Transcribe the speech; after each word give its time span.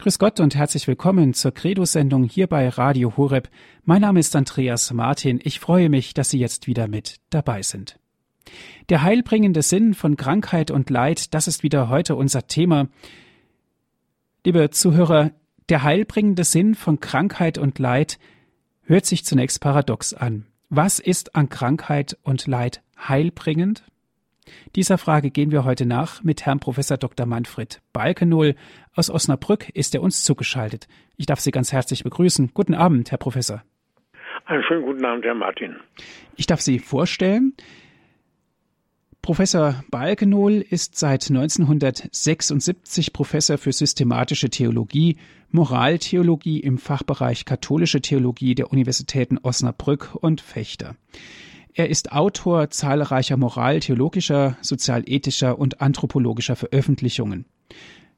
Grüß 0.00 0.20
Gott 0.20 0.38
und 0.38 0.54
herzlich 0.54 0.86
willkommen 0.86 1.34
zur 1.34 1.52
Credo-Sendung 1.52 2.22
hier 2.22 2.46
bei 2.46 2.68
Radio 2.68 3.16
Horeb. 3.16 3.48
Mein 3.84 4.02
Name 4.02 4.20
ist 4.20 4.36
Andreas 4.36 4.92
Martin. 4.92 5.40
Ich 5.42 5.58
freue 5.58 5.88
mich, 5.88 6.14
dass 6.14 6.30
Sie 6.30 6.38
jetzt 6.38 6.68
wieder 6.68 6.86
mit 6.86 7.16
dabei 7.30 7.62
sind. 7.62 7.98
Der 8.90 9.02
heilbringende 9.02 9.60
Sinn 9.60 9.94
von 9.94 10.16
Krankheit 10.16 10.70
und 10.70 10.88
Leid, 10.88 11.34
das 11.34 11.48
ist 11.48 11.64
wieder 11.64 11.88
heute 11.88 12.14
unser 12.14 12.46
Thema. 12.46 12.86
Liebe 14.44 14.70
Zuhörer, 14.70 15.32
der 15.68 15.82
heilbringende 15.82 16.44
Sinn 16.44 16.76
von 16.76 17.00
Krankheit 17.00 17.58
und 17.58 17.80
Leid 17.80 18.20
hört 18.82 19.04
sich 19.04 19.24
zunächst 19.24 19.60
paradox 19.60 20.14
an. 20.14 20.46
Was 20.68 21.00
ist 21.00 21.34
an 21.34 21.48
Krankheit 21.48 22.16
und 22.22 22.46
Leid 22.46 22.82
heilbringend? 23.08 23.82
Dieser 24.76 24.98
Frage 24.98 25.30
gehen 25.30 25.50
wir 25.50 25.64
heute 25.64 25.86
nach 25.86 26.22
mit 26.22 26.46
Herrn 26.46 26.60
Professor 26.60 26.96
Dr. 26.96 27.26
Manfred 27.26 27.80
Balkenohl. 27.92 28.54
Aus 28.94 29.10
Osnabrück 29.10 29.68
ist 29.70 29.94
er 29.94 30.02
uns 30.02 30.24
zugeschaltet. 30.24 30.88
Ich 31.16 31.26
darf 31.26 31.40
Sie 31.40 31.50
ganz 31.50 31.72
herzlich 31.72 32.04
begrüßen. 32.04 32.50
Guten 32.54 32.74
Abend, 32.74 33.10
Herr 33.10 33.18
Professor. 33.18 33.62
Einen 34.46 34.62
schönen 34.62 34.84
guten 34.84 35.04
Abend, 35.04 35.24
Herr 35.24 35.34
Martin. 35.34 35.76
Ich 36.36 36.46
darf 36.46 36.60
Sie 36.60 36.78
vorstellen. 36.78 37.54
Professor 39.20 39.84
Balkenohl 39.90 40.54
ist 40.54 40.96
seit 40.96 41.28
1976 41.28 43.12
Professor 43.12 43.58
für 43.58 43.72
systematische 43.72 44.48
Theologie, 44.48 45.18
Moraltheologie 45.50 46.60
im 46.60 46.78
Fachbereich 46.78 47.44
katholische 47.44 48.00
Theologie 48.00 48.54
der 48.54 48.72
Universitäten 48.72 49.36
Osnabrück 49.36 50.14
und 50.14 50.40
Fechter. 50.40 50.96
Er 51.78 51.88
ist 51.88 52.10
Autor 52.10 52.70
zahlreicher 52.70 53.36
moraltheologischer, 53.36 54.56
sozialethischer 54.60 55.56
und 55.56 55.80
anthropologischer 55.80 56.56
Veröffentlichungen. 56.56 57.44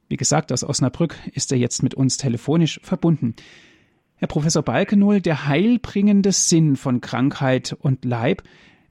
Wie 0.08 0.16
gesagt, 0.16 0.50
aus 0.50 0.64
Osnabrück 0.64 1.16
ist 1.34 1.52
er 1.52 1.58
jetzt 1.58 1.82
mit 1.82 1.92
uns 1.92 2.16
telefonisch 2.16 2.80
verbunden. 2.82 3.36
Herr 4.16 4.28
Professor 4.28 4.62
Balkenohl, 4.62 5.20
der 5.20 5.46
heilbringende 5.46 6.32
Sinn 6.32 6.74
von 6.74 7.02
Krankheit 7.02 7.76
und 7.78 8.06
Leib, 8.06 8.44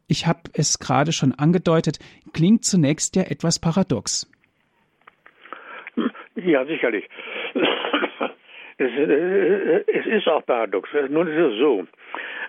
ich 0.07 0.27
habe 0.27 0.41
es 0.53 0.77
gerade 0.77 1.13
schon 1.13 1.33
angedeutet, 1.33 1.97
klingt 2.33 2.63
zunächst 2.63 3.15
ja 3.15 3.23
etwas 3.23 3.57
paradox. 3.57 4.29
Ja, 6.35 6.63
sicherlich. 6.67 7.09
Es, 8.79 8.91
äh, 8.91 9.83
es 9.87 10.05
ist 10.05 10.27
auch 10.27 10.45
paradox. 10.45 10.89
Nun 11.09 11.27
ist 11.27 11.37
es 11.37 11.59
so, 11.59 11.85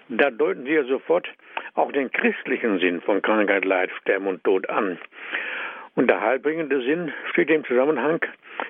da 0.08 0.30
deuten 0.30 0.64
Sie 0.64 0.72
ja 0.72 0.84
sofort 0.84 1.28
auch 1.74 1.90
den 1.90 2.10
christlichen 2.10 2.78
Sinn 2.78 3.00
von 3.00 3.20
Krankheit, 3.20 3.64
Leid, 3.64 3.90
Sterben 4.00 4.28
und 4.28 4.44
Tod 4.44 4.68
an. 4.70 4.98
Und 5.96 6.08
der 6.08 6.20
heilbringende 6.20 6.82
Sinn 6.82 7.12
steht 7.32 7.50
im 7.50 7.64
Zusammenhang, 7.64 8.24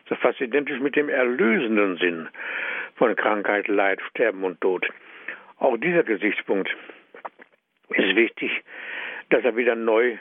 so 0.08 0.14
fast 0.14 0.40
identisch 0.40 0.80
mit 0.80 0.96
dem 0.96 1.10
erlösenden 1.10 1.98
Sinn 1.98 2.28
von 2.96 3.14
Krankheit, 3.14 3.68
Leid, 3.68 4.00
Sterben 4.08 4.42
und 4.42 4.58
Tod. 4.62 4.88
Auch 5.58 5.76
dieser 5.76 6.02
Gesichtspunkt 6.02 6.74
ist 7.90 8.16
wichtig, 8.16 8.50
dass 9.28 9.44
er 9.44 9.54
wieder 9.56 9.74
neu 9.74 10.16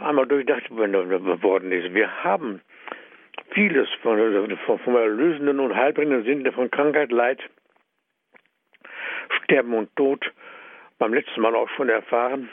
einmal 0.00 0.26
durchdacht 0.26 0.70
worden 0.70 1.72
ist. 1.72 1.94
Wir 1.94 2.24
haben 2.24 2.62
vieles 3.54 3.88
von, 4.02 4.18
vom 4.84 4.96
erlösenden 4.96 5.60
und 5.60 5.74
heilbringenden 5.74 6.24
Sinn 6.24 6.52
von 6.52 6.70
Krankheit, 6.70 7.10
Leid, 7.12 7.40
Sterben 9.42 9.74
und 9.74 9.94
Tod 9.96 10.32
beim 10.98 11.14
letzten 11.14 11.40
Mal 11.40 11.54
auch 11.54 11.68
schon 11.70 11.88
erfahren. 11.88 12.48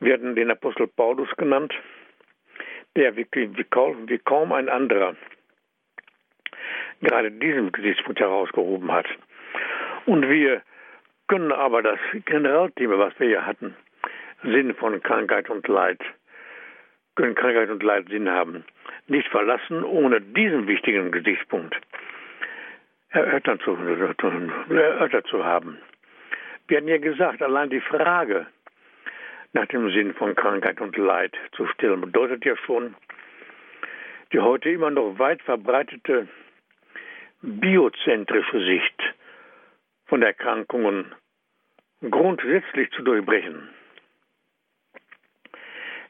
Hatten 0.00 0.36
den 0.36 0.50
Apostel 0.50 0.86
Paulus 0.86 1.28
genannt, 1.36 1.74
der 2.96 3.16
wie, 3.16 3.26
wie, 3.32 3.64
kaum, 3.64 4.08
wie 4.08 4.18
kaum 4.18 4.52
ein 4.52 4.68
anderer 4.68 5.16
gerade 7.00 7.30
diesen 7.30 7.72
Gesichtspunkt 7.72 8.20
herausgehoben 8.20 8.90
hat. 8.92 9.06
Und 10.06 10.28
wir 10.28 10.62
können 11.28 11.52
aber 11.52 11.82
das 11.82 11.98
Generalthema, 12.24 12.98
was 12.98 13.18
wir 13.18 13.28
hier 13.28 13.46
hatten, 13.46 13.76
Sinn 14.42 14.74
von 14.74 15.00
Krankheit 15.02 15.50
und 15.50 15.66
Leid, 15.68 16.00
können 17.18 17.34
Krankheit 17.34 17.68
und 17.68 17.82
Leid 17.82 18.08
Sinn 18.08 18.30
haben, 18.30 18.64
nicht 19.08 19.28
verlassen, 19.28 19.82
ohne 19.82 20.20
diesen 20.20 20.68
wichtigen 20.68 21.10
Gesichtspunkt 21.10 21.76
erörtert 23.10 23.60
zu, 23.62 23.74
erörtert 23.74 25.26
zu 25.26 25.44
haben. 25.44 25.78
Wir 26.68 26.76
hatten 26.76 26.88
ja 26.88 26.98
gesagt, 26.98 27.42
allein 27.42 27.70
die 27.70 27.80
Frage 27.80 28.46
nach 29.52 29.66
dem 29.66 29.90
Sinn 29.90 30.14
von 30.14 30.36
Krankheit 30.36 30.80
und 30.80 30.96
Leid 30.96 31.34
zu 31.56 31.66
stellen, 31.66 32.02
bedeutet 32.02 32.44
ja 32.44 32.56
schon, 32.56 32.94
die 34.32 34.38
heute 34.38 34.70
immer 34.70 34.90
noch 34.90 35.18
weit 35.18 35.42
verbreitete 35.42 36.28
biozentrische 37.42 38.60
Sicht 38.64 39.14
von 40.06 40.22
Erkrankungen 40.22 41.14
grundsätzlich 42.08 42.92
zu 42.92 43.02
durchbrechen. 43.02 43.70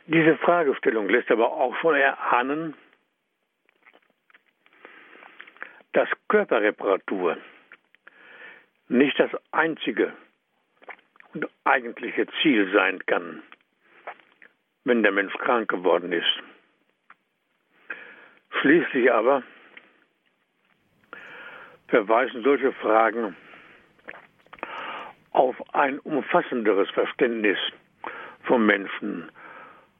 Diese 0.08 0.38
Fragestellung 0.38 1.06
lässt 1.10 1.30
aber 1.30 1.52
auch 1.52 1.76
schon 1.76 1.94
erahnen, 1.94 2.74
dass 5.92 6.08
Körperreparatur 6.28 7.36
nicht 8.88 9.20
das 9.20 9.30
einzige 9.52 10.14
und 11.34 11.46
eigentliche 11.64 12.26
Ziel 12.40 12.72
sein 12.72 13.04
kann, 13.04 13.42
wenn 14.84 15.02
der 15.02 15.12
Mensch 15.12 15.34
krank 15.34 15.68
geworden 15.68 16.10
ist. 16.12 16.42
Schließlich 18.62 19.12
aber 19.12 19.42
verweisen 21.88 22.42
solche 22.44 22.72
Fragen 22.72 23.36
auf 25.32 25.74
ein 25.74 25.98
umfassenderes 25.98 26.88
Verständnis 26.92 27.58
vom 28.44 28.64
Menschen, 28.64 29.30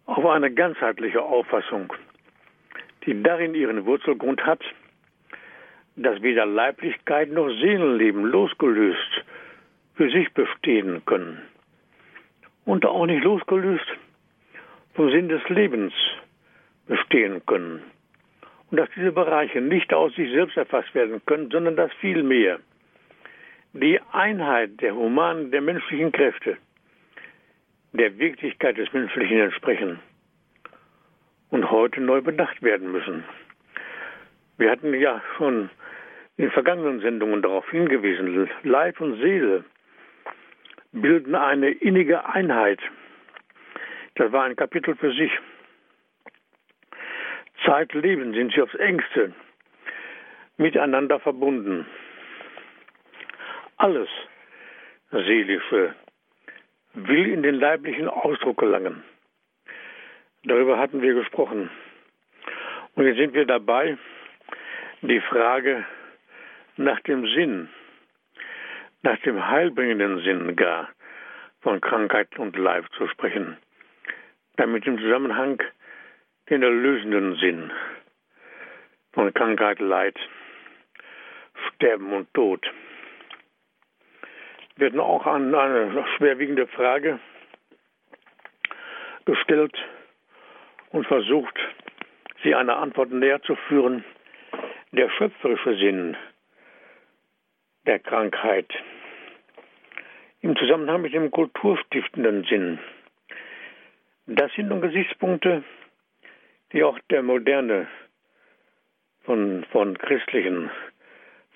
auf 0.09 0.25
eine 0.25 0.51
ganzheitliche 0.51 1.23
Auffassung, 1.23 1.93
die 3.05 3.23
darin 3.23 3.55
ihren 3.55 3.85
Wurzelgrund 3.85 4.45
hat, 4.45 4.63
dass 5.97 6.23
weder 6.23 6.47
Leiblichkeit 6.47 7.31
noch 7.31 7.49
Seelenleben 7.49 8.25
losgelöst 8.25 9.25
für 9.97 10.09
sich 10.11 10.33
bestehen 10.33 11.05
können 11.05 11.43
und 12.65 12.87
auch 12.87 13.05
nicht 13.05 13.23
losgelöst 13.23 13.85
vom 14.95 15.11
Sinn 15.11 15.29
des 15.29 15.47
Lebens 15.51 15.93
bestehen 16.87 17.45
können. 17.45 17.83
Und 18.71 18.79
dass 18.79 18.89
diese 18.97 19.13
Bereiche 19.13 19.61
nicht 19.61 19.93
aus 19.93 20.15
sich 20.15 20.31
selbst 20.33 20.57
erfasst 20.57 20.95
werden 20.95 21.21
können, 21.27 21.51
sondern 21.51 21.77
dass 21.77 21.93
vielmehr 22.01 22.61
die 23.75 24.01
Einheit 24.13 24.81
der 24.81 24.95
humanen, 24.95 25.51
der 25.51 25.61
menschlichen 25.61 26.13
Kräfte 26.13 26.57
der 27.93 28.19
Wirklichkeit 28.19 28.77
des 28.77 28.93
Menschlichen 28.93 29.39
entsprechen 29.39 30.01
und 31.51 31.71
heute 31.71 32.01
neu 32.01 32.21
bedacht 32.21 32.63
werden 32.63 32.93
müssen. 32.93 33.25
Wir 34.59 34.71
hatten 34.71 34.93
ja 34.95 35.23
schon 35.37 35.71
in 36.37 36.51
vergangenen 36.51 37.01
Sendungen 37.01 37.43
darauf 37.43 37.69
hingewiesen, 37.71 38.49
Leib 38.63 39.01
und 39.01 39.21
Seele 39.21 39.65
bilden 40.93 41.35
eine 41.35 41.71
innige 41.71 42.25
Einheit. 42.27 42.81
Das 44.15 44.33
war 44.33 44.45
ein 44.45 44.57
Kapitel 44.57 44.97
für 44.97 45.13
sich. 45.13 45.33
Zeitleben 47.65 48.33
sind 48.35 48.53
sie 48.53 48.63
aufs 48.63 48.75
engste 48.75 49.33
miteinander 50.57 51.21
verbunden. 51.21 51.87
Alles 53.77 54.09
Seelische 55.11 55.95
will 57.07 57.33
in 57.33 57.43
den 57.43 57.55
leiblichen 57.55 58.09
Ausdruck 58.09 58.59
gelangen. 58.59 59.05
Darüber 60.45 60.79
hatten 60.79 61.03
wir 61.03 61.15
gesprochen. 61.15 61.71
Und 62.95 63.07
jetzt 63.07 63.19
sind 63.19 63.35
wir 63.35 63.45
dabei, 63.45 63.97
die 65.03 65.21
Frage 65.21 65.85
nach 66.77 67.01
dem 67.01 67.27
Sinn, 67.29 67.69
nach 69.03 69.19
dem 69.21 69.47
heilbringenden 69.47 70.23
Sinn 70.23 70.57
gar 70.57 70.89
von 71.61 71.81
Krankheit 71.81 72.39
und 72.39 72.57
Leib 72.57 72.87
zu 72.97 73.07
sprechen, 73.09 73.57
damit 74.57 74.87
im 74.87 74.99
Zusammenhang 74.99 75.63
den 76.51 76.63
erlösenden 76.63 77.37
Sinn 77.37 77.71
von 79.13 79.33
Krankheit, 79.35 79.81
Leid, 79.81 80.17
Sterben 81.69 82.13
und 82.13 82.33
Tod. 82.35 82.65
Wird 84.79 84.97
auch 84.97 85.27
an 85.27 85.53
eine 85.53 86.05
schwerwiegende 86.17 86.69
Frage 86.69 87.19
gestellt 89.25 89.77
und 90.91 91.05
versucht, 91.05 91.59
sie 92.45 92.55
einer 92.55 92.77
Antwort 92.77 93.11
näher 93.11 93.43
zu 93.43 93.57
führen. 93.67 94.05
Der 94.93 95.11
schöpferische 95.11 95.77
Sinn 95.79 96.17
der 97.87 97.99
Krankheit. 97.99 98.73
Im 100.43 100.57
Zusammenhang 100.57 101.03
mit 101.03 101.13
dem 101.13 101.33
kulturstiftenden 101.33 102.45
Sinn. 102.45 102.79
Das 104.27 104.53
sind 104.53 104.69
nun 104.69 104.81
Gesichtspunkte, 104.81 105.65
die 106.73 106.85
auch 106.85 106.99
der 107.11 107.25
Moderne 107.25 107.89
von, 109.25 109.65
von 109.73 109.99
christlichen 109.99 110.71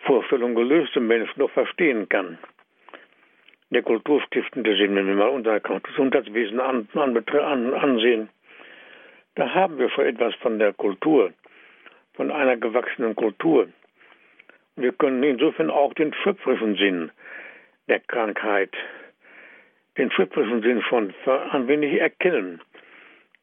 Vorstellung 0.07 0.57
gelöste 0.57 0.99
Menschen 0.99 1.39
noch 1.39 1.51
verstehen 1.53 2.09
kann. 2.09 2.39
Der 3.73 3.83
kulturstiftende 3.83 4.77
Sinn, 4.77 4.95
wenn 4.97 5.07
wir 5.07 5.15
mal 5.15 5.31
unser 5.31 5.59
Gesundheitswesen 5.59 6.61
an, 6.61 6.87
an, 6.93 7.75
ansehen, 7.75 8.29
da 9.35 9.55
haben 9.55 9.79
wir 9.79 9.89
schon 9.89 10.05
etwas 10.05 10.35
von 10.43 10.59
der 10.59 10.75
Kultur, 10.75 11.33
von 12.13 12.31
einer 12.31 12.59
gewachsenen 12.59 13.17
Kultur. 13.17 13.69
Wir 14.77 14.93
können 14.93 15.23
insofern 15.23 15.71
auch 15.71 15.95
den 15.95 16.13
schöpferischen 16.23 16.77
Sinn 16.77 17.13
der 17.89 18.01
Krankheit, 18.01 18.75
den 19.97 20.11
schöpferischen 20.11 20.61
Sinn 20.61 20.83
von 20.83 21.15
ein 21.25 21.67
wenig 21.67 21.99
erkennen, 21.99 22.61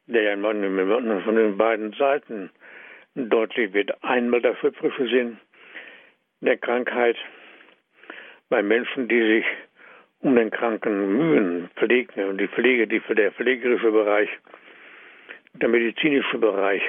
der 0.06 0.22
ja 0.22 0.36
von 0.36 1.34
den 1.34 1.58
beiden 1.58 1.92
Seiten 1.94 2.50
deutlich 3.16 3.72
wird. 3.72 3.92
Einmal 4.04 4.40
der 4.42 4.54
schöpferische 4.54 5.08
Sinn 5.08 5.38
der 6.40 6.56
Krankheit 6.56 7.16
bei 8.48 8.62
Menschen, 8.62 9.08
die 9.08 9.20
sich 9.20 9.46
um 10.20 10.36
den 10.36 10.50
Kranken 10.50 11.16
mühen, 11.16 11.70
pflegen 11.76 12.24
und 12.28 12.38
die 12.38 12.48
Pflege, 12.48 12.86
die 12.86 13.00
für 13.00 13.14
der 13.14 13.32
pflegerische 13.32 13.90
Bereich, 13.90 14.28
der 15.54 15.68
medizinische 15.68 16.38
Bereich. 16.38 16.82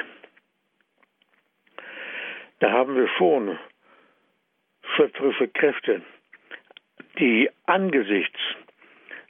Da 2.60 2.72
haben 2.72 2.96
wir 2.96 3.08
schon 3.18 3.58
schöpferische 4.96 5.48
Kräfte, 5.48 6.02
die 7.18 7.50
angesichts 7.66 8.40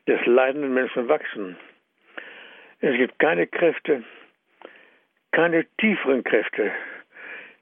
des 0.07 0.25
leidenden 0.25 0.73
Menschen 0.73 1.07
wachsen. 1.07 1.55
Es 2.79 2.95
gibt 2.97 3.19
keine 3.19 3.45
Kräfte, 3.47 4.03
keine 5.31 5.65
tieferen 5.77 6.23
Kräfte, 6.23 6.71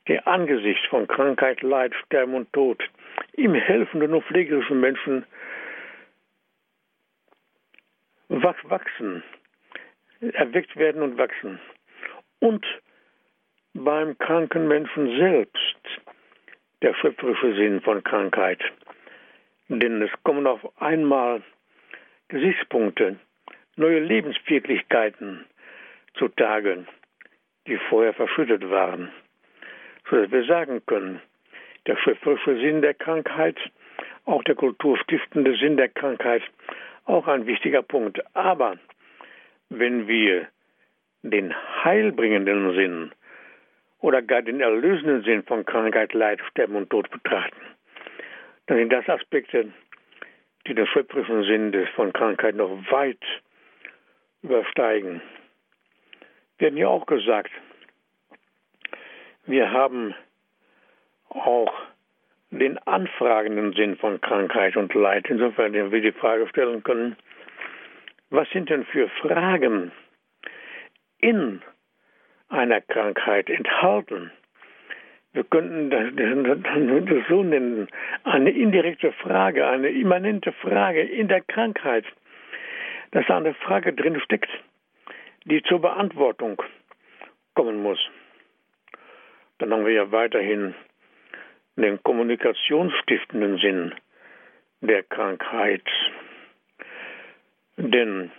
die 0.07 0.19
angesichts 0.19 0.85
von 0.88 1.07
Krankheit, 1.07 1.62
Leid, 1.62 1.94
Sterben 2.06 2.33
und 2.33 2.51
Tod 2.53 2.81
im 3.33 3.53
helfenden 3.53 4.13
und 4.13 4.25
pflegerischen 4.25 4.80
Menschen 4.80 5.25
wachsen, 8.44 9.24
erweckt 10.33 10.75
werden 10.75 11.01
und 11.01 11.18
wachsen. 11.18 11.59
Und 12.39 12.65
beim 13.74 14.18
kranken 14.18 14.68
Menschen 14.68 15.18
selbst 15.18 15.77
der 16.81 16.94
schöpferische 16.95 17.56
Sinn 17.56 17.81
von 17.81 18.03
Krankheit. 18.03 18.62
Denn 19.68 20.01
es 20.01 20.12
kommen 20.24 20.47
auf 20.47 20.62
einmal 20.81 21.41
Gesichtspunkte, 22.30 23.18
neue 23.75 24.00
Lebenswirklichkeiten 24.00 25.45
zutage, 26.15 26.85
die 27.68 27.77
vorher 27.89 28.13
verschüttet 28.13 28.69
waren, 28.69 29.12
sodass 30.09 30.31
wir 30.31 30.44
sagen 30.45 30.81
können, 30.85 31.21
der 31.85 31.97
schöpferische 31.97 32.59
Sinn 32.59 32.81
der 32.81 32.94
Krankheit, 32.94 33.57
auch 34.25 34.44
der 34.44 34.56
kulturstiftende 34.56 35.56
Sinn 35.57 35.77
der 35.77 35.89
Krankheit, 35.89 36.44
auch 37.09 37.27
ein 37.27 37.47
wichtiger 37.47 37.81
Punkt. 37.81 38.23
Aber 38.35 38.77
wenn 39.69 40.07
wir 40.07 40.47
den 41.23 41.53
heilbringenden 41.83 42.75
Sinn 42.75 43.11
oder 44.00 44.21
gar 44.21 44.41
den 44.41 44.61
erlösenden 44.61 45.23
Sinn 45.23 45.44
von 45.44 45.65
Krankheit, 45.65 46.13
Leid, 46.13 46.39
Sterben 46.50 46.75
und 46.75 46.89
Tod 46.89 47.09
betrachten, 47.09 47.59
dann 48.67 48.77
sind 48.77 48.94
das 48.94 49.09
Aspekte, 49.09 49.73
die 50.67 50.75
den 50.75 50.88
schöpferischen 50.88 51.44
Sinn 51.44 51.88
von 51.95 52.13
Krankheit 52.13 52.56
noch 52.56 52.69
weit 52.91 53.23
übersteigen. 54.44 55.21
Wir 56.59 56.67
haben 56.67 56.77
ja 56.77 56.88
auch 56.88 57.06
gesagt, 57.06 57.51
wir 59.45 59.71
haben 59.71 60.13
auch 61.29 61.73
den 62.51 62.77
anfragenden 62.79 63.73
Sinn 63.73 63.95
von 63.97 64.19
Krankheit 64.21 64.75
und 64.75 64.93
Leid. 64.93 65.25
Insofern 65.29 65.73
wir 65.73 66.01
die 66.01 66.11
Frage 66.11 66.47
stellen 66.47 66.83
können, 66.83 67.15
was 68.29 68.49
sind 68.49 68.69
denn 68.69 68.85
für 68.85 69.09
Fragen 69.21 69.91
in 71.19 71.61
einer 72.49 72.81
Krankheit 72.81 73.49
enthalten? 73.49 74.31
Wir 75.33 75.43
könnten 75.43 75.91
das 75.91 77.27
so 77.29 77.43
nennen, 77.43 77.87
eine 78.23 78.49
indirekte 78.49 79.11
Frage, 79.11 79.67
eine 79.67 79.89
immanente 79.89 80.51
Frage 80.53 81.01
in 81.01 81.27
der 81.27 81.41
Krankheit, 81.41 82.05
dass 83.11 83.25
da 83.27 83.37
eine 83.37 83.53
Frage 83.53 83.93
drin 83.93 84.19
steckt, 84.21 84.49
die 85.45 85.61
zur 85.63 85.81
Beantwortung 85.81 86.61
kommen 87.53 87.81
muss. 87.83 87.99
Dann 89.59 89.71
haben 89.71 89.85
wir 89.85 89.93
ja 89.93 90.11
weiterhin 90.11 90.73
den 91.75 92.01
kommunikationsstiftenden 92.04 93.57
Sinn 93.57 93.95
der 94.81 95.04
Krankheit. 95.04 95.83
Denn 97.77 98.31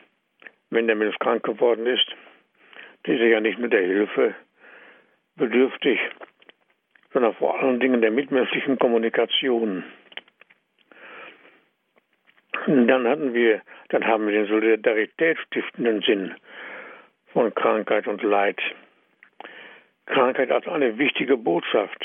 wenn 0.70 0.86
der 0.86 0.96
Mensch 0.96 1.18
krank 1.18 1.42
geworden 1.42 1.86
ist, 1.86 2.06
ist 3.04 3.20
er 3.20 3.28
ja 3.28 3.40
nicht 3.40 3.58
nur 3.58 3.68
der 3.68 3.82
Hilfe 3.82 4.34
bedürftig, 5.36 5.98
sondern 7.12 7.34
vor 7.34 7.58
allen 7.60 7.80
Dingen 7.80 8.00
der 8.00 8.10
mitmenschlichen 8.10 8.78
Kommunikation. 8.78 9.84
Dann 12.66 13.08
hatten 13.08 13.32
wir, 13.32 13.62
dann 13.88 14.06
haben 14.06 14.26
wir 14.26 14.34
den 14.34 14.46
solidaritätsstiftenden 14.46 16.02
Sinn 16.02 16.34
von 17.32 17.54
Krankheit 17.54 18.06
und 18.06 18.22
Leid. 18.22 18.60
Krankheit 20.06 20.50
als 20.50 20.66
eine 20.66 20.98
wichtige 20.98 21.36
Botschaft. 21.36 22.04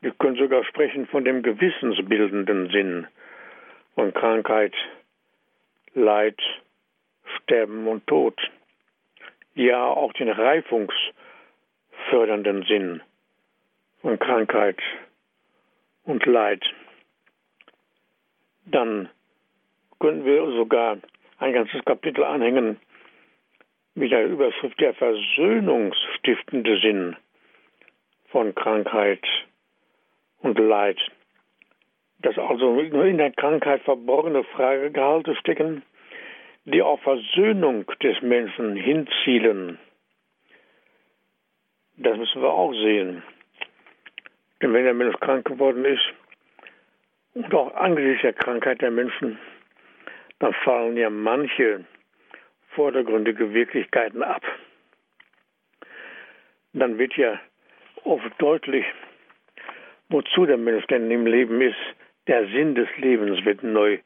Wir 0.00 0.12
können 0.12 0.36
sogar 0.36 0.64
sprechen 0.64 1.08
von 1.08 1.24
dem 1.24 1.42
gewissensbildenden 1.42 2.70
Sinn 2.70 3.08
von 3.94 4.14
Krankheit, 4.14 4.72
Leid, 5.94 6.40
Sterben 7.36 7.88
und 7.88 8.06
Tod. 8.06 8.40
Ja, 9.54 9.86
auch 9.86 10.12
den 10.12 10.28
reifungsfördernden 10.28 12.62
Sinn 12.68 13.02
von 14.00 14.20
Krankheit 14.20 14.78
und 16.04 16.24
Leid. 16.26 16.62
Dann 18.66 19.08
können 19.98 20.24
wir 20.24 20.46
sogar 20.52 20.98
ein 21.38 21.52
ganzes 21.52 21.84
Kapitel 21.84 22.22
anhängen 22.22 22.78
mit 23.96 24.12
der 24.12 24.26
Überschrift 24.26 24.78
der 24.78 24.94
versöhnungsstiftende 24.94 26.78
Sinn 26.78 27.16
von 28.30 28.54
Krankheit 28.54 29.26
und 30.40 30.58
Leid. 30.58 30.98
Dass 32.20 32.36
also 32.38 32.80
in 32.80 33.18
der 33.18 33.30
Krankheit 33.32 33.82
verborgene 33.82 34.44
Fragegehalte 34.44 35.36
stecken, 35.36 35.82
die 36.64 36.82
auf 36.82 37.00
Versöhnung 37.02 37.86
des 38.02 38.20
Menschen 38.22 38.76
hinzielen. 38.76 39.78
Das 41.96 42.16
müssen 42.16 42.42
wir 42.42 42.52
auch 42.52 42.72
sehen. 42.72 43.22
Denn 44.60 44.72
wenn 44.72 44.84
der 44.84 44.94
Mensch 44.94 45.16
krank 45.20 45.46
geworden 45.46 45.84
ist 45.84 46.04
und 47.34 47.54
auch 47.54 47.74
angesichts 47.74 48.22
der 48.22 48.32
Krankheit 48.32 48.82
der 48.82 48.90
Menschen, 48.90 49.38
dann 50.40 50.52
fallen 50.64 50.96
ja 50.96 51.10
manche 51.10 51.84
vordergründige 52.70 53.52
Wirklichkeiten 53.54 54.22
ab. 54.22 54.42
Dann 56.72 56.98
wird 56.98 57.16
ja 57.16 57.40
oft 58.04 58.30
deutlich, 58.38 58.84
wozu 60.08 60.46
der 60.46 60.56
Mensch 60.56 60.86
denn 60.86 61.10
im 61.10 61.26
Leben 61.26 61.60
ist. 61.60 61.76
Der 62.26 62.46
Sinn 62.48 62.74
des 62.74 62.88
Lebens 62.96 63.44
wird 63.44 63.62
neu 63.62 63.98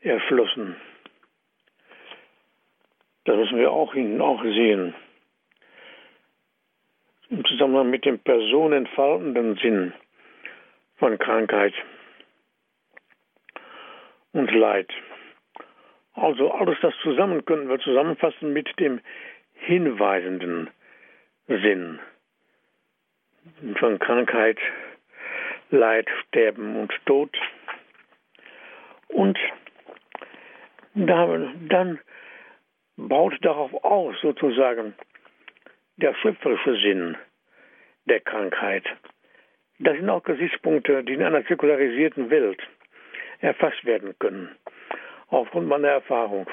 erschlossen. 0.00 0.76
Das 3.24 3.36
müssen 3.36 3.58
wir 3.58 3.70
auch, 3.70 3.94
auch 3.94 4.42
sehen 4.42 4.94
im 7.30 7.44
Zusammenhang 7.44 7.90
mit 7.90 8.04
dem 8.04 8.18
personenfaltenden 8.18 9.56
Sinn 9.56 9.92
von 10.96 11.16
Krankheit 11.18 11.72
und 14.32 14.50
Leid. 14.52 14.90
Also 16.14 16.50
alles 16.50 16.76
das 16.82 16.92
zusammen 17.02 17.44
können 17.44 17.68
wir 17.68 17.78
zusammenfassen 17.78 18.52
mit 18.52 18.68
dem 18.80 19.00
hinweisenden 19.54 20.70
Sinn 21.46 22.00
von 23.78 23.98
Krankheit, 23.98 24.58
Leid, 25.70 26.08
Sterben 26.26 26.76
und 26.76 26.92
Tod. 27.06 27.30
Und 29.08 29.38
dann 30.94 32.00
baut 32.96 33.34
darauf 33.42 33.72
aus 33.84 34.16
sozusagen 34.20 34.94
der 35.96 36.14
schöpferische 36.14 36.74
Sinn 36.80 37.16
der 38.06 38.20
Krankheit. 38.20 38.84
Das 39.78 39.96
sind 39.96 40.10
auch 40.10 40.22
Gesichtspunkte, 40.22 41.04
die 41.04 41.14
in 41.14 41.22
einer 41.22 41.42
säkularisierten 41.42 42.30
Welt 42.30 42.60
erfasst 43.40 43.84
werden 43.84 44.14
können, 44.18 44.54
aufgrund 45.28 45.68
meiner 45.68 45.88
Erfahrung. 45.88 46.46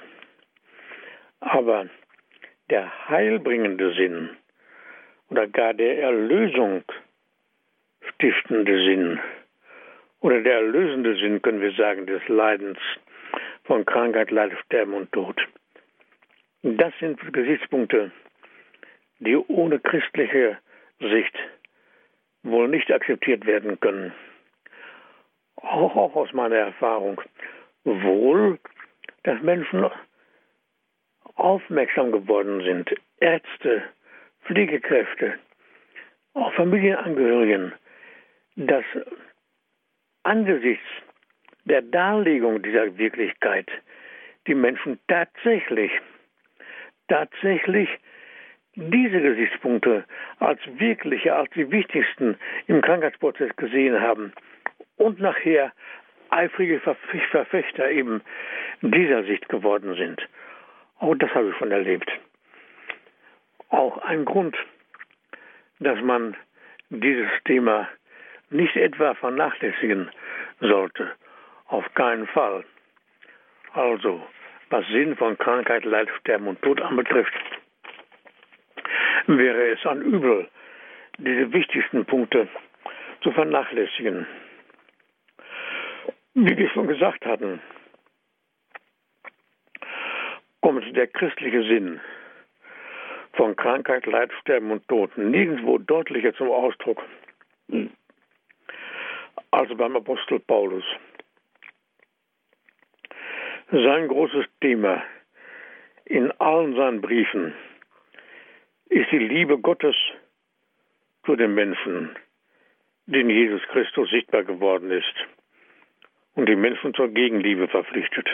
Aber 1.39 1.87
der 2.69 3.09
heilbringende 3.09 3.93
Sinn 3.95 4.29
oder 5.29 5.47
gar 5.47 5.73
der 5.73 5.99
Erlösung 5.99 6.83
stiftende 8.17 8.75
Sinn 8.83 9.19
oder 10.21 10.41
der 10.41 10.55
erlösende 10.55 11.15
Sinn, 11.17 11.41
können 11.41 11.61
wir 11.61 11.71
sagen, 11.73 12.07
des 12.07 12.27
Leidens 12.27 12.79
von 13.65 13.85
Krankheit, 13.85 14.31
Leid, 14.31 14.51
Sterben 14.65 14.93
und 14.93 15.11
Tod. 15.11 15.39
Das 16.63 16.91
sind 16.99 17.19
Gesichtspunkte, 17.31 18.11
die 19.19 19.35
ohne 19.35 19.79
christliche 19.79 20.57
Sicht 20.99 21.35
wohl 22.41 22.67
nicht 22.67 22.91
akzeptiert 22.91 23.45
werden 23.45 23.79
können. 23.79 24.13
Auch, 25.57 25.95
auch 25.95 26.15
aus 26.15 26.33
meiner 26.33 26.55
Erfahrung. 26.55 27.21
Wohl, 27.83 28.57
dass 29.23 29.39
Menschen 29.43 29.85
aufmerksam 31.35 32.11
geworden 32.11 32.63
sind, 32.63 32.95
Ärzte, 33.19 33.83
Pflegekräfte, 34.45 35.35
auch 36.33 36.51
Familienangehörigen, 36.53 37.73
dass 38.57 38.83
angesichts 40.23 40.85
der 41.65 41.83
Darlegung 41.83 42.61
dieser 42.61 42.97
Wirklichkeit 42.97 43.69
die 44.47 44.55
Menschen 44.55 44.99
tatsächlich, 45.07 45.91
tatsächlich 47.07 47.89
diese 48.75 49.21
Gesichtspunkte 49.21 50.05
als 50.39 50.59
wirkliche, 50.79 51.35
als 51.35 51.49
die 51.51 51.69
wichtigsten 51.71 52.37
im 52.67 52.81
Krankheitsprozess 52.81 53.55
gesehen 53.57 53.99
haben 54.01 54.33
und 54.97 55.19
nachher 55.19 55.71
eifrige 56.29 56.79
Verfechter 56.79 57.89
eben 57.91 58.21
dieser 58.81 59.23
Sicht 59.23 59.49
geworden 59.49 59.95
sind. 59.95 60.27
Auch 60.99 61.15
das 61.15 61.33
habe 61.33 61.49
ich 61.49 61.55
schon 61.57 61.71
erlebt. 61.71 62.09
Auch 63.69 63.97
ein 63.99 64.25
Grund, 64.25 64.57
dass 65.79 66.01
man 66.01 66.35
dieses 66.89 67.29
Thema 67.45 67.87
nicht 68.49 68.75
etwa 68.75 69.13
vernachlässigen 69.15 70.09
sollte. 70.59 71.11
Auf 71.67 71.85
keinen 71.93 72.27
Fall. 72.27 72.63
Also, 73.73 74.25
was 74.69 74.85
Sinn 74.87 75.15
von 75.15 75.37
Krankheit, 75.37 75.85
Leid, 75.85 76.09
Sterben 76.19 76.47
und 76.47 76.61
Tod 76.61 76.81
anbetrifft, 76.81 77.33
wäre 79.27 79.71
es 79.71 79.85
ein 79.85 80.01
Übel, 80.01 80.47
diese 81.17 81.51
wichtigsten 81.51 82.05
Punkte 82.05 82.47
zu 83.21 83.31
vernachlässigen. 83.31 84.25
Wie 86.33 86.55
wir 86.55 86.69
schon 86.69 86.87
gesagt 86.87 87.25
hatten, 87.25 87.59
kommt 90.61 90.95
der 90.95 91.07
christliche 91.07 91.63
Sinn 91.63 91.99
von 93.33 93.55
Krankheit, 93.55 94.05
Leid, 94.05 94.31
Sterben 94.41 94.71
und 94.71 94.87
Tod 94.87 95.17
nirgendwo 95.17 95.77
deutlicher 95.77 96.33
zum 96.33 96.49
Ausdruck 96.49 97.03
als 99.57 99.75
beim 99.75 99.95
Apostel 99.95 100.39
Paulus. 100.39 100.83
Sein 103.71 104.07
großes 104.07 104.45
Thema 104.61 105.03
in 106.05 106.31
allen 106.39 106.75
seinen 106.75 107.01
Briefen 107.01 107.55
ist 108.89 109.11
die 109.11 109.17
Liebe 109.17 109.57
Gottes 109.57 109.95
zu 111.25 111.35
den 111.35 111.55
Menschen, 111.55 112.15
den 113.07 113.31
Jesus 113.31 113.61
Christus 113.69 114.09
sichtbar 114.11 114.43
geworden 114.43 114.91
ist 114.91 115.15
und 116.35 116.47
die 116.47 116.55
Menschen 116.55 116.93
zur 116.93 117.07
Gegenliebe 117.07 117.67
verpflichtet. 117.67 118.29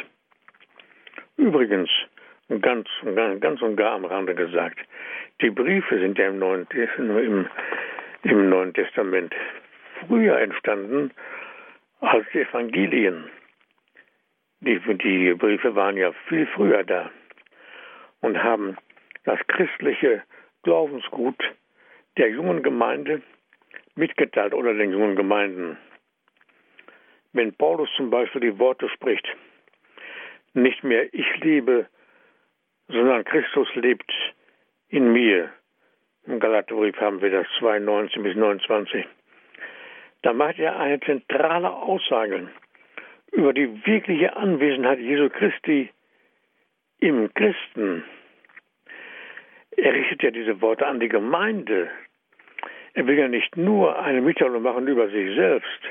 Übrigens, 1.37 1.89
ganz, 2.59 2.89
ganz 3.39 3.61
und 3.61 3.77
gar 3.77 3.93
am 3.93 4.03
Rande 4.03 4.35
gesagt, 4.35 4.77
die 5.41 5.51
Briefe 5.51 5.99
sind 5.99 6.17
ja 6.17 6.27
im 6.27 6.39
Neuen, 6.39 6.67
im, 6.97 7.47
im 8.23 8.49
Neuen 8.49 8.73
Testament 8.73 9.33
früher 10.07 10.39
entstanden 10.39 11.11
als 11.99 12.25
die 12.33 12.41
Evangelien. 12.41 13.29
Die, 14.61 14.79
die 14.79 15.33
Briefe 15.33 15.75
waren 15.75 15.97
ja 15.97 16.11
viel 16.27 16.47
früher 16.47 16.83
da 16.83 17.09
und 18.21 18.41
haben 18.41 18.77
das 19.25 19.39
christliche 19.47 20.23
Glaubensgut 20.63 21.37
der 22.17 22.29
jungen 22.29 22.63
Gemeinde 22.63 23.21
mitgeteilt 23.95 24.53
oder 24.53 24.73
den 24.73 24.91
jungen 24.91 25.15
Gemeinden. 25.15 25.77
Wenn 27.33 27.53
Paulus 27.53 27.89
zum 27.97 28.09
Beispiel 28.09 28.41
die 28.41 28.59
Worte 28.59 28.89
spricht, 28.89 29.27
nicht 30.53 30.83
mehr 30.83 31.13
ich 31.13 31.37
lebe, 31.37 31.87
sondern 32.87 33.23
Christus 33.23 33.67
lebt 33.75 34.11
in 34.89 35.11
mir. 35.11 35.51
Im 36.25 36.39
Galaterbrief 36.39 36.95
haben 36.97 37.21
wir 37.21 37.31
das 37.31 37.47
2, 37.59 37.79
19 37.79 38.23
bis 38.23 38.35
29. 38.35 39.05
Da 40.23 40.31
macht 40.31 40.57
er 40.57 40.79
eine 40.79 40.99
zentrale 41.01 41.69
Aussage 41.69 42.47
über 43.33 43.53
die 43.53 43.85
wirkliche 43.85 44.35
Anwesenheit 44.35 44.99
Jesu 44.99 45.29
Christi 45.29 45.89
im 46.99 47.33
Christen. 47.33 48.05
Er 49.75 49.93
richtet 49.93 50.23
ja 50.23 50.31
diese 50.31 50.61
Worte 50.61 50.87
an 50.87 51.01
die 51.01 51.09
Gemeinde. 51.09 51.89
Er 52.93 53.05
will 53.05 53.19
ja 53.19 53.27
nicht 53.27 53.57
nur 53.57 53.99
eine 53.99 54.21
Mitteilung 54.21 54.63
machen 54.63 54.87
über 54.87 55.09
sich 55.09 55.35
selbst, 55.35 55.81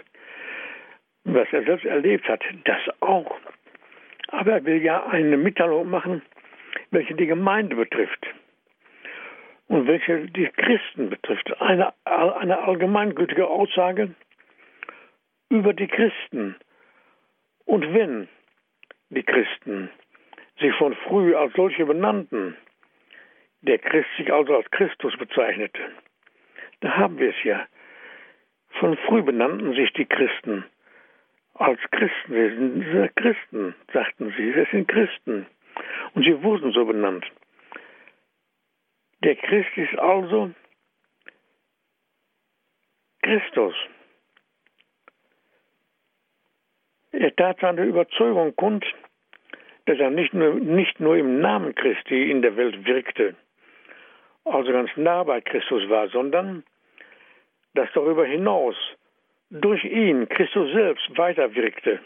was 1.24 1.48
er 1.52 1.64
selbst 1.64 1.84
erlebt 1.84 2.26
hat, 2.26 2.42
das 2.64 2.80
auch. 3.00 3.38
Aber 4.28 4.52
er 4.52 4.64
will 4.64 4.82
ja 4.82 5.04
eine 5.08 5.36
Mitteilung 5.36 5.90
machen, 5.90 6.22
welche 6.90 7.14
die 7.14 7.26
Gemeinde 7.26 7.76
betrifft 7.76 8.26
und 9.68 9.86
welche 9.86 10.26
die 10.26 10.48
Christen 10.48 11.10
betrifft. 11.10 11.60
Eine, 11.60 11.92
eine 12.04 12.58
allgemeingültige 12.58 13.46
Aussage 13.46 14.14
über 15.48 15.72
die 15.72 15.88
Christen. 15.88 16.56
Und 17.64 17.94
wenn 17.94 18.28
die 19.10 19.22
Christen 19.22 19.90
sich 20.58 20.74
von 20.74 20.94
früh 21.06 21.34
als 21.34 21.52
solche 21.54 21.84
benannten, 21.84 22.56
der 23.62 23.78
Christ 23.78 24.08
sich 24.16 24.32
also 24.32 24.56
als 24.56 24.70
Christus 24.70 25.16
bezeichnete. 25.16 25.80
Da 26.80 26.96
haben 26.96 27.18
wir 27.18 27.30
es 27.30 27.44
ja. 27.44 27.66
Von 28.80 28.96
früh 29.06 29.22
benannten 29.22 29.74
sich 29.74 29.92
die 29.92 30.06
Christen 30.06 30.64
als 31.54 31.80
Christen. 31.90 32.34
Wir 32.34 32.50
sind 32.50 33.16
Christen, 33.16 33.74
sagten 33.92 34.34
sie. 34.36 34.54
Wir 34.54 34.66
sind 34.72 34.88
Christen. 34.88 35.46
Und 36.14 36.24
sie 36.24 36.42
wurden 36.42 36.72
so 36.72 36.84
benannt. 36.84 37.24
Der 39.24 39.36
Christ 39.36 39.70
ist 39.76 39.96
also 39.98 40.50
Christus. 43.22 43.74
Er 47.12 47.34
tat 47.36 47.58
seine 47.60 47.84
Überzeugung 47.84 48.56
kund, 48.56 48.84
dass 49.86 49.98
er 50.00 50.10
nicht 50.10 50.34
nur, 50.34 50.54
nicht 50.54 50.98
nur 50.98 51.16
im 51.16 51.40
Namen 51.40 51.74
Christi 51.74 52.30
in 52.30 52.42
der 52.42 52.56
Welt 52.56 52.84
wirkte, 52.84 53.36
also 54.44 54.72
ganz 54.72 54.90
nah 54.96 55.22
bei 55.22 55.40
Christus 55.40 55.88
war, 55.88 56.08
sondern 56.08 56.64
dass 57.74 57.88
darüber 57.94 58.26
hinaus 58.26 58.76
durch 59.50 59.84
ihn 59.84 60.28
Christus 60.28 60.72
selbst 60.72 61.16
weiterwirkte. 61.16 62.00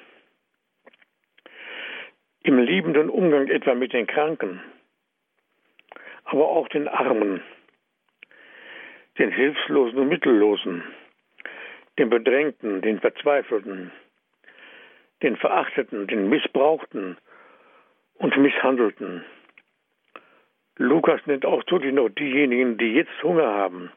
Im 2.42 2.58
liebenden 2.58 3.08
Umgang 3.08 3.48
etwa 3.48 3.74
mit 3.74 3.92
den 3.94 4.06
Kranken, 4.06 4.60
aber 6.26 6.48
auch 6.48 6.68
den 6.68 6.88
Armen, 6.88 7.40
den 9.18 9.30
Hilflosen 9.30 9.98
und 10.00 10.08
Mittellosen, 10.08 10.82
den 11.98 12.10
Bedrängten, 12.10 12.82
den 12.82 13.00
Verzweifelten, 13.00 13.90
den 15.22 15.36
Verachteten, 15.36 16.06
den 16.06 16.28
Missbrauchten 16.28 17.16
und 18.14 18.36
Misshandelten. 18.36 19.24
Lukas 20.76 21.24
nennt 21.26 21.46
auch 21.46 21.62
wirklich 21.70 21.94
noch 21.94 22.10
diejenigen, 22.10 22.76
die 22.76 22.94
jetzt 22.94 23.22
Hunger 23.22 23.46
haben. 23.46 23.90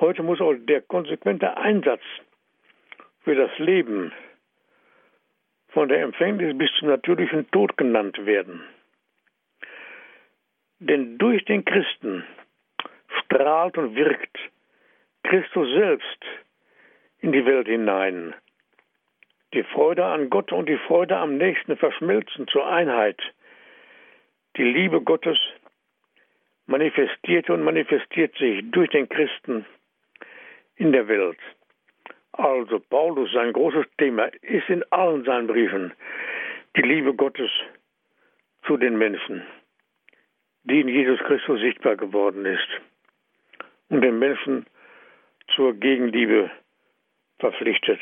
Heute 0.00 0.22
muss 0.22 0.40
auch 0.40 0.54
der 0.54 0.82
konsequente 0.82 1.56
Einsatz 1.56 2.02
für 3.22 3.34
das 3.34 3.56
Leben 3.58 4.12
von 5.68 5.88
der 5.88 6.02
Empfängnis 6.02 6.56
bis 6.58 6.70
zum 6.78 6.88
natürlichen 6.88 7.50
Tod 7.50 7.76
genannt 7.76 8.24
werden. 8.26 8.62
Denn 10.78 11.18
durch 11.18 11.44
den 11.44 11.64
Christen 11.64 12.24
strahlt 13.24 13.78
und 13.78 13.94
wirkt 13.94 14.38
Christus 15.22 15.68
selbst 15.74 16.24
in 17.20 17.32
die 17.32 17.44
Welt 17.46 17.66
hinein. 17.66 18.34
Die 19.54 19.62
Freude 19.62 20.04
an 20.04 20.28
Gott 20.28 20.52
und 20.52 20.68
die 20.68 20.78
Freude 20.86 21.16
am 21.16 21.36
Nächsten 21.38 21.76
verschmelzen 21.76 22.46
zur 22.48 22.66
Einheit. 22.66 23.20
Die 24.56 24.64
Liebe 24.64 25.00
Gottes 25.00 25.38
manifestiert 26.66 27.48
und 27.48 27.62
manifestiert 27.62 28.36
sich 28.36 28.62
durch 28.70 28.90
den 28.90 29.08
Christen 29.08 29.64
in 30.76 30.92
der 30.92 31.08
Welt. 31.08 31.38
Also 32.32 32.80
Paulus, 32.80 33.32
sein 33.32 33.52
großes 33.52 33.86
Thema 33.98 34.26
ist 34.42 34.68
in 34.68 34.84
allen 34.90 35.24
seinen 35.24 35.46
Briefen 35.46 35.92
die 36.76 36.82
Liebe 36.82 37.14
Gottes 37.14 37.50
zu 38.66 38.76
den 38.76 38.98
Menschen, 38.98 39.42
die 40.66 40.80
in 40.80 40.88
Jesus 40.88 41.18
Christus 41.20 41.60
sichtbar 41.60 41.96
geworden 41.96 42.44
ist 42.44 42.68
und 43.88 44.00
den 44.02 44.18
Menschen 44.18 44.66
zur 45.54 45.74
Gegenliebe 45.74 46.50
verpflichtet. 47.38 48.00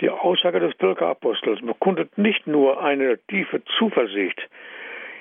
Die 0.00 0.10
Aussage 0.10 0.60
des 0.60 0.74
Völkerapostels 0.76 1.60
bekundet 1.60 2.16
nicht 2.16 2.46
nur 2.46 2.82
eine 2.82 3.18
tiefe 3.28 3.62
Zuversicht 3.78 4.48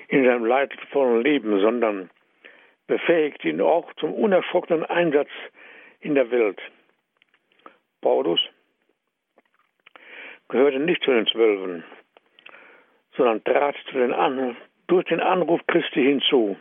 in 0.09 0.25
seinem 0.25 0.45
leidvollen 0.45 1.21
Leben, 1.21 1.59
sondern 1.59 2.09
befähigt 2.87 3.43
ihn 3.45 3.61
auch 3.61 3.91
zum 3.93 4.13
unerschrockenen 4.13 4.85
Einsatz 4.85 5.29
in 6.01 6.15
der 6.15 6.29
Welt. 6.31 6.59
Paulus 8.01 8.39
gehörte 10.49 10.79
nicht 10.79 11.03
zu 11.03 11.11
den 11.11 11.27
Zwölfen, 11.27 11.83
sondern 13.15 13.43
trat 13.43 13.75
den 13.93 14.13
An 14.13 14.57
durch 14.89 15.05
den 15.05 15.19
Anruf 15.19 15.61
Christi 15.67 16.03
hinzu. 16.03 16.57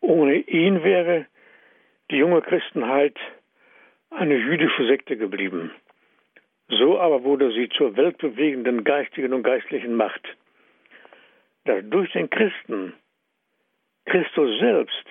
Ohne 0.00 0.36
ihn 0.36 0.84
wäre 0.84 1.26
die 2.10 2.16
junge 2.16 2.42
Christenheit 2.42 3.16
eine 4.10 4.36
jüdische 4.36 4.86
Sekte 4.86 5.16
geblieben. 5.16 5.72
So 6.68 7.00
aber 7.00 7.24
wurde 7.24 7.50
sie 7.52 7.68
zur 7.70 7.96
weltbewegenden 7.96 8.84
geistigen 8.84 9.32
und 9.32 9.42
geistlichen 9.42 9.94
Macht. 9.94 10.22
Dass 11.64 11.82
durch 11.88 12.12
den 12.12 12.30
Christen 12.30 12.94
Christus 14.04 14.58
selbst 14.60 15.06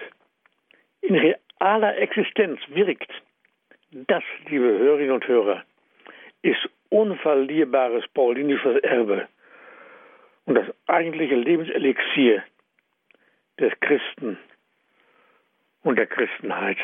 in 1.01 1.16
realer 1.16 1.98
Existenz 1.98 2.60
wirkt, 2.70 3.12
das, 3.92 4.24
liebe 4.50 4.66
Hörerinnen 4.66 5.13
und 5.13 5.27
Hörer, 5.27 5.63
ist 6.42 6.70
unverlierbares 6.89 8.08
paulinisches 8.13 8.77
Erbe 8.84 9.27
und 10.48 10.56
das 10.56 10.66
eigentliche 10.88 11.36
Lebenselixier 11.36 12.42
des 13.60 13.74
Christen 13.82 14.39
und 15.84 15.98
der 15.98 16.08
Christenheit. 16.08 16.77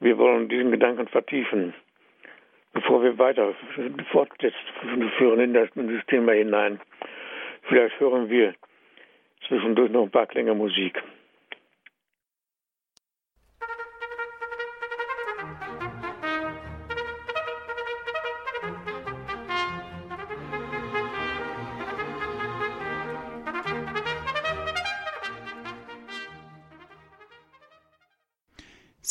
Wir 0.00 0.18
wollen 0.18 0.48
diesen 0.48 0.72
Gedanken 0.72 1.06
vertiefen, 1.08 1.72
bevor 2.72 3.02
wir 3.02 3.16
weiter 3.18 3.54
das, 5.52 5.68
in 5.76 5.96
das 5.96 6.06
Thema 6.06 6.32
hinein. 6.32 6.80
Vielleicht 7.62 7.98
hören 8.00 8.28
wir 8.28 8.54
zwischendurch 9.46 9.92
noch 9.92 10.02
ein 10.02 10.10
paar 10.10 10.26
Klänge 10.26 10.54
Musik. 10.54 11.00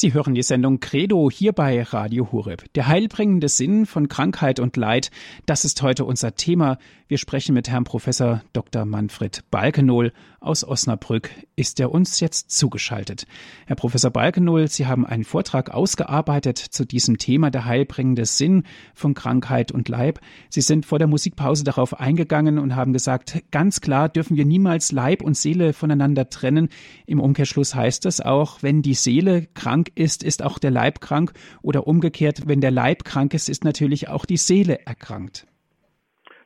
Sie 0.02 0.14
hören 0.14 0.34
die 0.34 0.44
Sendung 0.44 0.80
Credo 0.80 1.30
hier 1.30 1.52
bei 1.52 1.84
Radio 1.84 2.32
Hureb. 2.32 2.74
Der 2.74 2.88
heilbringende 2.88 3.50
Sinn 3.50 3.86
von 3.86 4.08
Krankheit 4.08 4.62
und 4.62 4.78
Leid, 4.78 5.12
das 5.46 5.66
ist 5.66 5.82
heute 5.82 6.06
unser 6.06 6.36
Thema. 6.36 6.78
Wir 7.10 7.18
sprechen 7.18 7.56
mit 7.56 7.68
Herrn 7.68 7.86
Professor 7.86 8.44
Dr. 8.54 8.86
Manfred 8.86 9.44
Balkenohl 9.50 10.14
aus 10.40 10.64
Osnabrück. 10.64 11.32
Ist 11.56 11.80
er 11.80 11.92
uns 11.92 12.20
jetzt 12.20 12.52
zugeschaltet? 12.52 13.26
Herr 13.66 13.76
Professor 13.76 14.12
Balkenohl, 14.12 14.68
Sie 14.68 14.86
haben 14.86 15.08
einen 15.08 15.24
Vortrag 15.24 15.72
ausgearbeitet 15.72 16.60
zu 16.60 16.86
diesem 16.86 17.18
Thema 17.18 17.50
der 17.50 17.66
heilbringende 17.66 18.28
Sinn 18.28 18.62
von 18.94 19.16
Krankheit 19.16 19.72
und 19.72 19.90
Leib. 19.90 20.20
Sie 20.52 20.62
sind 20.62 20.86
vor 20.86 21.00
der 21.00 21.08
Musikpause 21.08 21.64
darauf 21.64 22.00
eingegangen 22.00 22.60
und 22.60 22.76
haben 22.76 22.94
gesagt, 22.94 23.42
ganz 23.50 23.82
klar 23.82 24.08
dürfen 24.08 24.38
wir 24.38 24.46
niemals 24.46 24.92
Leib 24.92 25.24
und 25.24 25.36
Seele 25.36 25.74
voneinander 25.74 26.30
trennen. 26.30 26.70
Im 27.08 27.20
Umkehrschluss 27.20 27.74
heißt 27.74 28.06
das 28.06 28.22
auch, 28.22 28.62
wenn 28.62 28.84
die 28.84 28.94
Seele 28.94 29.48
krank 29.56 29.92
ist, 29.96 30.22
ist 30.22 30.44
auch 30.44 30.60
der 30.60 30.70
Leib 30.70 31.02
krank 31.02 31.34
oder 31.64 31.88
umgekehrt, 31.88 32.44
wenn 32.46 32.62
der 32.62 32.70
Leib 32.70 33.04
krank 33.04 33.34
ist, 33.34 33.50
ist 33.50 33.64
natürlich 33.64 34.10
auch 34.10 34.26
die 34.26 34.38
Seele 34.38 34.86
erkrankt. 34.86 35.48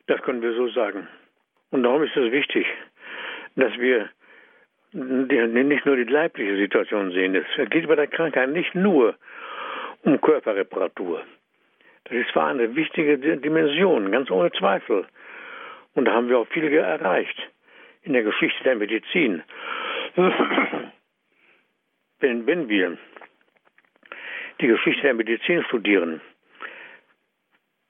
Das 0.06 0.20
können 0.22 0.42
wir 0.42 0.54
so 0.54 0.68
sagen. 0.68 1.08
Und 1.70 1.82
darum 1.82 2.02
ist 2.02 2.16
es 2.16 2.30
wichtig, 2.30 2.66
dass 3.56 3.72
wir 3.78 4.10
nicht 4.92 5.86
nur 5.86 5.96
die 5.96 6.04
leibliche 6.04 6.56
Situation 6.56 7.10
sehen. 7.10 7.34
Es 7.34 7.70
geht 7.70 7.88
bei 7.88 7.96
der 7.96 8.06
Krankheit 8.06 8.50
nicht 8.50 8.74
nur 8.74 9.16
um 10.02 10.20
Körperreparatur. 10.20 11.22
Das 12.04 12.12
ist 12.12 12.30
zwar 12.32 12.48
eine 12.48 12.76
wichtige 12.76 13.18
Dimension, 13.38 14.12
ganz 14.12 14.30
ohne 14.30 14.52
Zweifel. 14.52 15.06
Und 15.94 16.04
da 16.04 16.12
haben 16.12 16.28
wir 16.28 16.38
auch 16.38 16.48
viel 16.48 16.72
erreicht 16.72 17.50
in 18.02 18.12
der 18.12 18.22
Geschichte 18.22 18.62
der 18.62 18.76
Medizin. 18.76 19.42
wenn, 22.24 22.46
wenn 22.46 22.68
wir 22.68 22.98
die 24.60 24.66
Geschichte 24.66 25.02
der 25.02 25.14
Medizin 25.14 25.64
studieren. 25.64 26.20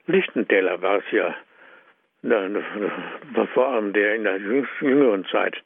Lichtentäler 0.07 0.81
war 0.83 0.99
es 0.99 1.11
ja, 1.11 1.35
vor 3.55 3.69
allem 3.69 3.93
der 3.93 4.15
in 4.15 4.25
der 4.25 4.39
jüngeren 4.39 5.25
Zeit, 5.27 5.57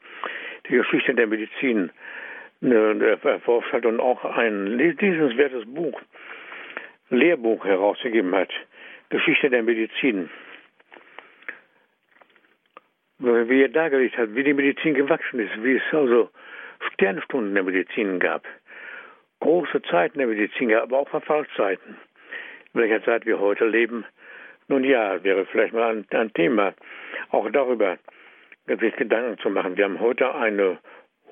die 0.68 0.74
Geschichte 0.74 1.14
der 1.14 1.26
Medizin 1.26 1.90
erforscht 2.60 3.72
hat 3.72 3.86
und 3.86 4.00
auch 4.00 4.24
ein 4.24 4.66
lesenswertes 4.66 5.64
Buch, 5.66 6.00
Lehrbuch 7.10 7.64
herausgegeben 7.64 8.34
hat, 8.34 8.50
Geschichte 9.10 9.50
der 9.50 9.62
Medizin. 9.62 10.28
Wie 13.18 13.62
er 13.62 13.68
dargelegt 13.68 14.16
hat, 14.16 14.34
wie 14.34 14.44
die 14.44 14.54
Medizin 14.54 14.94
gewachsen 14.94 15.40
ist, 15.40 15.62
wie 15.62 15.76
es 15.76 15.82
also 15.92 16.30
Sternstunden 16.92 17.54
der 17.54 17.64
Medizin 17.64 18.18
gab 18.20 18.46
große 19.40 19.82
Zeiten 19.82 20.18
der 20.18 20.26
Medizin, 20.26 20.74
aber 20.74 21.00
auch 21.00 21.08
Verfallszeiten. 21.08 21.96
In 22.74 22.80
welcher 22.80 23.02
Zeit 23.04 23.26
wir 23.26 23.38
heute 23.38 23.66
leben, 23.66 24.04
nun 24.68 24.84
ja, 24.84 25.22
wäre 25.24 25.46
vielleicht 25.46 25.72
mal 25.72 25.96
ein, 25.96 26.06
ein 26.10 26.32
Thema, 26.34 26.74
auch 27.30 27.50
darüber 27.50 27.98
sich 28.66 28.94
Gedanken 28.96 29.38
zu 29.38 29.48
machen. 29.48 29.76
Wir 29.76 29.84
haben 29.84 29.98
heute 29.98 30.34
eine 30.34 30.78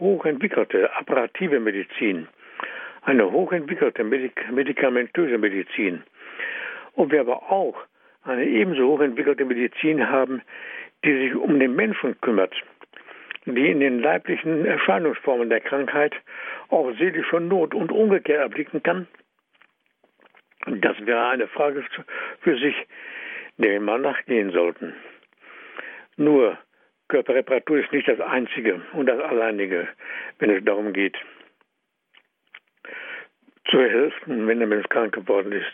hochentwickelte 0.00 0.94
apparative 0.96 1.60
Medizin, 1.60 2.28
eine 3.02 3.30
hochentwickelte 3.30 4.04
Medik 4.04 4.50
medikamentöse 4.50 5.38
Medizin. 5.38 6.02
Und 6.94 7.12
wir 7.12 7.20
aber 7.20 7.50
auch 7.52 7.76
eine 8.24 8.44
ebenso 8.44 8.88
hochentwickelte 8.88 9.44
Medizin 9.44 10.08
haben, 10.08 10.40
die 11.04 11.12
sich 11.12 11.34
um 11.36 11.60
den 11.60 11.76
Menschen 11.76 12.18
kümmert, 12.22 12.54
die 13.44 13.70
in 13.70 13.80
den 13.80 14.00
leiblichen 14.00 14.64
Erscheinungsformen 14.64 15.50
der 15.50 15.60
Krankheit 15.60 16.14
auch 16.70 16.90
seelische 16.98 17.38
Not 17.38 17.74
und 17.74 17.92
umgekehrt 17.92 18.40
erblicken 18.40 18.82
kann? 18.82 19.06
Das 20.66 20.96
wäre 21.06 21.28
eine 21.28 21.46
Frage 21.46 21.84
für 22.40 22.58
sich, 22.58 22.74
der 23.58 23.80
wir 23.80 23.98
nachgehen 23.98 24.52
sollten. 24.52 24.94
Nur 26.16 26.58
Körperreparatur 27.08 27.78
ist 27.78 27.92
nicht 27.92 28.08
das 28.08 28.20
Einzige 28.20 28.82
und 28.92 29.06
das 29.06 29.20
Alleinige, 29.20 29.88
wenn 30.38 30.50
es 30.50 30.64
darum 30.64 30.92
geht, 30.92 31.16
zu 33.70 33.78
helfen, 33.80 34.46
wenn 34.46 34.58
der 34.58 34.68
Mensch 34.68 34.88
krank 34.88 35.14
geworden 35.14 35.52
ist. 35.52 35.72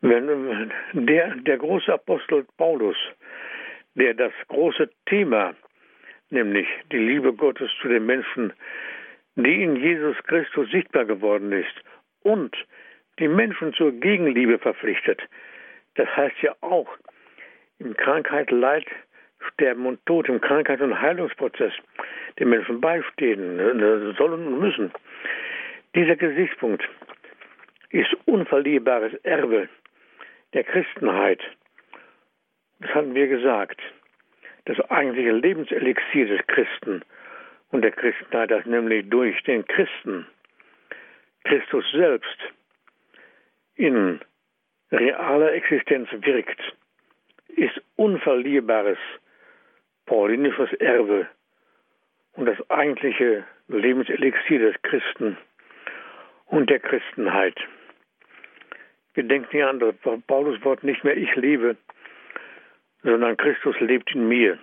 Wenn 0.00 0.72
der, 0.92 1.34
der 1.36 1.58
große 1.58 1.92
Apostel 1.92 2.46
Paulus, 2.56 2.96
der 3.94 4.14
das 4.14 4.32
große 4.48 4.90
Thema 5.06 5.54
nämlich 6.30 6.66
die 6.92 6.98
Liebe 6.98 7.32
Gottes 7.32 7.70
zu 7.80 7.88
den 7.88 8.06
Menschen, 8.06 8.52
die 9.36 9.62
in 9.62 9.76
Jesus 9.76 10.16
Christus 10.24 10.70
sichtbar 10.70 11.04
geworden 11.04 11.52
ist 11.52 11.74
und 12.22 12.56
die 13.18 13.28
Menschen 13.28 13.72
zur 13.74 13.92
Gegenliebe 13.92 14.58
verpflichtet. 14.58 15.20
Das 15.94 16.08
heißt 16.16 16.36
ja 16.42 16.54
auch, 16.60 16.88
im 17.78 17.96
Krankheit, 17.96 18.50
Leid, 18.50 18.86
Sterben 19.52 19.86
und 19.86 20.04
Tod, 20.06 20.28
im 20.28 20.40
Krankheit- 20.40 20.80
und 20.80 21.00
Heilungsprozess 21.00 21.72
den 22.38 22.50
Menschen 22.50 22.80
beistehen 22.80 23.58
äh, 23.58 24.14
sollen 24.14 24.46
und 24.46 24.60
müssen. 24.60 24.92
Dieser 25.94 26.16
Gesichtspunkt 26.16 26.86
ist 27.90 28.14
unverlierbares 28.26 29.14
Erbe 29.24 29.68
der 30.52 30.64
Christenheit. 30.64 31.40
Das 32.80 32.94
hatten 32.94 33.14
wir 33.14 33.28
gesagt 33.28 33.80
das 34.66 34.80
eigentliche 34.90 35.30
Lebenselixier 35.30 36.26
des 36.26 36.46
Christen 36.48 37.02
und 37.70 37.82
der 37.82 37.92
Christenheit, 37.92 38.50
das 38.50 38.66
nämlich 38.66 39.08
durch 39.08 39.40
den 39.44 39.64
Christen 39.66 40.26
Christus 41.44 41.84
selbst 41.92 42.38
in 43.76 44.20
realer 44.90 45.52
Existenz 45.52 46.08
wirkt, 46.12 46.60
ist 47.48 47.80
unverlierbares 47.96 48.98
paulinisches 50.06 50.72
Erbe 50.74 51.26
und 52.34 52.46
das 52.46 52.58
eigentliche 52.70 53.44
Lebenselixier 53.68 54.58
des 54.58 54.82
Christen 54.82 55.36
und 56.46 56.70
der 56.70 56.80
Christenheit. 56.80 57.58
Wir 59.14 59.24
denken 59.24 59.48
hier 59.50 59.68
an 59.68 59.80
das 59.80 59.94
Paulus 60.26 60.62
Wort 60.64 60.84
nicht 60.84 61.02
mehr 61.02 61.16
ich 61.16 61.34
lebe, 61.36 61.76
sondern 63.02 63.36
Christus 63.36 63.78
lebt 63.80 64.14
in 64.14 64.28
mir. 64.28 64.58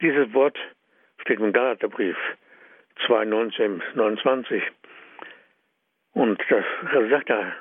Dieses 0.00 0.32
Wort 0.34 0.58
steht 1.22 1.40
im 1.40 1.52
Galaterbrief 1.52 2.16
2, 3.06 3.24
19, 3.24 3.82
29. 3.94 4.62
Und 6.12 6.40
das 6.48 6.64
sagt 7.10 7.30
er 7.30 7.56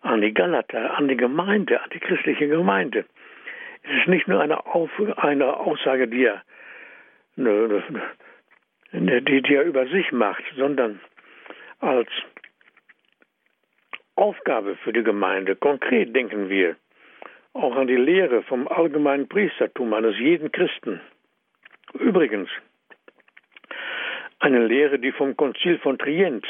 an 0.00 0.20
die 0.20 0.32
Galater, 0.32 0.96
an 0.96 1.08
die 1.08 1.16
Gemeinde, 1.16 1.80
an 1.80 1.90
die 1.90 2.00
christliche 2.00 2.48
Gemeinde. 2.48 3.04
Es 3.82 4.00
ist 4.00 4.08
nicht 4.08 4.28
nur 4.28 4.40
eine, 4.40 4.66
Auf, 4.66 4.90
eine 5.16 5.56
Aussage, 5.56 6.08
die 6.08 6.24
er, 6.24 6.42
ne, 7.36 7.82
ne, 8.92 9.22
die, 9.22 9.42
die 9.42 9.54
er 9.54 9.64
über 9.64 9.86
sich 9.86 10.12
macht, 10.12 10.42
sondern 10.56 11.00
als 11.80 12.08
Aufgabe 14.16 14.76
für 14.76 14.92
die 14.92 15.04
Gemeinde. 15.04 15.56
Konkret 15.56 16.14
denken 16.14 16.48
wir 16.48 16.76
auch 17.52 17.76
an 17.76 17.86
die 17.86 17.96
Lehre 17.96 18.42
vom 18.42 18.68
allgemeinen 18.68 19.28
Priestertum 19.28 19.92
eines 19.94 20.18
jeden 20.18 20.52
Christen. 20.52 21.00
Übrigens, 21.94 22.50
eine 24.40 24.66
Lehre, 24.66 24.98
die 24.98 25.12
vom 25.12 25.36
Konzil 25.36 25.78
von 25.78 25.98
Trient 25.98 26.46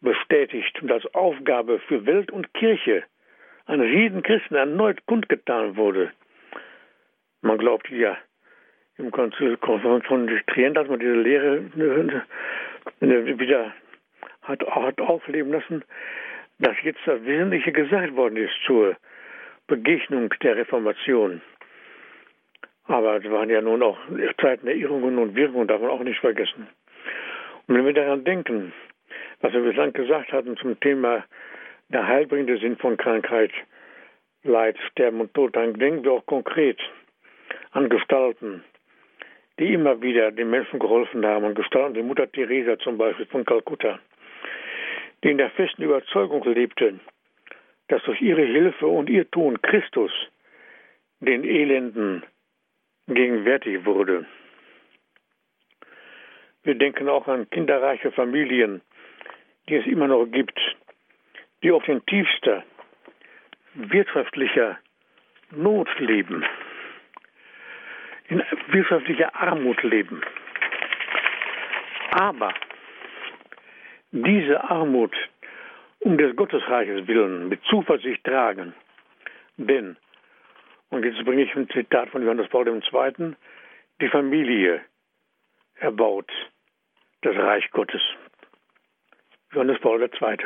bestätigt 0.00 0.80
und 0.82 0.92
als 0.92 1.06
Aufgabe 1.14 1.78
für 1.80 2.06
Welt 2.06 2.30
und 2.30 2.52
Kirche 2.54 3.04
eines 3.66 3.88
jeden 3.90 4.22
Christen 4.22 4.54
erneut 4.54 5.04
kundgetan 5.06 5.76
wurde. 5.76 6.12
Man 7.42 7.58
glaubt 7.58 7.90
ja 7.90 8.16
im 8.98 9.10
Konzil 9.10 9.58
von 9.58 10.42
Trient, 10.46 10.76
dass 10.76 10.88
man 10.88 11.00
diese 11.00 11.14
Lehre 11.14 11.64
wieder 13.00 13.74
hat, 14.42 14.62
hat 14.66 15.00
aufleben 15.00 15.52
lassen, 15.52 15.84
dass 16.58 16.76
jetzt 16.82 17.00
das 17.04 17.22
Wesentliche 17.24 17.72
gesagt 17.72 18.14
worden 18.16 18.36
ist 18.36 18.54
zur 18.64 18.96
Begegnung 19.66 20.32
der 20.42 20.56
Reformation. 20.56 21.42
Aber 22.84 23.16
es 23.16 23.30
waren 23.30 23.50
ja 23.50 23.60
nun 23.60 23.82
auch 23.82 23.98
Zeiten 24.40 24.66
der 24.66 24.76
Irrungen 24.76 25.18
und 25.18 25.34
Wirkungen, 25.34 25.66
darf 25.66 25.80
man 25.80 25.90
auch 25.90 26.04
nicht 26.04 26.20
vergessen. 26.20 26.68
Und 27.66 27.74
wenn 27.74 27.84
wir 27.84 27.92
daran 27.92 28.24
denken, 28.24 28.72
was 29.40 29.52
wir 29.52 29.60
bislang 29.60 29.92
gesagt 29.92 30.32
hatten 30.32 30.56
zum 30.56 30.78
Thema 30.80 31.24
der 31.88 32.06
heilbringende 32.06 32.58
Sinn 32.58 32.76
von 32.76 32.96
Krankheit, 32.96 33.52
Leid, 34.42 34.76
Sterben 34.90 35.20
und 35.20 35.34
Tod, 35.34 35.54
dann 35.56 35.74
denken 35.74 36.04
wir 36.04 36.12
auch 36.12 36.26
konkret 36.26 36.78
an 37.72 37.88
Gestalten, 37.88 38.64
die 39.58 39.72
immer 39.72 40.00
wieder 40.00 40.30
den 40.30 40.50
Menschen 40.50 40.78
geholfen 40.78 41.24
haben. 41.26 41.44
Und 41.44 41.54
Gestalten 41.54 41.96
wie 41.96 42.02
Mutter 42.02 42.30
Teresa 42.30 42.78
zum 42.78 42.98
Beispiel 42.98 43.26
von 43.26 43.44
Kalkutta, 43.44 43.98
die 45.22 45.30
in 45.30 45.38
der 45.38 45.50
festen 45.50 45.82
Überzeugung 45.82 46.42
lebte, 46.44 46.98
dass 47.88 48.02
durch 48.04 48.20
ihre 48.20 48.44
Hilfe 48.44 48.86
und 48.86 49.08
ihr 49.10 49.30
Tun 49.30 49.60
Christus 49.62 50.12
den 51.20 51.44
Elenden 51.44 52.24
gegenwärtig 53.08 53.84
wurde. 53.84 54.26
Wir 56.62 56.74
denken 56.74 57.08
auch 57.08 57.28
an 57.28 57.48
kinderreiche 57.48 58.10
Familien, 58.10 58.82
die 59.68 59.76
es 59.76 59.86
immer 59.86 60.08
noch 60.08 60.26
gibt, 60.26 60.58
die 61.62 61.72
auf 61.72 61.84
den 61.84 62.04
tiefster 62.06 62.62
wirtschaftlicher 63.74 64.78
Not 65.50 65.88
leben, 65.98 66.44
in 68.28 68.42
wirtschaftlicher 68.68 69.34
Armut 69.34 69.82
leben. 69.82 70.22
Aber 72.10 72.52
diese 74.10 74.62
Armut 74.64 75.14
um 76.00 76.16
des 76.18 76.34
Gottesreiches 76.36 77.06
willen 77.06 77.48
mit 77.48 77.62
Zuversicht 77.64 78.24
tragen. 78.24 78.74
Denn, 79.56 79.96
und 80.90 81.04
jetzt 81.04 81.24
bringe 81.24 81.42
ich 81.42 81.54
ein 81.54 81.68
Zitat 81.70 82.10
von 82.10 82.22
Johannes 82.22 82.48
Paul 82.48 82.68
II., 82.68 83.34
die 84.00 84.08
Familie 84.08 84.82
erbaut 85.76 86.30
das 87.22 87.36
Reich 87.36 87.70
Gottes. 87.70 88.02
Johannes 89.56 89.80
Paul 89.80 90.02
II. 90.02 90.36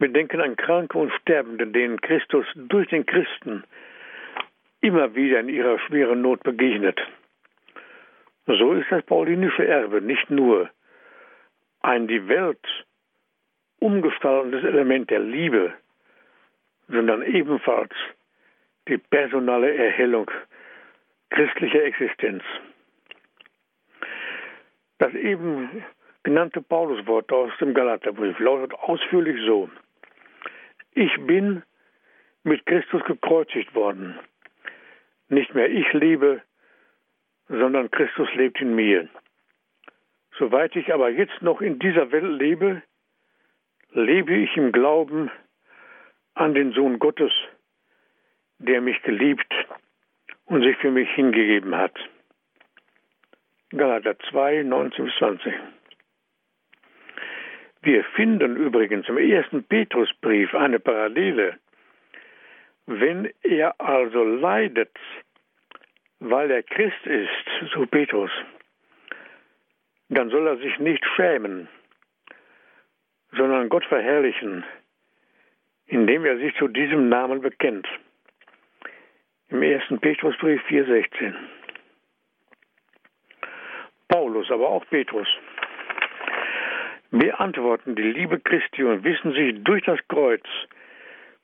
Wir 0.00 0.08
denken 0.08 0.40
an 0.40 0.56
Kranke 0.56 0.98
und 0.98 1.12
Sterbende, 1.20 1.68
denen 1.68 2.00
Christus 2.00 2.44
durch 2.56 2.88
den 2.88 3.06
Christen 3.06 3.62
immer 4.80 5.14
wieder 5.14 5.38
in 5.38 5.48
ihrer 5.48 5.78
schweren 5.78 6.22
Not 6.22 6.42
begegnet. 6.42 6.98
So 8.46 8.72
ist 8.72 8.90
das 8.90 9.04
paulinische 9.04 9.64
Erbe 9.64 10.00
nicht 10.00 10.28
nur 10.28 10.68
ein 11.82 12.08
die 12.08 12.26
Welt 12.26 12.66
umgestaltendes 13.78 14.64
Element 14.64 15.10
der 15.10 15.20
Liebe, 15.20 15.72
sondern 16.88 17.22
ebenfalls 17.22 17.92
die 18.88 18.98
personale 18.98 19.72
Erhellung 19.72 20.28
christlicher 21.30 21.84
Existenz. 21.84 22.42
Das 24.98 25.14
eben 25.14 25.84
genannte 26.24 26.60
Pauluswort 26.62 27.30
aus 27.30 27.52
dem 27.60 27.74
Galaterbrief 27.74 28.38
lautet 28.38 28.74
ausführlich 28.74 29.40
so. 29.46 29.70
Ich 30.92 31.14
bin 31.26 31.62
mit 32.42 32.66
Christus 32.66 33.04
gekreuzigt 33.04 33.74
worden. 33.74 34.18
Nicht 35.28 35.54
mehr 35.54 35.70
ich 35.70 35.92
lebe, 35.92 36.42
sondern 37.48 37.90
Christus 37.90 38.28
lebt 38.34 38.60
in 38.60 38.74
mir. 38.74 39.08
Soweit 40.38 40.74
ich 40.76 40.92
aber 40.92 41.10
jetzt 41.10 41.42
noch 41.42 41.60
in 41.60 41.78
dieser 41.78 42.10
Welt 42.10 42.40
lebe, 42.40 42.82
lebe 43.92 44.34
ich 44.34 44.56
im 44.56 44.72
Glauben 44.72 45.30
an 46.34 46.54
den 46.54 46.72
Sohn 46.72 46.98
Gottes, 46.98 47.32
der 48.58 48.80
mich 48.80 49.00
geliebt 49.02 49.52
und 50.46 50.62
sich 50.62 50.76
für 50.78 50.90
mich 50.90 51.08
hingegeben 51.10 51.76
hat. 51.76 51.94
Galater 53.70 54.18
2, 54.30 54.62
19 54.62 55.04
bis 55.04 55.14
20. 55.16 55.54
Wir 57.84 58.02
finden 58.16 58.56
übrigens 58.56 59.06
im 59.10 59.18
ersten 59.18 59.62
Petrusbrief 59.62 60.54
eine 60.54 60.80
Parallele. 60.80 61.58
Wenn 62.86 63.30
er 63.42 63.78
also 63.78 64.24
leidet, 64.24 64.96
weil 66.18 66.50
er 66.50 66.62
Christ 66.62 67.06
ist, 67.06 67.72
so 67.74 67.84
Petrus, 67.84 68.30
dann 70.08 70.30
soll 70.30 70.46
er 70.46 70.56
sich 70.56 70.78
nicht 70.78 71.04
schämen, 71.14 71.68
sondern 73.32 73.68
Gott 73.68 73.84
verherrlichen, 73.84 74.64
indem 75.86 76.24
er 76.24 76.38
sich 76.38 76.54
zu 76.56 76.68
diesem 76.68 77.10
Namen 77.10 77.42
bekennt. 77.42 77.86
Im 79.48 79.60
1. 79.62 79.82
Petrusbrief 80.00 80.62
4,16. 80.68 81.34
Paulus, 84.08 84.50
aber 84.50 84.68
auch 84.68 84.86
Petrus 84.88 85.28
beantworten 87.18 87.94
die 87.94 88.02
Liebe 88.02 88.40
Christi 88.40 88.82
und 88.82 89.04
wissen 89.04 89.32
sich 89.34 89.62
durch 89.62 89.84
das 89.84 90.00
Kreuz 90.08 90.42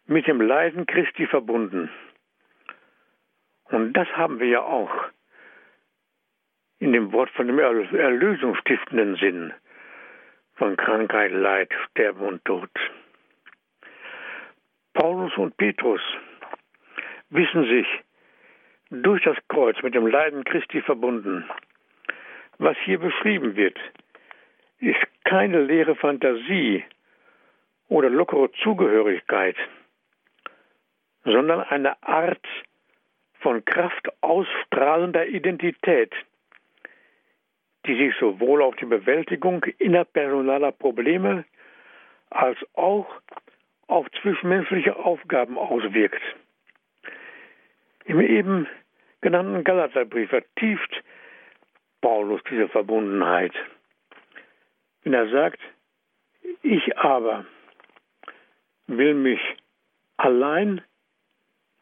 mit 0.07 0.27
dem 0.27 0.41
Leiden 0.41 0.85
Christi 0.87 1.27
verbunden. 1.27 1.89
Und 3.67 3.93
das 3.93 4.09
haben 4.17 4.41
wir 4.41 4.49
ja 4.49 4.63
auch 4.63 4.91
in 6.81 6.93
dem 6.93 7.13
Wort 7.13 7.31
von 7.31 7.47
dem 7.47 7.59
erlösungsstiftenden 7.61 9.15
Sinn 9.17 9.53
von 10.57 10.77
Krankheit, 10.77 11.31
Leid, 11.31 11.71
Sterben 11.91 12.23
und 12.23 12.45
Tod. 12.45 12.71
Paulus 14.93 15.37
und 15.37 15.57
Petrus 15.57 16.01
wissen 17.29 17.65
sich 17.69 17.87
durch 18.91 19.23
das 19.23 19.37
Kreuz 19.49 19.81
mit 19.83 19.95
dem 19.95 20.09
Leiden 20.09 20.43
Christi 20.43 20.83
verbunden. 20.83 21.49
Was 22.59 22.77
hier 22.85 22.99
beschrieben 22.99 23.55
wird, 23.55 23.79
ist 24.81 25.01
keine 25.25 25.63
leere 25.63 25.95
Fantasie 25.95 26.85
oder 27.89 28.09
lockere 28.09 28.51
Zugehörigkeit, 28.63 29.57
sondern 31.25 31.61
eine 31.61 32.03
Art 32.03 32.47
von 33.41 33.65
Kraft 33.65 34.09
ausstrahlender 34.23 35.27
Identität, 35.27 36.13
die 37.87 37.97
sich 37.97 38.15
sowohl 38.19 38.63
auf 38.63 38.77
die 38.77 38.87
Bewältigung 38.87 39.65
innerpersonaler 39.79 40.73
Probleme 40.73 41.45
als 42.31 42.59
auch 42.75 43.07
auf 43.87 44.07
zwischenmenschliche 44.23 44.97
Aufgaben 44.97 45.59
auswirkt. 45.59 46.23
Im 48.05 48.21
eben 48.21 48.69
genannten 49.21 49.65
Galaterbrief 49.65 50.31
vertieft 50.31 51.03
Paulus 52.01 52.41
diese 52.49 52.69
Verbundenheit. 52.69 53.53
Wenn 55.03 55.15
er 55.15 55.29
sagt, 55.31 55.61
ich 56.63 56.99
aber 56.99 57.47
will 58.87 59.15
mich 59.15 59.41
allein 60.17 60.83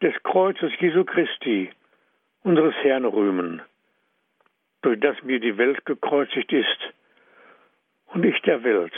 des 0.02 0.14
Kreuzes 0.22 0.72
Jesu 0.78 1.04
Christi, 1.04 1.70
unseres 2.42 2.74
Herrn, 2.82 3.04
rühmen 3.04 3.62
durch 4.82 5.00
das 5.00 5.20
mir 5.22 5.40
die 5.40 5.56
Welt 5.58 5.84
gekreuzigt 5.86 6.52
ist 6.52 6.92
und 8.06 8.24
ich 8.24 8.40
der 8.42 8.62
Welt. 8.62 8.92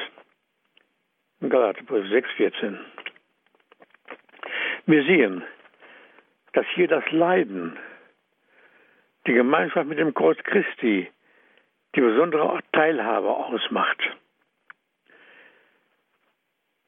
Galaterbrief 1.40 2.04
6,14. 2.06 2.78
Wir 4.86 5.04
sehen, 5.04 5.42
dass 6.52 6.66
hier 6.74 6.88
das 6.88 7.04
Leiden, 7.10 7.78
die 9.26 9.32
Gemeinschaft 9.32 9.88
mit 9.88 9.98
dem 9.98 10.12
Kreuz 10.12 10.38
Christi, 10.44 11.10
die 11.94 12.00
besondere 12.00 12.60
Teilhabe 12.72 13.28
ausmacht. 13.28 13.98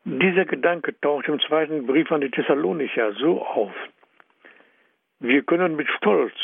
Dieser 0.05 0.45
Gedanke 0.45 0.99
taucht 1.01 1.29
im 1.29 1.41
zweiten 1.41 1.87
Brief 1.87 2.11
an 2.11 2.21
die 2.21 2.31
Thessalonicher 2.31 3.13
so 3.15 3.43
auf. 3.43 3.73
Wir 5.21 5.43
können 5.43 5.77
mit 5.77 5.89
Stolz 5.97 6.35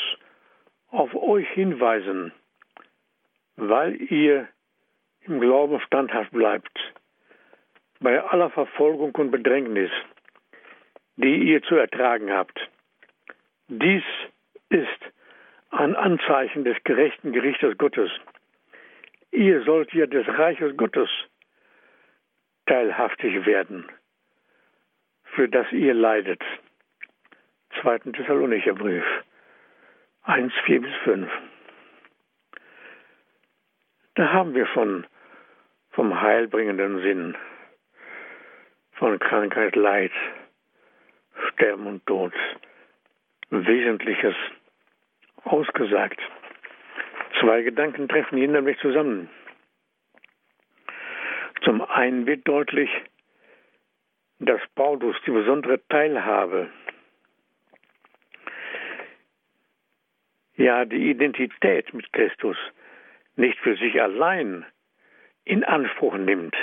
auf 0.91 1.15
euch 1.15 1.49
hinweisen, 1.51 2.33
weil 3.57 4.01
ihr 4.01 4.49
im 5.23 5.41
Glauben 5.41 5.81
standhaft 5.81 6.31
bleibt, 6.31 6.79
bei 8.01 8.23
aller 8.23 8.51
Verfolgung 8.51 9.15
und 9.17 9.31
Bedrängnis, 9.31 9.91
die 11.17 11.51
ihr 11.51 11.63
zu 11.63 11.75
ertragen 11.75 12.31
habt. 12.31 12.59
Dies 13.67 14.05
ist 14.69 15.13
ein 15.71 15.97
Anzeichen 15.97 16.65
des 16.65 16.77
gerechten 16.85 17.33
Gerichtes 17.33 17.77
Gottes. 17.77 18.11
Ihr 19.31 19.63
sollt 19.65 19.93
ja 19.93 20.07
des 20.07 20.27
Reiches 20.27 20.77
Gottes 20.77 21.09
teilhaftig 22.67 23.47
werden, 23.47 23.91
für 25.35 25.49
das 25.49 25.71
ihr 25.73 25.95
leidet. 25.95 26.43
2. 27.81 27.99
Thessalonicher 28.13 28.75
Brief 28.75 29.05
1, 30.23 30.53
4 30.65 30.81
bis 30.81 30.95
5. 31.05 31.31
Da 34.15 34.33
haben 34.33 34.55
wir 34.55 34.67
von, 34.67 35.07
vom 35.91 36.21
heilbringenden 36.21 37.01
Sinn, 37.03 37.37
von 38.93 39.19
Krankheit, 39.19 39.77
Leid, 39.77 40.13
Sterben 41.53 41.87
und 41.87 42.05
Tod 42.07 42.33
Wesentliches 43.51 44.35
ausgesagt. 45.45 46.21
Zwei 47.41 47.63
Gedanken 47.63 48.09
treffen 48.09 48.39
hier 48.39 48.49
nämlich 48.49 48.79
zusammen. 48.79 49.29
Zum 51.63 51.83
einen 51.83 52.27
wird 52.27 52.47
deutlich, 52.49 52.91
dass 54.41 54.61
Paulus 54.75 55.17
die 55.27 55.31
besondere 55.31 55.81
Teilhabe, 55.89 56.71
ja 60.57 60.85
die 60.85 61.11
Identität 61.11 61.93
mit 61.95 62.13
Christus 62.13 62.57
nicht 63.37 63.59
für 63.61 63.77
sich 63.77 64.01
allein 64.01 64.67
in 65.45 65.65
Anspruch 65.65 66.17
nimmt, 66.17 66.57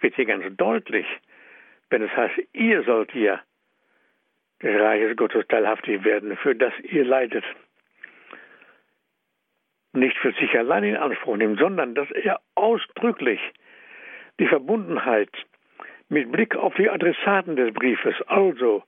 wird 0.00 0.14
hier 0.14 0.26
ganz 0.26 0.44
deutlich, 0.56 1.06
wenn 1.90 2.02
es 2.02 2.16
heißt, 2.16 2.34
ihr 2.52 2.82
sollt 2.84 3.12
hier 3.12 3.40
des 4.62 4.80
Reiches 4.80 5.16
Gottes 5.16 5.46
teilhaftig 5.48 6.04
werden, 6.04 6.36
für 6.38 6.54
das 6.54 6.72
ihr 6.80 7.04
leidet. 7.04 7.44
Nicht 9.94 10.18
für 10.18 10.32
sich 10.32 10.58
allein 10.58 10.82
in 10.82 10.96
Anspruch 10.96 11.36
nimmt, 11.36 11.60
sondern 11.60 11.94
dass 11.94 12.10
er 12.10 12.40
ausdrücklich 12.56 13.40
die 14.40 14.48
Verbundenheit 14.48 15.30
mit 16.08 16.32
Blick 16.32 16.56
auf 16.56 16.74
die 16.74 16.90
Adressaten 16.90 17.54
des 17.54 17.72
Briefes, 17.72 18.14
also 18.26 18.82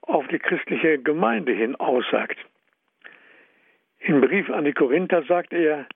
auf 0.00 0.26
die 0.28 0.38
christliche 0.38 0.98
Gemeinde 0.98 1.52
hin 1.52 1.76
aussagt. 1.76 2.38
Im 3.98 4.22
Brief 4.22 4.48
an 4.48 4.64
die 4.64 4.72
Korinther 4.72 5.22
sagt 5.24 5.52
er, 5.52 5.86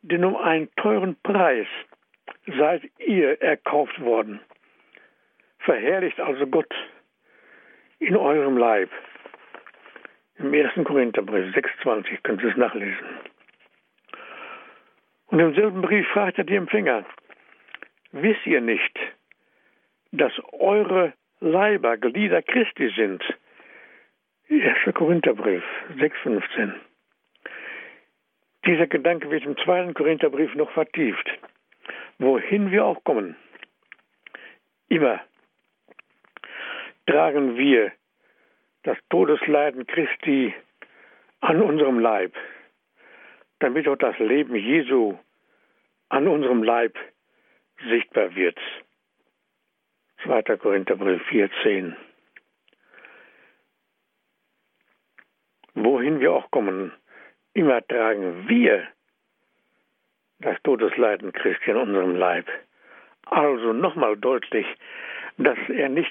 denn 0.00 0.24
um 0.24 0.36
einen 0.36 0.74
teuren 0.76 1.16
Preis 1.22 1.66
seid 2.46 2.82
ihr 2.98 3.42
erkauft 3.42 4.00
worden. 4.00 4.40
Verherrlicht 5.58 6.18
also 6.20 6.46
Gott 6.46 6.74
in 7.98 8.16
eurem 8.16 8.56
Leib. 8.56 8.88
Im 10.38 10.54
1. 10.54 10.72
Korintherbrief 10.84 11.54
6,20 11.54 12.22
könnt 12.22 12.42
ihr 12.42 12.50
es 12.50 12.56
nachlesen. 12.56 13.06
Und 15.28 15.38
im 15.40 15.54
selben 15.54 15.82
Brief 15.82 16.06
fragt 16.08 16.38
er 16.38 16.44
die 16.44 16.56
Empfänger, 16.56 17.04
wisst 18.12 18.46
ihr 18.46 18.60
nicht, 18.60 18.98
dass 20.12 20.32
eure 20.52 21.12
Leiber 21.40 21.96
Glieder 21.96 22.42
Christi 22.42 22.90
sind? 22.96 23.22
1. 24.50 24.94
Korintherbrief 24.94 25.62
6,15. 25.98 26.72
Dieser 28.64 28.86
Gedanke 28.86 29.30
wird 29.30 29.44
im 29.44 29.56
zweiten 29.58 29.92
Korintherbrief 29.94 30.54
noch 30.54 30.70
vertieft. 30.70 31.28
Wohin 32.18 32.70
wir 32.70 32.84
auch 32.84 33.04
kommen, 33.04 33.36
immer 34.88 35.20
tragen 37.06 37.56
wir 37.56 37.92
das 38.82 38.96
Todesleiden 39.10 39.86
Christi 39.86 40.54
an 41.40 41.62
unserem 41.62 41.98
Leib, 41.98 42.32
damit 43.60 43.88
auch 43.88 43.96
das 43.96 44.18
Leben 44.18 44.54
Jesu 44.54 45.18
an 46.08 46.28
unserem 46.28 46.62
Leib 46.62 46.96
sichtbar 47.88 48.34
wird. 48.34 48.58
2. 50.24 50.42
Korintherbrief 50.56 51.22
4,10. 51.28 51.94
Wohin 55.74 56.18
wir 56.20 56.32
auch 56.32 56.50
kommen, 56.50 56.92
immer 57.54 57.86
tragen 57.86 58.48
wir 58.48 58.88
das 60.40 60.56
Todesleiden 60.62 61.32
Christi 61.32 61.70
an 61.70 61.76
unserem 61.76 62.16
Leib. 62.16 62.46
Also 63.26 63.72
nochmal 63.72 64.16
deutlich, 64.16 64.66
dass 65.36 65.58
er 65.68 65.88
nicht 65.88 66.10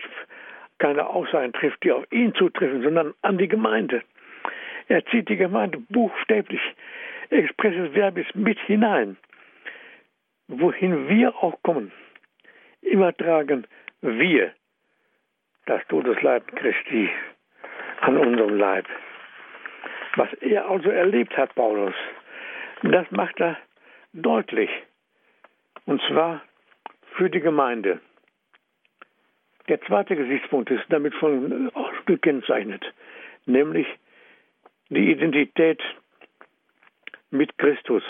keine 0.78 1.08
Aussagen 1.08 1.54
trifft, 1.54 1.84
die 1.84 1.92
auf 1.92 2.06
ihn 2.12 2.34
zutreffen, 2.36 2.84
sondern 2.84 3.14
an 3.22 3.38
die 3.38 3.48
Gemeinde. 3.48 4.04
Er 4.88 5.06
zieht 5.08 5.28
die 5.28 5.38
Gemeinde 5.38 5.80
buchstäblich, 5.90 6.62
expresses 7.30 7.94
Verbis 7.94 8.28
mit 8.34 8.60
hinein. 8.60 9.18
Wohin 10.48 11.10
wir 11.10 11.36
auch 11.36 11.62
kommen, 11.64 11.92
immer 12.82 13.16
tragen 13.16 13.68
wir 14.02 14.54
das 15.66 15.86
Todesleiden 15.88 16.56
Christi 16.56 17.10
an 18.02 18.18
unserem 18.18 18.58
Leib. 18.58 18.88
Was 20.16 20.34
er 20.42 20.70
also 20.70 20.90
erlebt 20.90 21.36
hat, 21.38 21.54
Paulus, 21.56 21.94
das 22.82 23.10
macht 23.12 23.40
er 23.40 23.58
deutlich. 24.14 24.70
Und 25.86 26.02
zwar 26.08 26.42
für 27.16 27.30
die 27.30 27.40
Gemeinde. 27.40 28.00
Der 29.68 29.82
zweite 29.82 30.16
Gesichtspunkt 30.16 30.72
ist 30.72 30.86
damit 30.90 31.14
schon 31.16 31.72
gekennzeichnet, 32.06 32.86
nämlich 33.46 33.88
die 34.90 35.12
Identität 35.12 35.82
mit 37.30 37.58
Christus 37.58 38.04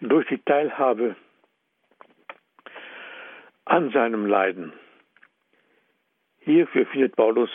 durch 0.00 0.26
die 0.28 0.38
Teilhabe 0.38 1.16
an 3.64 3.90
seinem 3.90 4.26
Leiden. 4.26 4.72
Hierfür 6.40 6.86
findet 6.86 7.16
Paulus 7.16 7.50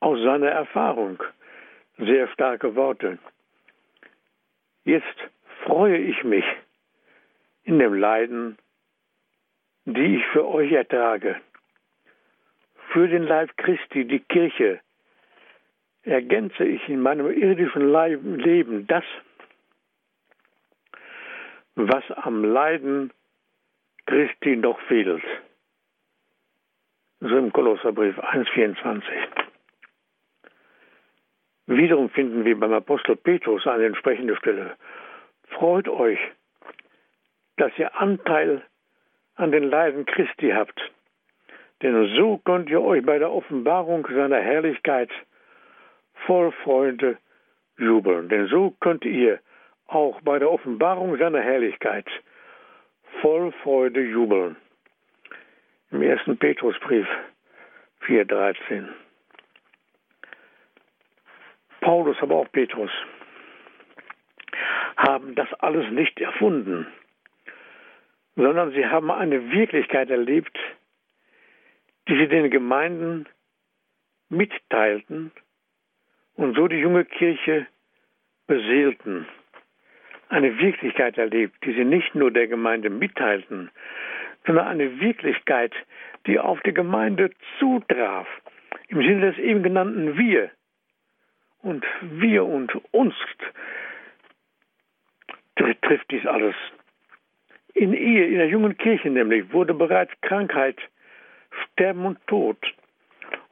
aus 0.00 0.18
seiner 0.22 0.50
Erfahrung 0.50 1.22
sehr 1.98 2.28
starke 2.28 2.76
Worte. 2.76 3.18
Jetzt 4.84 5.16
freue 5.64 5.98
ich 5.98 6.22
mich 6.24 6.44
in 7.64 7.78
dem 7.78 7.94
Leiden, 7.94 8.58
die 9.84 10.16
ich 10.16 10.26
für 10.26 10.46
euch 10.46 10.72
ertrage 10.72 11.40
für 12.92 13.08
den 13.08 13.22
Leib 13.22 13.56
Christi, 13.56 14.04
die 14.04 14.20
Kirche, 14.20 14.80
ergänze 16.02 16.64
ich 16.64 16.88
in 16.88 17.00
meinem 17.00 17.30
irdischen 17.30 17.92
Leben 18.38 18.86
das, 18.86 19.04
was 21.74 22.04
am 22.10 22.44
Leiden 22.44 23.12
Christi 24.06 24.56
noch 24.56 24.80
fehlt. 24.82 25.22
So 27.20 27.36
im 27.36 27.52
Kolosserbrief 27.52 28.18
1,24. 28.18 29.02
Wiederum 31.66 32.10
finden 32.10 32.44
wir 32.44 32.58
beim 32.58 32.72
Apostel 32.72 33.16
Petrus 33.16 33.66
eine 33.66 33.86
entsprechende 33.86 34.36
Stelle. 34.36 34.76
Freut 35.48 35.88
euch, 35.88 36.18
dass 37.56 37.70
ihr 37.78 37.94
Anteil 38.00 38.62
an 39.36 39.52
den 39.52 39.70
Leiden 39.70 40.04
Christi 40.04 40.50
habt 40.50 40.80
denn 41.82 42.14
so 42.16 42.38
könnt 42.38 42.70
ihr 42.70 42.80
euch 42.80 43.04
bei 43.04 43.18
der 43.18 43.32
Offenbarung 43.32 44.06
seiner 44.06 44.38
Herrlichkeit 44.38 45.10
voll 46.26 46.52
Freude 46.64 47.18
jubeln. 47.78 48.28
Denn 48.28 48.46
so 48.48 48.74
könnt 48.80 49.04
ihr 49.04 49.40
auch 49.86 50.20
bei 50.22 50.38
der 50.38 50.50
Offenbarung 50.50 51.16
seiner 51.18 51.40
Herrlichkeit 51.40 52.06
voll 53.20 53.52
Freude 53.62 54.00
jubeln. 54.00 54.56
Im 55.90 56.02
ersten 56.02 56.38
Petrusbrief 56.38 57.06
4,13. 58.06 58.88
Paulus, 61.80 62.16
aber 62.20 62.36
auch 62.36 62.50
Petrus 62.52 62.90
haben 64.96 65.34
das 65.34 65.52
alles 65.54 65.90
nicht 65.90 66.20
erfunden, 66.20 66.86
sondern 68.36 68.70
sie 68.72 68.86
haben 68.86 69.10
eine 69.10 69.50
Wirklichkeit 69.50 70.10
erlebt, 70.10 70.56
die 72.08 72.16
sie 72.16 72.28
den 72.28 72.50
Gemeinden 72.50 73.28
mitteilten 74.28 75.32
und 76.36 76.56
so 76.56 76.68
die 76.68 76.78
junge 76.78 77.04
Kirche 77.04 77.66
beseelten, 78.46 79.26
eine 80.28 80.58
Wirklichkeit 80.58 81.18
erlebt, 81.18 81.54
die 81.64 81.72
sie 81.74 81.84
nicht 81.84 82.14
nur 82.14 82.30
der 82.30 82.48
Gemeinde 82.48 82.90
mitteilten, 82.90 83.70
sondern 84.46 84.66
eine 84.66 85.00
Wirklichkeit, 85.00 85.72
die 86.26 86.38
auf 86.38 86.60
die 86.62 86.72
Gemeinde 86.72 87.30
zutraf, 87.58 88.26
im 88.88 89.02
Sinne 89.02 89.32
des 89.32 89.38
eben 89.38 89.62
genannten 89.62 90.16
Wir. 90.16 90.50
Und 91.60 91.84
wir 92.00 92.44
und 92.44 92.72
uns 92.92 93.14
trifft 95.56 96.10
dies 96.10 96.26
alles. 96.26 96.54
In 97.74 97.92
ihr, 97.92 98.26
in 98.28 98.38
der 98.38 98.48
jungen 98.48 98.76
Kirche 98.76 99.10
nämlich, 99.10 99.52
wurde 99.52 99.74
bereits 99.74 100.12
Krankheit, 100.22 100.76
Sterben 101.72 102.04
und 102.04 102.26
Tod 102.26 102.58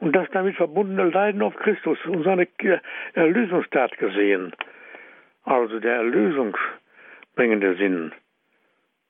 und 0.01 0.17
das 0.17 0.29
damit 0.33 0.57
verbundene 0.57 1.11
Leiden 1.11 1.43
auf 1.43 1.55
Christus 1.57 1.99
und 2.07 2.25
seine 2.25 2.49
Erlösungstat 3.15 3.97
gesehen. 3.99 4.53
Also 5.45 5.79
der 5.79 5.97
erlösungsbringende 5.97 7.77
Sinn 7.77 8.13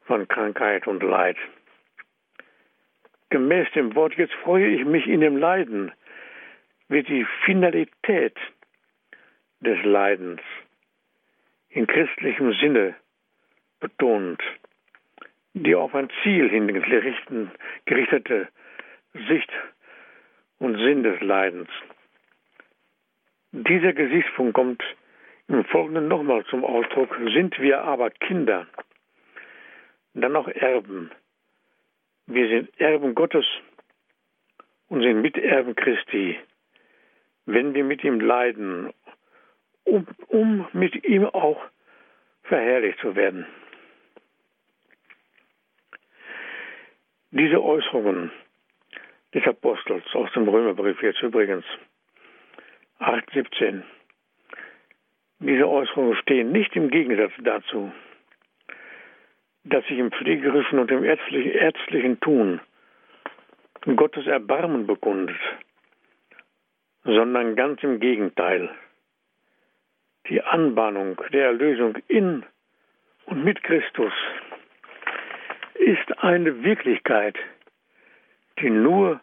von 0.05 0.27
Krankheit 0.29 0.87
und 0.87 1.03
Leid. 1.03 1.37
Gemäß 3.31 3.71
dem 3.75 3.95
Wort, 3.95 4.15
jetzt 4.15 4.35
freue 4.43 4.67
ich 4.67 4.85
mich 4.85 5.07
in 5.07 5.21
dem 5.21 5.37
Leiden, 5.37 5.93
wird 6.89 7.09
die 7.09 7.25
Finalität 7.45 8.37
des 9.61 9.83
Leidens 9.85 10.41
in 11.69 11.87
christlichem 11.87 12.53
Sinne 12.55 12.97
betont, 13.79 14.43
die 15.55 15.77
auf 15.77 15.95
ein 15.95 16.09
Ziel 16.23 16.49
hin 16.49 16.67
gerichtete 17.87 18.49
Sicht 19.29 19.53
und 20.61 20.77
Sinn 20.77 21.03
des 21.03 21.21
Leidens. 21.21 21.69
Dieser 23.51 23.93
Gesichtspunkt 23.93 24.55
kommt 24.55 24.83
im 25.49 25.65
Folgenden 25.65 26.07
nochmal 26.07 26.45
zum 26.45 26.65
Ausdruck. 26.65 27.17
Sind 27.35 27.59
wir 27.59 27.83
aber 27.83 28.11
Kinder, 28.11 28.69
dann 30.15 30.37
auch 30.37 30.47
Erben. 30.47 31.11
Wir 32.27 32.49
sind 32.49 32.81
Erben 32.81 33.17
Gottes 33.17 33.45
und 34.89 35.03
sind 35.03 35.21
Miterben 35.21 35.75
Christi, 35.75 36.39
wenn 37.47 37.75
wir 37.75 37.83
mit 37.83 38.05
ihm 38.05 38.21
leiden, 38.21 38.93
um, 39.85 40.07
um 40.29 40.69
mit 40.73 41.05
ihm 41.05 41.25
auch 41.25 41.61
verherrlicht 42.45 43.01
zu 43.01 43.17
werden. 43.17 43.47
Diese 47.33 47.63
Äußerungen 47.63 48.31
des 49.35 49.47
Apostels 49.47 50.05
aus 50.15 50.31
dem 50.33 50.49
Römerbrief 50.49 51.03
jetzt 51.03 51.23
übrigens 51.23 51.65
8,17. 52.99 53.83
Diese 55.39 55.69
Äußerungen 55.69 56.17
stehen 56.17 56.53
nicht 56.53 56.75
im 56.77 56.91
Gegensatz 56.91 57.33
dazu, 57.39 57.93
dass 59.65 59.85
sich 59.87 59.99
im 59.99 60.11
pflegerischen 60.11 60.79
und 60.79 60.91
im 60.91 61.05
ärztlichen, 61.05 61.53
ärztlichen 61.53 62.21
Tun 62.21 62.61
Gottes 63.97 64.27
Erbarmen 64.27 64.87
bekundet, 64.87 65.39
sondern 67.05 67.57
ganz 67.57 67.83
im 67.83 67.99
Gegenteil. 68.01 68.69
Die 70.29 70.43
Anbahnung 70.43 71.21
der 71.33 71.47
Erlösung 71.47 71.97
in 72.09 72.45
und 73.25 73.43
mit 73.45 73.63
Christus 73.63 74.13
ist 75.75 76.23
eine 76.23 76.63
Wirklichkeit, 76.63 77.37
die 78.61 78.71
nur 78.71 79.21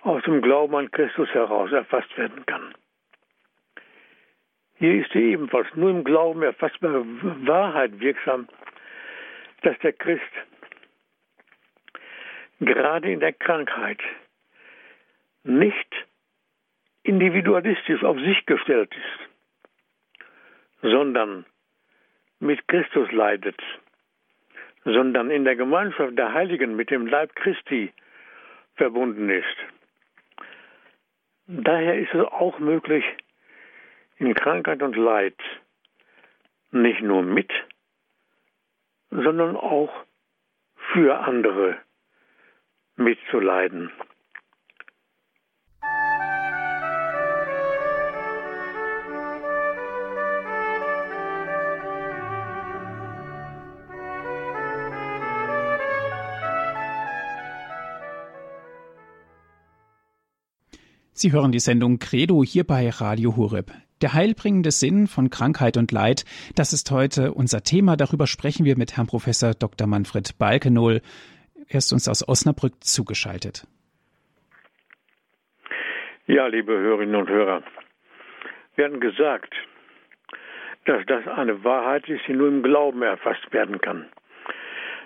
aus 0.00 0.22
dem 0.24 0.42
Glauben 0.42 0.74
an 0.74 0.90
Christus 0.90 1.28
heraus 1.30 1.70
erfasst 1.72 2.16
werden 2.16 2.44
kann. 2.46 2.74
Hier 4.76 4.94
ist 5.00 5.14
die 5.14 5.32
ebenfalls 5.32 5.68
nur 5.74 5.90
im 5.90 6.02
Glauben 6.02 6.42
erfassbare 6.42 7.04
Wahrheit 7.46 8.00
wirksam, 8.00 8.48
dass 9.62 9.78
der 9.78 9.92
Christ 9.92 10.22
gerade 12.60 13.12
in 13.12 13.20
der 13.20 13.32
Krankheit 13.32 14.00
nicht 15.44 16.06
individualistisch 17.04 18.02
auf 18.02 18.18
sich 18.18 18.44
gestellt 18.46 18.92
ist, 18.94 20.90
sondern 20.90 21.46
mit 22.40 22.66
Christus 22.68 23.10
leidet, 23.12 23.60
sondern 24.84 25.30
in 25.30 25.44
der 25.44 25.56
Gemeinschaft 25.56 26.18
der 26.18 26.32
Heiligen 26.32 26.74
mit 26.74 26.90
dem 26.90 27.06
Leib 27.06 27.34
Christi 27.36 27.92
verbunden 28.74 29.28
ist. 29.30 29.56
Daher 31.46 31.98
ist 31.98 32.14
es 32.14 32.24
auch 32.24 32.58
möglich, 32.58 33.04
in 34.16 34.34
Krankheit 34.34 34.82
und 34.82 34.96
Leid 34.96 35.36
nicht 36.70 37.02
nur 37.02 37.22
mit, 37.22 37.50
sondern 39.10 39.56
auch 39.56 39.92
für 40.92 41.18
andere 41.18 41.78
mitzuleiden. 42.96 43.90
Sie 61.22 61.30
hören 61.30 61.52
die 61.52 61.60
Sendung 61.60 62.00
Credo 62.00 62.42
hier 62.42 62.64
bei 62.64 62.90
Radio 62.90 63.36
Horeb. 63.36 63.70
Der 64.00 64.12
heilbringende 64.12 64.72
Sinn 64.72 65.06
von 65.06 65.30
Krankheit 65.30 65.76
und 65.76 65.92
Leid, 65.92 66.24
das 66.56 66.72
ist 66.72 66.90
heute 66.90 67.32
unser 67.32 67.62
Thema. 67.62 67.94
Darüber 67.94 68.26
sprechen 68.26 68.64
wir 68.64 68.76
mit 68.76 68.96
Herrn 68.96 69.06
Professor 69.06 69.54
Dr. 69.54 69.86
Manfred 69.86 70.36
Balkenohl. 70.40 71.00
Er 71.68 71.78
ist 71.78 71.92
uns 71.92 72.08
aus 72.08 72.28
Osnabrück 72.28 72.72
zugeschaltet. 72.82 73.68
Ja, 76.26 76.48
liebe 76.48 76.72
Hörerinnen 76.72 77.14
und 77.14 77.28
Hörer, 77.28 77.62
wir 78.74 78.84
hatten 78.84 78.98
gesagt, 78.98 79.54
dass 80.86 81.06
das 81.06 81.28
eine 81.28 81.62
Wahrheit 81.62 82.08
ist, 82.08 82.22
die 82.26 82.32
nur 82.32 82.48
im 82.48 82.64
Glauben 82.64 83.02
erfasst 83.02 83.46
werden 83.52 83.80
kann. 83.80 84.06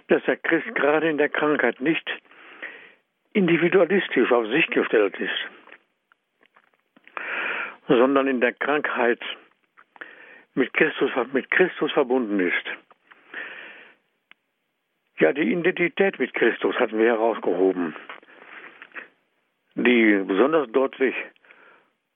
Dass 0.09 0.25
der 0.25 0.39
Christ 0.39 0.75
gerade 0.77 1.11
in 1.11 1.19
der 1.19 1.29
Krankheit 1.29 1.83
nicht 1.83 2.09
individualistisch 3.35 4.33
auf 4.33 4.47
sich 4.47 4.67
gestellt 4.69 5.15
ist, 5.21 5.56
sondern 7.89 8.27
in 8.27 8.41
der 8.41 8.53
Krankheit 8.53 9.21
mit 10.55 10.73
Christus, 10.73 11.11
mit 11.33 11.51
Christus 11.51 11.93
verbunden 11.93 12.41
ist. 12.41 12.65
Ja, 15.19 15.33
die 15.33 15.53
Identität 15.53 16.19
mit 16.19 16.35
Christus 16.35 16.75
hatten 16.77 16.99
wir 16.99 17.07
herausgehoben, 17.07 17.95
die 19.75 20.23
besonders 20.27 20.71
deutlich 20.73 21.15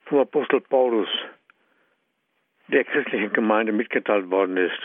vom 0.04 0.18
Apostel 0.18 0.60
Paulus 0.60 1.08
der 2.68 2.84
christlichen 2.84 3.32
Gemeinde 3.32 3.72
mitgeteilt 3.72 4.30
worden 4.30 4.56
ist. 4.56 4.78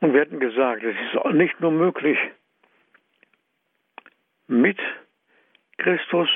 Und 0.00 0.14
wir 0.14 0.20
hatten 0.20 0.40
gesagt, 0.40 0.82
es 0.82 0.94
ist 0.94 1.32
nicht 1.34 1.60
nur 1.60 1.72
möglich, 1.72 2.18
mit 4.46 4.78
Christus 5.78 6.28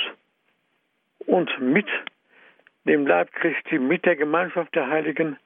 und 1.27 1.61
mit 1.61 1.87
dem 2.85 3.07
Leib 3.07 3.33
Christi, 3.33 3.79
mit 3.79 4.05
der 4.05 4.17
Gemeinschaft 4.17 4.75
der 4.75 4.89
Heiligen 4.89 5.39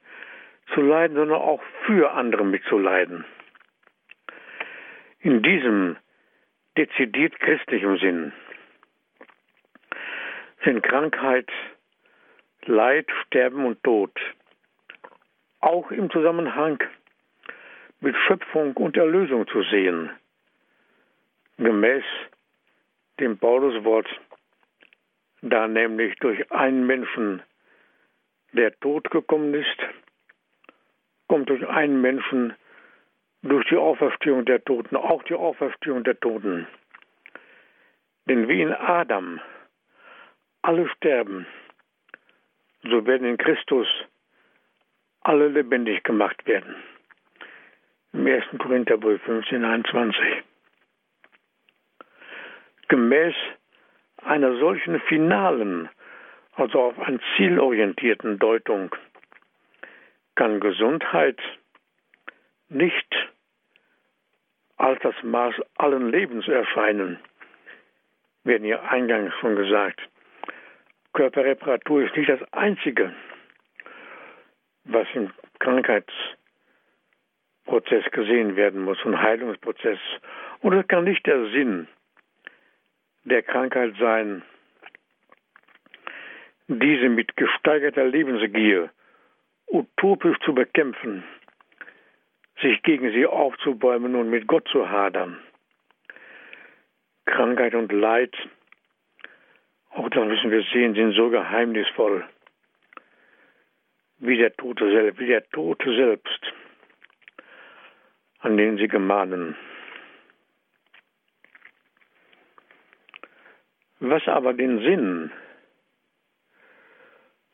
zu 0.73 0.81
leiden, 0.81 1.17
sondern 1.17 1.39
auch 1.39 1.61
für 1.85 2.11
andere 2.11 2.43
mitzuleiden. 2.43 3.25
In 5.19 5.41
diesem 5.41 5.97
dezidiert 6.77 7.39
christlichen 7.39 7.97
Sinn 7.97 8.33
sind 10.63 10.83
Krankheit, 10.83 11.49
Leid, 12.65 13.07
Sterben 13.25 13.65
und 13.65 13.81
Tod 13.83 14.11
auch 15.59 15.91
im 15.91 16.09
Zusammenhang 16.11 16.79
mit 17.99 18.15
Schöpfung 18.27 18.75
und 18.77 18.95
Erlösung 18.95 19.47
zu 19.47 19.63
sehen, 19.63 20.09
gemäß 21.57 22.03
dem 23.19 23.37
Pauluswort, 23.37 24.07
da 25.41 25.67
nämlich 25.67 26.15
durch 26.19 26.51
einen 26.51 26.85
Menschen 26.85 27.41
der 28.53 28.77
Tod 28.79 29.09
gekommen 29.11 29.53
ist, 29.53 29.77
kommt 31.27 31.49
durch 31.49 31.67
einen 31.67 32.01
Menschen 32.01 32.53
durch 33.43 33.67
die 33.67 33.77
Auferstehung 33.77 34.45
der 34.45 34.63
Toten, 34.63 34.95
auch 34.95 35.23
die 35.23 35.35
Auferstehung 35.35 36.03
der 36.03 36.19
Toten. 36.19 36.67
Denn 38.27 38.47
wie 38.47 38.61
in 38.61 38.73
Adam 38.73 39.39
alle 40.61 40.89
sterben, 40.89 41.45
so 42.83 43.05
werden 43.05 43.27
in 43.27 43.37
Christus 43.37 43.87
alle 45.21 45.47
lebendig 45.49 46.03
gemacht 46.03 46.45
werden. 46.45 46.75
Im 48.13 48.25
1. 48.25 48.43
Korintherbrief 48.57 49.21
15, 49.23 49.63
21 49.63 50.43
gemäß 52.87 53.35
einer 54.23 54.57
solchen 54.57 54.99
finalen, 55.01 55.89
also 56.53 56.81
auf 56.81 56.99
ein 56.99 57.19
zielorientierten 57.35 58.39
Deutung, 58.39 58.95
kann 60.35 60.59
Gesundheit 60.59 61.39
nicht 62.69 63.15
als 64.77 64.99
das 65.01 65.15
Maß 65.23 65.55
allen 65.77 66.11
Lebens 66.11 66.47
erscheinen. 66.47 67.19
Werden 68.43 68.65
ja 68.65 68.81
eingangs 68.83 69.33
schon 69.39 69.55
gesagt. 69.55 69.99
Körperreparatur 71.13 72.03
ist 72.03 72.15
nicht 72.15 72.29
das 72.29 72.41
Einzige, 72.53 73.11
was 74.83 75.07
im 75.15 75.31
Krankheitsprozess 75.59 78.05
gesehen 78.11 78.55
werden 78.55 78.83
muss, 78.83 78.99
ein 79.03 79.19
Heilungsprozess. 79.19 79.97
Und 80.61 80.73
es 80.73 80.87
kann 80.87 81.05
nicht 81.05 81.25
der 81.25 81.49
Sinn 81.49 81.87
der 83.29 83.43
Krankheit 83.43 83.93
sein, 83.99 84.41
diese 86.67 87.09
mit 87.09 87.35
gesteigerter 87.35 88.05
Lebensgier 88.05 88.89
utopisch 89.67 90.37
zu 90.45 90.53
bekämpfen, 90.53 91.23
sich 92.61 92.81
gegen 92.83 93.11
sie 93.11 93.25
aufzubäumen 93.25 94.15
und 94.15 94.29
mit 94.29 94.47
Gott 94.47 94.67
zu 94.69 94.89
hadern. 94.89 95.39
Krankheit 97.25 97.75
und 97.75 97.91
Leid, 97.91 98.35
auch 99.91 100.09
das 100.09 100.25
müssen 100.25 100.51
wir 100.51 100.63
sehen, 100.73 100.93
sind 100.95 101.13
so 101.13 101.29
geheimnisvoll 101.29 102.25
wie 104.19 104.37
der 104.37 104.55
Tote 104.55 104.89
selbst, 104.89 105.19
wie 105.19 105.27
der 105.27 105.47
Tote 105.49 105.95
selbst, 105.95 106.53
an 108.39 108.57
den 108.57 108.77
sie 108.77 108.87
gemahnen. 108.87 109.55
Was 113.99 114.27
aber 114.27 114.53
den 114.53 114.79
Sinn 114.79 115.31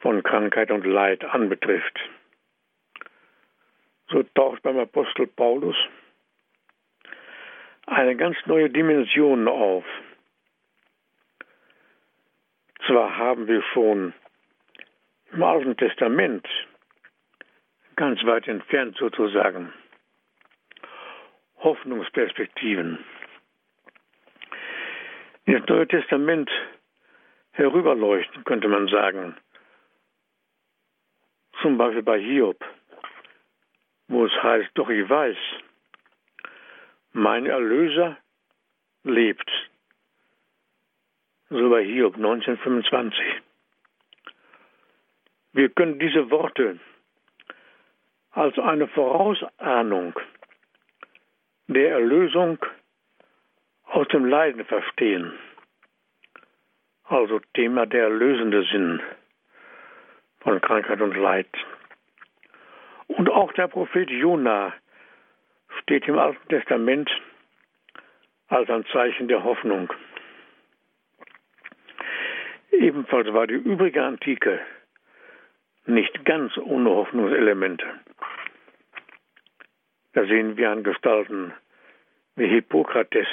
von 0.04 0.22
Krankheit 0.22 0.70
und 0.70 0.86
Leid 0.86 1.24
anbetrifft. 1.24 1.98
So 4.10 4.22
taucht 4.36 4.62
beim 4.62 4.78
Apostel 4.78 5.28
Paulus 5.28 5.78
eine 7.88 8.16
ganz 8.18 8.36
neue 8.46 8.70
Dimension 8.70 9.48
auf. 9.48 9.86
Zwar 12.86 13.18
haben 13.18 13.48
wir 13.48 13.64
schon 13.74 14.14
im 15.32 15.42
Alten 15.42 15.78
Testament, 15.78 16.46
ganz 17.96 18.22
weit 18.26 18.48
entfernt 18.50 18.98
sozusagen, 18.98 19.74
Hoffnungsperspektiven. 21.60 23.00
In 25.46 25.54
das 25.60 25.68
Neue 25.68 25.88
Testament 25.88 26.50
herüberleuchten, 27.52 28.44
könnte 28.46 28.68
man 28.68 28.88
sagen, 28.88 29.36
zum 31.62 31.78
Beispiel 31.78 32.04
bei 32.04 32.20
Hiob, 32.20 32.64
wo 34.08 34.26
es 34.26 34.32
heißt, 34.44 34.70
doch 34.76 34.90
ich 34.90 35.08
weiß, 35.08 35.38
mein 37.12 37.46
Erlöser 37.46 38.18
lebt. 39.04 39.50
So 41.50 41.70
bei 41.70 41.84
Hiob 41.84 42.16
1925. 42.16 43.20
Wir 45.52 45.70
können 45.70 46.00
diese 46.00 46.32
Worte 46.32 46.80
als 48.32 48.58
eine 48.58 48.88
Vorausahnung 48.88 50.20
der 51.68 51.92
Erlösung 51.92 52.58
aus 53.94 54.08
dem 54.08 54.26
Leiden 54.26 54.66
verstehen. 54.66 55.34
Also 57.04 57.40
Thema 57.54 57.86
der 57.86 58.06
erlösende 58.06 58.64
Sinn 58.64 59.02
von 60.40 60.60
Krankheit 60.62 61.00
und 61.00 61.16
Leid. 61.16 61.48
Und 63.08 63.30
auch 63.30 63.54
der 63.54 63.68
Prophet 63.68 64.10
Jona 64.10 64.74
steht 65.82 66.08
im 66.08 66.18
Alten 66.18 66.48
Testament 66.50 67.10
als 68.48 68.68
ein 68.70 68.84
Zeichen 68.88 69.28
der 69.28 69.44
Hoffnung. 69.44 69.94
Ebenfalls 72.72 73.32
war 73.32 73.46
die 73.46 73.54
übrige 73.54 74.04
Antike 74.04 74.60
nicht 75.86 76.26
ganz 76.26 76.58
ohne 76.58 76.90
Hoffnungselemente. 76.90 77.86
Da 80.14 80.26
sehen 80.26 80.58
wir 80.58 80.72
an 80.72 80.84
Gestalten 80.84 81.54
wie 82.36 82.48
Hippokrates. 82.48 83.28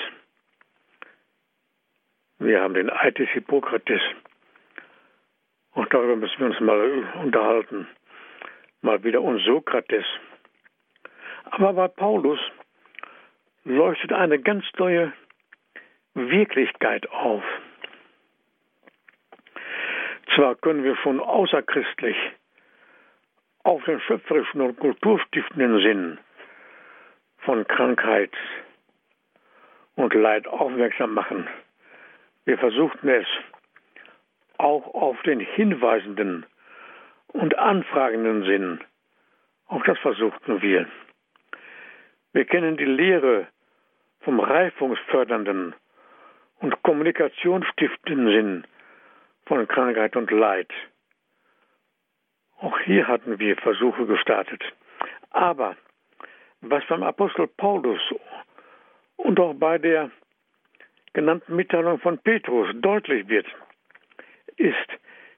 Wir 2.41 2.61
haben 2.61 2.75
den 2.75 2.91
Eid 2.91 3.19
des 3.19 3.29
Hippokrates 3.29 4.01
auch 5.73 5.87
darüber 5.87 6.17
müssen 6.17 6.39
wir 6.39 6.47
uns 6.47 6.61
mal 6.61 7.09
unterhalten. 7.23 7.87
Mal 8.83 9.03
wieder 9.05 9.23
und 9.23 9.39
Sokrates. 9.41 10.05
Aber 11.45 11.73
bei 11.73 11.89
Paulus 11.89 12.41
leuchtet 13.65 14.13
eine 14.13 14.41
ganz 14.41 14.65
neue 14.79 15.13
Wirklichkeit 16.15 17.09
auf. 17.11 17.43
Zwar 20.35 20.55
können 20.57 20.83
wir 20.83 20.97
schon 20.97 21.21
außerchristlich 21.21 22.17
auf 23.63 23.85
den 23.85 24.01
schöpferischen 24.01 24.61
und 24.61 24.79
kulturstiftenden 24.79 25.81
Sinn 25.83 26.19
von 27.39 27.67
Krankheit 27.67 28.33
und 29.97 30.15
Leid 30.15 30.47
aufmerksam 30.47 31.15
machen. 31.15 31.49
Wir 32.45 32.59
versuchten 32.59 33.09
es 33.09 33.27
auch 34.59 34.95
auf 34.95 35.21
den 35.23 35.41
hinweisenden 35.41 36.47
und 37.29 37.59
anfragenden 37.59 38.45
Sinn. 38.45 38.81
Auch 39.67 39.83
das 39.85 39.99
versuchten 39.99 40.61
wir. 40.63 40.87
Wir 42.33 42.45
kennen 42.45 42.77
die 42.77 42.85
Lehre 42.85 43.47
vom 44.21 44.41
reifungsfördernden 44.41 45.75
und 46.61 46.83
kommunikationsstiftenden 46.83 48.27
Sinn 48.27 48.67
von 49.47 49.67
Krankheit 49.67 50.17
und 50.17 50.31
Leid. 50.31 50.71
Auch 52.61 52.79
hier 52.81 53.09
hatten 53.09 53.39
wir 53.39 53.57
Versuche 53.57 54.07
gestartet. 54.07 54.63
Aber 55.31 55.77
was 56.61 56.85
beim 56.87 57.03
Apostel 57.03 57.47
Paulus 57.47 58.01
und 59.17 59.41
auch 59.41 59.55
bei 59.55 59.79
der 59.79 60.11
genannten 61.13 61.57
Mitteilung 61.57 61.99
von 62.01 62.19
Petrus 62.19 62.69
deutlich 62.75 63.29
wird, 63.29 63.47
ist 64.57 64.77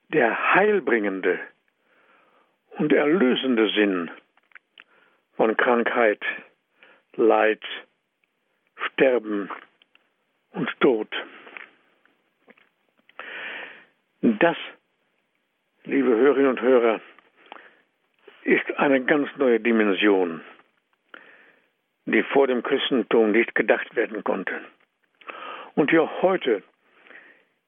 der 0.09 0.55
heilbringende 0.55 1.41
und 2.79 2.93
erlösende 2.93 3.69
Sinn 3.71 4.11
von 5.37 5.57
Krankheit, 5.57 6.21
Leid, 7.15 7.63
Sterben 8.87 9.51
und 10.51 10.69
Tod. 10.81 11.09
Das, 14.21 14.57
liebe 15.85 16.09
Hörerinnen 16.09 16.51
und 16.51 16.61
Hörer, 16.61 17.01
ist 18.45 18.79
eine 18.79 19.05
ganz 19.05 19.29
neue 19.37 19.61
Dimension, 19.61 20.43
die 22.07 22.23
vor 22.23 22.47
dem 22.47 22.63
Christentum 22.63 23.33
nicht 23.33 23.55
gedacht 23.55 23.95
werden 23.95 24.25
konnte 24.25 24.61
und 25.75 25.95
auch 25.97 26.23
heute 26.23 26.63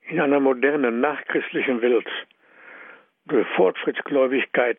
in 0.08 0.20
einer 0.20 0.40
modernen, 0.40 1.00
nachchristlichen 1.00 1.80
Welt 1.82 2.08
durch 3.26 3.46
Fortschrittsgläubigkeit 3.56 4.78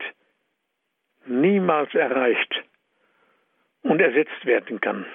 niemals 1.26 1.94
erreicht 1.96 2.64
und 3.82 4.00
ersetzt 4.00 4.46
werden 4.46 4.80
kann. 4.82 5.06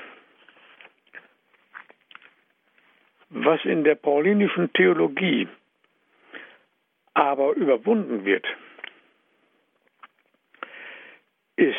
Was 3.29 3.65
in 3.65 3.85
der 3.85 3.95
paulinischen 3.95 4.73
Theologie 4.73 5.47
aber 7.15 7.53
überwunden 7.53 8.25
wird, 8.25 8.47
ist 11.55 11.77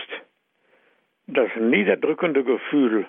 das 1.28 1.50
niederdrückende 1.58 2.44
Gefühl 2.44 3.08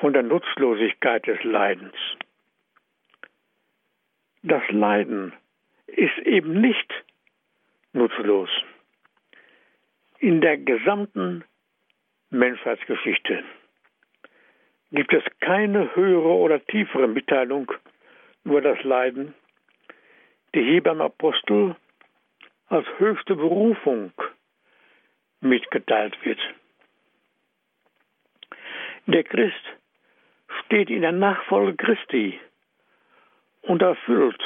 von 0.00 0.12
der 0.12 0.22
Nutzlosigkeit 0.22 1.26
des 1.26 1.42
Leidens 1.44 1.94
das 4.42 4.62
Leiden 4.70 5.32
ist 5.86 6.18
eben 6.18 6.60
nicht 6.60 6.92
nutzlos. 7.92 8.50
In 10.18 10.40
der 10.40 10.58
gesamten 10.58 11.44
Menschheitsgeschichte 12.30 13.44
gibt 14.90 15.12
es 15.12 15.22
keine 15.40 15.94
höhere 15.94 16.28
oder 16.28 16.64
tiefere 16.66 17.08
Mitteilung 17.08 17.70
über 18.44 18.60
das 18.60 18.82
Leiden, 18.82 19.34
die 20.54 20.62
hier 20.62 20.82
beim 20.82 21.00
Apostel 21.00 21.76
als 22.66 22.86
höchste 22.98 23.36
Berufung 23.36 24.12
mitgeteilt 25.40 26.16
wird. 26.24 26.40
Der 29.06 29.24
Christ 29.24 29.77
steht 30.68 30.90
in 30.90 31.00
der 31.00 31.12
Nachfolge 31.12 31.76
Christi 31.76 32.38
und 33.62 33.80
erfüllt 33.80 34.42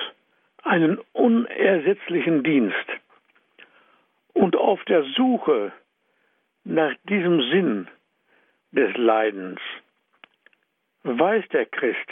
einen 0.62 0.98
unersetzlichen 1.12 2.44
Dienst. 2.44 2.86
Und 4.32 4.54
auf 4.54 4.84
der 4.84 5.02
Suche 5.16 5.72
nach 6.62 6.94
diesem 7.08 7.42
Sinn 7.50 7.88
des 8.70 8.96
Leidens 8.96 9.60
weiß 11.02 11.44
der 11.48 11.66
Christ, 11.66 12.08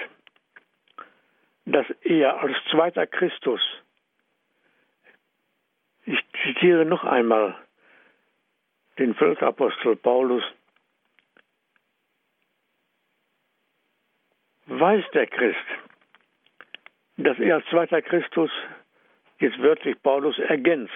dass 1.66 1.86
er 2.02 2.40
als 2.40 2.56
zweiter 2.72 3.06
Christus, 3.06 3.60
ich 6.04 6.18
zitiere 6.42 6.84
noch 6.84 7.04
einmal 7.04 7.54
den 8.98 9.14
Völkerapostel 9.14 9.94
Paulus, 9.94 10.42
weiß 14.70 15.04
der 15.12 15.26
Christ, 15.26 15.58
dass 17.16 17.38
er 17.38 17.56
als 17.56 17.66
zweiter 17.66 18.00
Christus, 18.02 18.50
jetzt 19.40 19.60
wörtlich 19.60 20.00
Paulus, 20.02 20.38
ergänzt, 20.38 20.92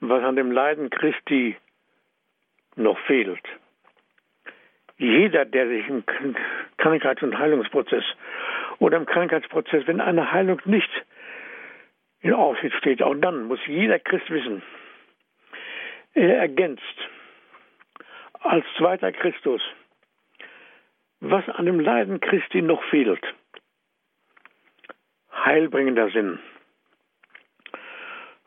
was 0.00 0.22
an 0.24 0.36
dem 0.36 0.50
Leiden 0.50 0.88
Christi 0.88 1.56
noch 2.76 2.98
fehlt. 3.00 3.42
Jeder, 4.96 5.44
der 5.44 5.68
sich 5.68 5.88
im 5.88 6.04
Krankheits- 6.78 7.22
und 7.22 7.38
Heilungsprozess 7.38 8.04
oder 8.78 8.96
im 8.96 9.06
Krankheitsprozess, 9.06 9.86
wenn 9.86 10.00
eine 10.00 10.32
Heilung 10.32 10.60
nicht 10.64 10.90
in 12.20 12.32
Aussicht 12.32 12.76
steht, 12.76 13.02
auch 13.02 13.14
dann 13.14 13.44
muss 13.44 13.60
jeder 13.66 13.98
Christ 13.98 14.28
wissen, 14.30 14.62
er 16.14 16.38
ergänzt 16.38 16.82
als 18.40 18.64
zweiter 18.76 19.12
Christus, 19.12 19.62
was 21.20 21.48
an 21.48 21.66
dem 21.66 21.80
Leiden 21.80 22.20
Christi 22.20 22.62
noch 22.62 22.82
fehlt. 22.84 23.22
Heilbringender 25.32 26.10
Sinn 26.10 26.38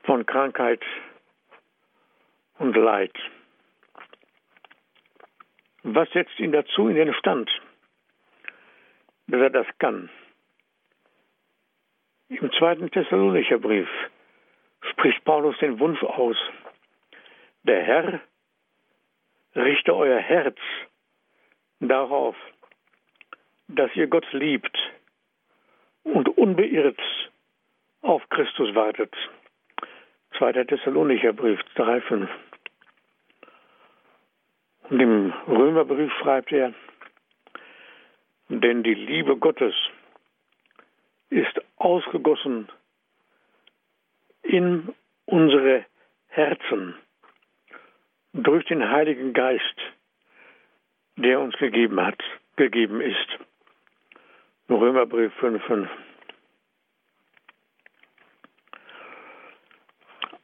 von 0.04 0.26
Krankheit 0.26 0.82
und 2.60 2.76
Leid. 2.76 3.14
Was 5.84 6.10
setzt 6.12 6.40
ihn 6.40 6.52
dazu 6.52 6.88
in 6.88 6.96
den 6.96 7.14
Stand, 7.14 7.50
dass 9.28 9.42
er 9.42 9.50
das 9.50 9.68
kann? 9.80 10.10
Im 12.30 12.52
zweiten 12.54 12.90
Thessalonicher 12.90 13.60
Brief 13.60 13.90
spricht 14.92 15.24
Paulus 15.24 15.58
den 15.60 15.80
Wunsch 15.80 16.02
aus, 16.04 16.38
der 17.64 17.84
Herr 17.84 18.22
richte 19.56 19.96
euer 19.96 20.20
Herz 20.20 20.58
darauf, 21.80 22.36
dass 23.76 23.96
ihr 23.96 24.08
Gott 24.08 24.26
liebt 24.34 24.78
und 26.04 26.30
unbeirrt 26.38 27.00
auf 28.02 28.28
Christus 28.30 28.74
wartet. 28.76 29.14
Zweiter 30.38 30.66
Thessalonicher 30.66 31.34
Brief 31.34 31.60
3,5. 31.76 32.28
Und 34.90 35.00
im 35.00 35.34
Römerbrief 35.48 36.12
schreibt 36.22 36.52
er, 36.52 36.74
denn 38.50 38.84
die 38.84 38.94
Liebe 38.94 39.38
Gottes 39.38 39.74
ist 41.30 41.60
ausgegossen 41.78 42.70
in 44.44 44.94
unsere 45.26 45.86
Herzen 46.28 46.96
durch 48.34 48.66
den 48.66 48.90
Heiligen 48.90 49.34
Geist, 49.34 49.80
der 51.16 51.40
uns 51.40 51.56
gegeben 51.58 52.04
hat, 52.04 52.22
gegeben 52.56 53.02
ist. 53.02 53.40
Römerbrief 54.70 55.34
5,5. 55.42 55.88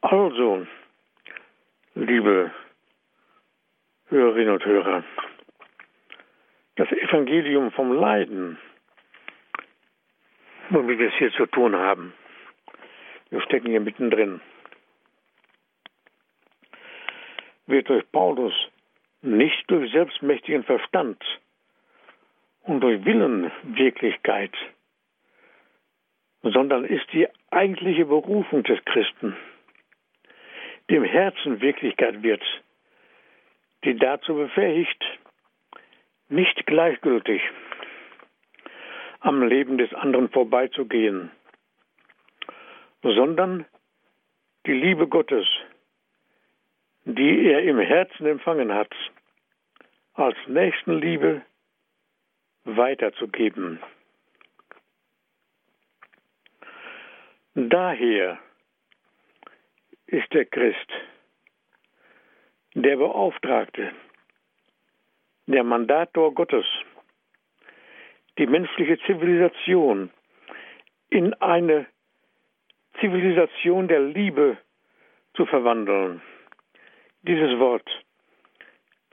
Also, 0.02 0.66
liebe 1.94 2.50
Hörerinnen 4.08 4.54
und 4.54 4.64
Hörer, 4.64 5.04
das 6.76 6.90
Evangelium 6.90 7.70
vom 7.72 7.92
Leiden, 7.92 8.58
womit 10.70 10.98
wir 10.98 11.08
es 11.08 11.14
hier 11.14 11.32
zu 11.32 11.46
tun 11.46 11.76
haben, 11.76 12.12
wir 13.30 13.40
stecken 13.42 13.68
hier 13.68 13.80
mittendrin, 13.80 14.40
wird 17.66 17.88
durch 17.88 18.10
Paulus 18.12 18.54
nicht 19.22 19.70
durch 19.70 19.90
selbstmächtigen 19.92 20.64
Verstand 20.64 21.22
und 22.70 22.82
durch 22.82 23.04
Willenwirklichkeit, 23.04 24.52
sondern 26.42 26.84
ist 26.84 27.04
die 27.12 27.26
eigentliche 27.50 28.04
Berufung 28.04 28.62
des 28.62 28.78
Christen, 28.84 29.36
dem 30.88 31.02
Herzen 31.02 31.60
Wirklichkeit 31.60 32.22
wird, 32.22 32.42
die 33.82 33.96
dazu 33.96 34.36
befähigt, 34.36 35.04
nicht 36.28 36.64
gleichgültig 36.66 37.42
am 39.18 39.42
Leben 39.42 39.76
des 39.76 39.92
anderen 39.92 40.28
vorbeizugehen, 40.28 41.32
sondern 43.02 43.66
die 44.66 44.74
Liebe 44.74 45.08
Gottes, 45.08 45.48
die 47.04 47.46
er 47.46 47.64
im 47.64 47.80
Herzen 47.80 48.26
empfangen 48.26 48.72
hat, 48.72 48.94
als 50.14 50.36
Nächstenliebe 50.46 51.42
weiterzugeben. 52.64 53.80
Daher 57.54 58.38
ist 60.06 60.32
der 60.32 60.44
Christ 60.46 60.90
der 62.74 62.96
Beauftragte, 62.96 63.92
der 65.46 65.64
Mandator 65.64 66.32
Gottes, 66.32 66.66
die 68.38 68.46
menschliche 68.46 68.98
Zivilisation 69.00 70.10
in 71.08 71.34
eine 71.34 71.86
Zivilisation 73.00 73.88
der 73.88 74.00
Liebe 74.00 74.58
zu 75.34 75.46
verwandeln. 75.46 76.22
Dieses 77.22 77.58
Wort, 77.58 77.88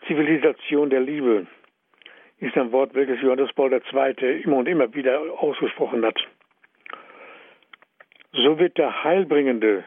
Zivilisation 0.05 0.89
der 0.89 1.01
Liebe, 1.01 1.47
ist 2.39 2.55
ein 2.57 2.71
Wort, 2.71 2.93
welches 2.93 3.21
Johannes 3.21 3.51
Paul 3.53 3.73
II. 3.73 4.41
immer 4.41 4.57
und 4.57 4.67
immer 4.67 4.93
wieder 4.93 5.19
ausgesprochen 5.39 6.05
hat. 6.05 6.19
So 8.31 8.59
wird 8.59 8.77
der 8.77 9.03
heilbringende 9.03 9.83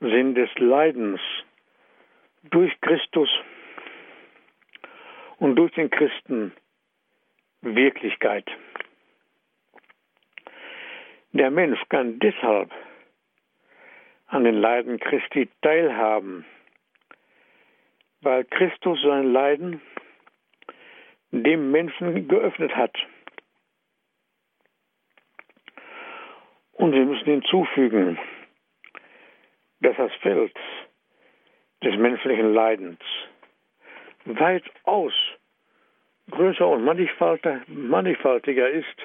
Sinn 0.00 0.34
des 0.34 0.50
Leidens 0.58 1.20
durch 2.44 2.72
Christus 2.80 3.28
und 5.38 5.56
durch 5.56 5.72
den 5.72 5.90
Christen 5.90 6.52
Wirklichkeit. 7.62 8.46
Der 11.32 11.50
Mensch 11.50 11.80
kann 11.88 12.18
deshalb 12.20 12.70
an 14.26 14.44
den 14.44 14.54
Leiden 14.54 15.00
Christi 15.00 15.48
teilhaben, 15.62 16.44
weil 18.20 18.44
Christus 18.44 19.00
sein 19.02 19.32
Leiden 19.32 19.80
dem 21.42 21.70
Menschen 21.70 22.28
geöffnet 22.28 22.76
hat. 22.76 22.94
Und 26.72 26.92
wir 26.92 27.04
müssen 27.04 27.24
hinzufügen, 27.24 28.18
dass 29.80 29.96
das 29.96 30.12
Feld 30.20 30.54
des 31.82 31.96
menschlichen 31.96 32.54
Leidens 32.54 33.00
weitaus 34.24 35.12
größer 36.30 36.66
und 36.66 36.84
mannigfaltiger 36.84 38.70
ist 38.70 39.02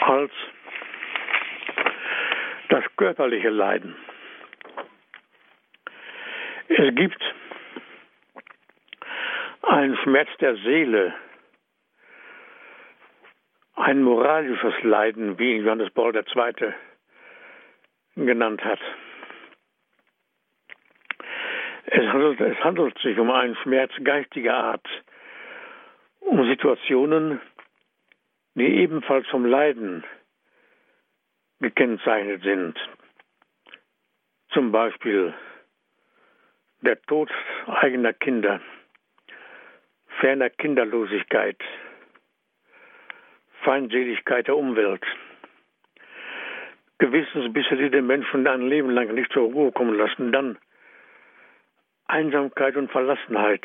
als 0.00 0.32
das 2.68 2.84
körperliche 2.96 3.50
Leiden. 3.50 3.96
Es 6.68 6.94
gibt 6.94 7.22
einen 9.72 9.96
Schmerz 9.96 10.28
der 10.38 10.54
Seele, 10.56 11.14
ein 13.74 14.02
moralisches 14.02 14.74
Leiden, 14.82 15.38
wie 15.38 15.56
Johannes 15.56 15.90
Paul 15.94 16.14
II. 16.14 16.74
genannt 18.16 18.62
hat. 18.62 18.80
Es 21.86 22.06
handelt, 22.06 22.40
es 22.40 22.58
handelt 22.62 22.98
sich 22.98 23.18
um 23.18 23.30
einen 23.30 23.56
Schmerz 23.56 23.92
geistiger 24.04 24.54
Art, 24.54 24.86
um 26.20 26.46
Situationen, 26.46 27.40
die 28.54 28.76
ebenfalls 28.82 29.26
vom 29.28 29.46
Leiden 29.46 30.04
gekennzeichnet 31.60 32.42
sind. 32.42 32.78
Zum 34.50 34.70
Beispiel 34.70 35.32
der 36.82 37.00
Tod 37.02 37.30
eigener 37.66 38.12
Kinder, 38.12 38.60
ferner 40.20 40.50
Kinderlosigkeit, 40.50 41.56
Feindseligkeit 43.62 44.46
der 44.48 44.56
Umwelt, 44.56 45.04
Gewissensbisse, 46.98 47.76
die 47.76 47.90
den 47.90 48.06
Menschen 48.06 48.46
ein 48.46 48.68
Leben 48.68 48.90
lang 48.90 49.14
nicht 49.14 49.32
zur 49.32 49.52
Ruhe 49.52 49.72
kommen 49.72 49.96
lassen, 49.96 50.32
dann 50.32 50.58
Einsamkeit 52.06 52.76
und 52.76 52.90
Verlassenheit, 52.90 53.64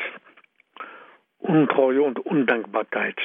Untreue 1.38 2.02
und 2.02 2.18
Undankbarkeit. 2.18 3.16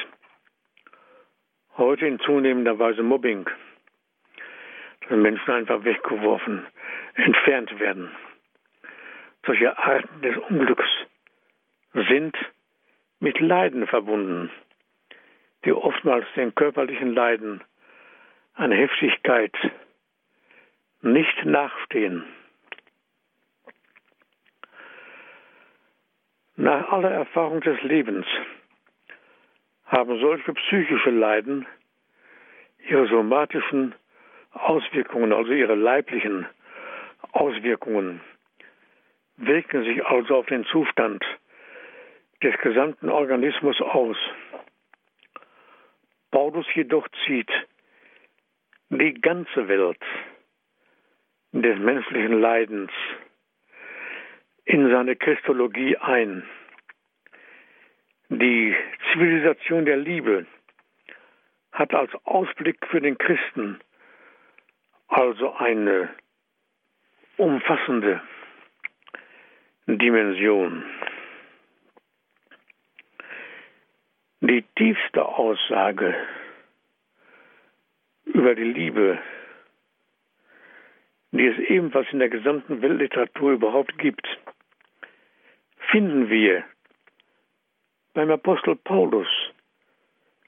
Heute 1.76 2.06
in 2.06 2.20
zunehmender 2.20 2.78
Weise 2.78 3.02
Mobbing, 3.02 3.48
dass 5.00 5.18
Menschen 5.18 5.50
einfach 5.50 5.84
weggeworfen, 5.84 6.66
entfernt 7.14 7.78
werden. 7.80 8.10
Solche 9.44 9.76
Arten 9.76 10.22
des 10.22 10.36
Unglücks 10.48 10.88
sind 12.08 12.36
mit 13.24 13.40
Leiden 13.40 13.86
verbunden, 13.86 14.50
die 15.64 15.72
oftmals 15.72 16.26
den 16.36 16.54
körperlichen 16.54 17.14
Leiden 17.14 17.64
an 18.52 18.70
Heftigkeit 18.70 19.54
nicht 21.00 21.44
nachstehen. 21.46 22.24
Nach 26.56 26.92
aller 26.92 27.10
Erfahrung 27.10 27.62
des 27.62 27.80
Lebens 27.82 28.26
haben 29.86 30.20
solche 30.20 30.52
psychische 30.52 31.10
Leiden 31.10 31.66
ihre 32.86 33.08
somatischen 33.08 33.94
Auswirkungen, 34.52 35.32
also 35.32 35.50
ihre 35.50 35.74
leiblichen 35.74 36.46
Auswirkungen, 37.32 38.20
wirken 39.38 39.82
sich 39.82 40.04
also 40.04 40.36
auf 40.36 40.46
den 40.46 40.66
Zustand 40.66 41.24
des 42.42 42.56
gesamten 42.58 43.08
Organismus 43.08 43.80
aus. 43.80 44.16
Paulus 46.30 46.66
jedoch 46.74 47.06
zieht 47.26 47.50
die 48.90 49.14
ganze 49.14 49.68
Welt 49.68 50.02
des 51.52 51.78
menschlichen 51.78 52.40
Leidens 52.40 52.90
in 54.64 54.90
seine 54.90 55.16
Christologie 55.16 55.96
ein. 55.98 56.42
Die 58.28 58.74
Zivilisation 59.12 59.84
der 59.84 59.96
Liebe 59.96 60.46
hat 61.72 61.94
als 61.94 62.10
Ausblick 62.24 62.84
für 62.88 63.00
den 63.00 63.16
Christen 63.18 63.80
also 65.08 65.54
eine 65.54 66.08
umfassende 67.36 68.20
Dimension. 69.86 70.84
Die 74.46 74.62
tiefste 74.76 75.24
Aussage 75.24 76.14
über 78.26 78.54
die 78.54 78.64
Liebe, 78.64 79.18
die 81.32 81.46
es 81.46 81.58
ebenfalls 81.60 82.06
in 82.12 82.18
der 82.18 82.28
gesamten 82.28 82.82
Weltliteratur 82.82 83.52
überhaupt 83.52 83.96
gibt, 83.96 84.26
finden 85.90 86.28
wir 86.28 86.62
beim 88.12 88.30
Apostel 88.30 88.76
Paulus, 88.76 89.28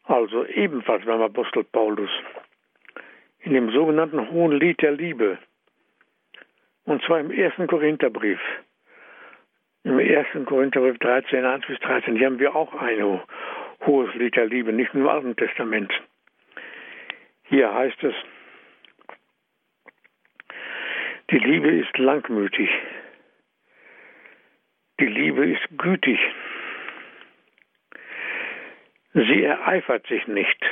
also 0.04 0.44
ebenfalls 0.44 1.06
beim 1.06 1.22
Apostel 1.22 1.64
Paulus, 1.64 2.10
in 3.38 3.54
dem 3.54 3.70
sogenannten 3.70 4.30
Hohen 4.30 4.58
Lied 4.58 4.82
der 4.82 4.92
Liebe, 4.92 5.38
und 6.84 7.02
zwar 7.04 7.20
im 7.20 7.30
ersten 7.30 7.66
Korintherbrief. 7.66 8.40
Im 9.84 9.98
ersten 10.00 10.44
Korintherbrief 10.44 10.98
13, 10.98 11.46
1 11.46 11.66
bis 11.66 11.78
13, 11.78 12.16
hier 12.16 12.26
haben 12.26 12.38
wir 12.38 12.54
auch 12.54 12.74
ein 12.74 13.22
hohes 13.84 14.14
Lied 14.14 14.36
der 14.36 14.46
Liebe, 14.46 14.72
nicht 14.72 14.94
nur 14.94 15.04
im 15.04 15.08
Alten 15.08 15.36
Testament. 15.36 15.92
Hier 17.44 17.72
heißt 17.72 18.02
es, 18.02 18.14
die 21.30 21.38
Liebe 21.38 21.70
ist 21.70 21.96
langmütig, 21.98 22.70
die 25.00 25.06
Liebe 25.06 25.50
ist 25.50 25.66
gütig, 25.76 26.18
sie 29.12 29.42
ereifert 29.44 30.06
sich 30.06 30.26
nicht, 30.28 30.64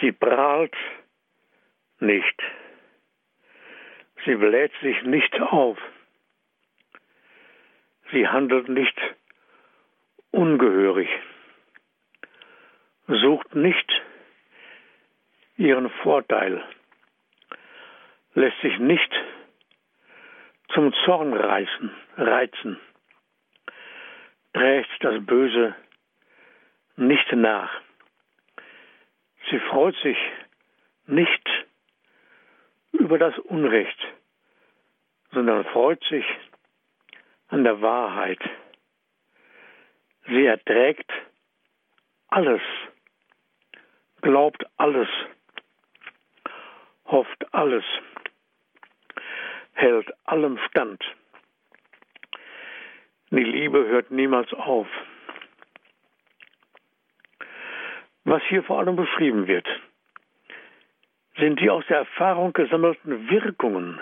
sie 0.00 0.12
prahlt 0.12 0.76
nicht, 2.00 2.42
sie 4.24 4.34
bläht 4.36 4.72
sich 4.80 5.02
nicht 5.02 5.40
auf, 5.40 5.78
sie 8.12 8.28
handelt 8.28 8.68
nicht 8.68 8.96
ungehörig, 10.30 11.08
sucht 13.08 13.54
nicht 13.54 14.02
ihren 15.56 15.90
Vorteil, 16.02 16.62
lässt 18.34 18.60
sich 18.60 18.78
nicht 18.78 19.12
zum 20.74 20.92
Zorn 21.04 21.32
reißen, 21.32 21.90
reizen, 22.16 22.78
trägt 24.52 24.90
das 25.00 25.24
Böse 25.24 25.74
nicht 26.96 27.32
nach. 27.32 27.70
Sie 29.50 29.58
freut 29.60 29.96
sich 29.96 30.18
nicht 31.06 31.48
über 32.92 33.18
das 33.18 33.38
Unrecht, 33.38 33.98
sondern 35.30 35.64
freut 35.66 36.02
sich 36.04 36.24
an 37.48 37.62
der 37.62 37.80
Wahrheit. 37.80 38.40
Sie 40.28 40.44
erträgt 40.44 41.10
alles, 42.28 42.60
glaubt 44.22 44.66
alles, 44.76 45.08
hofft 47.04 47.54
alles, 47.54 47.84
hält 49.74 50.12
allem 50.24 50.58
stand. 50.68 51.00
Die 53.30 53.44
Liebe 53.44 53.86
hört 53.86 54.10
niemals 54.10 54.52
auf. 54.52 54.88
Was 58.24 58.42
hier 58.48 58.64
vor 58.64 58.80
allem 58.80 58.96
beschrieben 58.96 59.46
wird, 59.46 59.68
sind 61.36 61.60
die 61.60 61.70
aus 61.70 61.84
der 61.86 61.98
Erfahrung 61.98 62.52
gesammelten 62.52 63.30
Wirkungen 63.30 64.00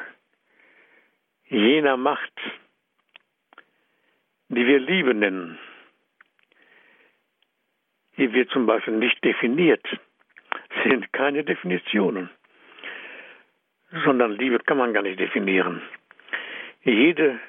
jener 1.49 1.99
Macht, 1.99 2.33
die 4.49 4.67
wir 4.67 4.79
Liebe 4.79 5.13
nennen 5.13 5.59
die 8.17 8.33
wird 8.33 8.51
zum 8.51 8.67
Beispiel 8.67 8.95
nicht 8.95 9.23
definiert, 9.25 9.85
sind 10.85 11.13
keine 11.13 11.45
Definitionen, 11.45 12.31
sondern 14.05 14.33
Liebe 14.33 14.59
kann 14.61 14.79
man 14.79 14.93
gar 14.93 15.03
nicht 15.03 15.19
definieren. 15.19 15.83
Jede 16.83 17.41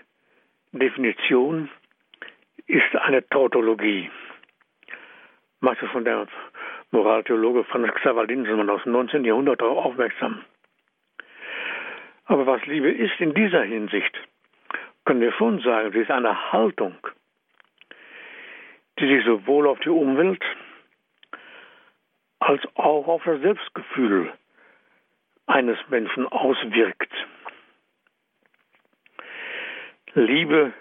Definition 0.72 1.70
ist 2.68 2.96
eine 2.96 3.28
Tautologie. 3.30 4.10
Machte 5.60 5.88
von 5.88 6.06
der 6.06 6.28
Moraltheologe 6.92 7.64
Franz 7.66 7.94
Xaver 7.96 8.26
Linsenmann 8.26 8.70
aus 8.70 8.84
dem 8.84 8.94
19. 8.94 9.26
Jahrhundert 9.26 9.62
darauf 9.62 9.86
aufmerksam. 9.86 10.42
Aber 12.26 12.46
was 12.48 12.66
Liebe 12.66 12.92
ist 12.92 13.20
in 13.20 13.34
dieser 13.34 13.64
Hinsicht, 13.64 14.18
können 15.06 15.22
wir 15.22 15.32
schon 15.34 15.60
sagen, 15.60 15.92
sie 15.92 16.00
ist 16.00 16.12
eine 16.12 16.52
Haltung, 16.52 16.96
die 19.00 19.08
sich 19.08 19.26
sowohl 19.26 19.68
auf 19.68 19.80
die 19.80 19.90
Umwelt 19.90 20.44
als 22.40 22.62
auch 22.76 23.08
auf 23.08 23.24
das 23.24 23.42
Selbstgefühl 23.42 24.32
eines 25.48 25.78
Menschen 25.90 26.28
auswirkt. 26.28 27.12
Liebe 30.14 30.74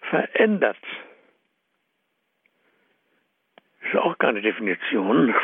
verändert. 0.00 0.78
Ist 3.82 3.96
auch 3.96 4.18
keine 4.18 4.40
Definition, 4.40 5.34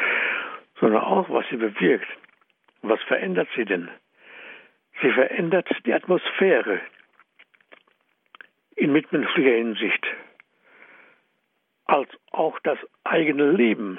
sondern 0.80 1.02
auch, 1.02 1.28
was 1.30 1.46
sie 1.50 1.56
bewirkt. 1.56 2.08
Was 2.82 3.00
verändert 3.02 3.48
sie 3.54 3.64
denn? 3.64 3.88
Sie 5.00 5.10
verändert 5.12 5.68
die 5.84 5.92
Atmosphäre 5.92 6.80
in 8.76 8.92
mitmenschlicher 8.92 9.56
Hinsicht 9.56 10.06
als 11.92 12.08
auch 12.30 12.58
das 12.60 12.78
eigene 13.04 13.52
Leben. 13.52 13.98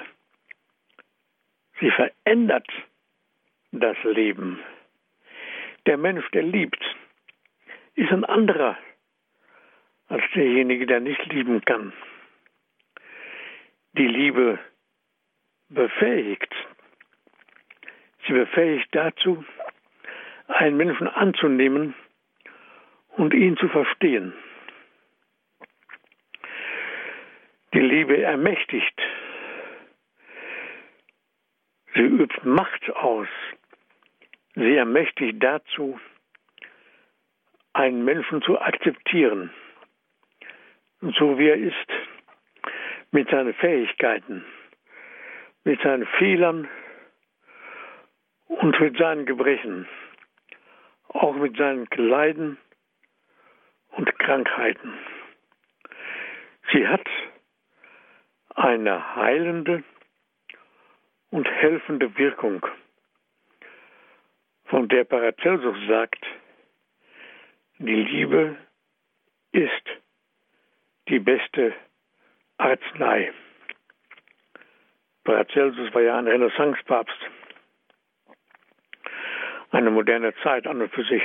Sie 1.78 1.92
verändert 1.92 2.66
das 3.70 3.96
Leben. 4.02 4.58
Der 5.86 5.96
Mensch, 5.96 6.28
der 6.32 6.42
liebt, 6.42 6.82
ist 7.94 8.10
ein 8.10 8.24
anderer 8.24 8.76
als 10.08 10.24
derjenige, 10.34 10.86
der 10.86 10.98
nicht 10.98 11.24
lieben 11.26 11.64
kann. 11.64 11.92
Die 13.92 14.08
Liebe 14.08 14.58
befähigt. 15.68 16.52
Sie 18.26 18.32
befähigt 18.32 18.88
dazu, 18.90 19.44
einen 20.48 20.76
Menschen 20.76 21.06
anzunehmen 21.06 21.94
und 23.10 23.32
ihn 23.34 23.56
zu 23.56 23.68
verstehen. 23.68 24.34
Die 27.74 27.80
Liebe 27.80 28.22
ermächtigt. 28.22 29.02
Sie 31.94 32.02
übt 32.02 32.38
Macht 32.44 32.88
aus. 32.90 33.26
Sie 34.54 34.76
ermächtigt 34.76 35.42
dazu, 35.42 35.98
einen 37.72 38.04
Menschen 38.04 38.42
zu 38.42 38.60
akzeptieren, 38.60 39.50
so 41.18 41.36
wie 41.36 41.48
er 41.48 41.56
ist, 41.56 41.90
mit 43.10 43.28
seinen 43.30 43.54
Fähigkeiten, 43.54 44.44
mit 45.64 45.80
seinen 45.82 46.06
Fehlern 46.18 46.68
und 48.46 48.78
mit 48.78 48.96
seinen 48.98 49.26
Gebrechen, 49.26 49.88
auch 51.08 51.34
mit 51.34 51.56
seinen 51.56 51.88
Leiden 51.96 52.56
und 53.96 54.16
Krankheiten. 54.20 54.94
Sie 56.72 56.86
hat 56.86 57.08
eine 58.54 59.16
heilende 59.16 59.82
und 61.30 61.48
helfende 61.48 62.16
Wirkung, 62.16 62.66
von 64.66 64.88
der 64.88 65.04
Paracelsus 65.04 65.76
sagt, 65.88 66.24
die 67.78 67.94
Liebe 67.94 68.56
ist 69.52 69.86
die 71.08 71.18
beste 71.18 71.74
Arznei. 72.56 73.32
Paracelsus 75.24 75.92
war 75.92 76.02
ja 76.02 76.18
ein 76.18 76.28
Renaissancepapst. 76.28 77.18
Eine 79.70 79.90
moderne 79.90 80.34
Zeit 80.42 80.66
an 80.66 80.82
und 80.82 80.92
für 80.92 81.04
sich. 81.04 81.22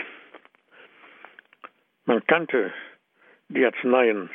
Man 2.06 2.26
kannte 2.26 2.74
die 3.50 3.66
Arzneien, 3.66 4.30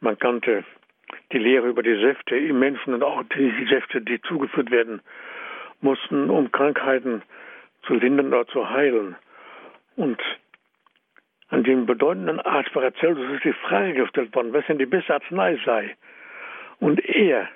man 0.00 0.18
kannte 0.18 0.64
die 1.32 1.38
Lehre 1.38 1.68
über 1.68 1.82
die 1.82 2.00
Säfte 2.00 2.36
im 2.36 2.58
Menschen 2.58 2.94
und 2.94 3.02
auch 3.02 3.22
die 3.34 3.66
Säfte, 3.68 4.00
die 4.00 4.20
zugeführt 4.22 4.70
werden 4.70 5.00
mussten, 5.80 6.30
um 6.30 6.52
Krankheiten 6.52 7.22
zu 7.82 7.94
lindern 7.94 8.28
oder 8.28 8.46
zu 8.46 8.70
heilen. 8.70 9.16
Und 9.96 10.20
an 11.48 11.64
dem 11.64 11.86
bedeutenden 11.86 12.40
Arzt 12.40 12.72
Paracelsus 12.72 13.34
ist 13.34 13.44
die 13.44 13.52
Frage 13.52 13.94
gestellt 13.94 14.34
worden, 14.34 14.52
was 14.52 14.66
denn 14.66 14.78
die 14.78 14.86
beste 14.86 15.14
Arznei 15.14 15.58
sei. 15.64 15.96
Und 16.80 17.04
er, 17.04 17.48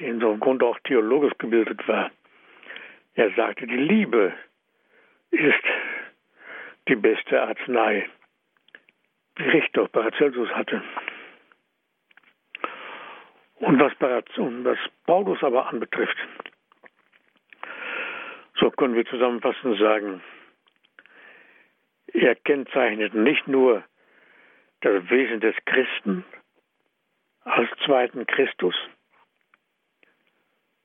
der 0.00 0.08
in 0.08 0.20
so 0.20 0.30
einem 0.30 0.40
Grund 0.40 0.62
auch 0.62 0.78
theologisch 0.84 1.34
gebildet 1.38 1.86
war, 1.88 2.10
er 3.14 3.30
sagte, 3.32 3.66
die 3.66 3.76
Liebe 3.76 4.32
ist 5.30 5.64
die 6.88 6.96
beste 6.96 7.42
Arznei. 7.42 8.08
Wie 9.36 9.48
recht 9.48 9.76
doch 9.76 9.90
Paracelsus 9.90 10.48
hatte. 10.50 10.82
Und 13.58 13.80
was, 13.80 13.92
was 14.00 14.78
Paulus 15.06 15.42
aber 15.42 15.66
anbetrifft, 15.68 16.16
so 18.58 18.70
können 18.70 18.94
wir 18.94 19.06
zusammenfassend 19.06 19.78
sagen, 19.78 20.22
er 22.12 22.34
kennzeichnet 22.34 23.14
nicht 23.14 23.46
nur 23.48 23.82
das 24.80 25.08
Wesen 25.10 25.40
des 25.40 25.54
Christen 25.64 26.24
als 27.44 27.68
zweiten 27.84 28.26
Christus, 28.26 28.74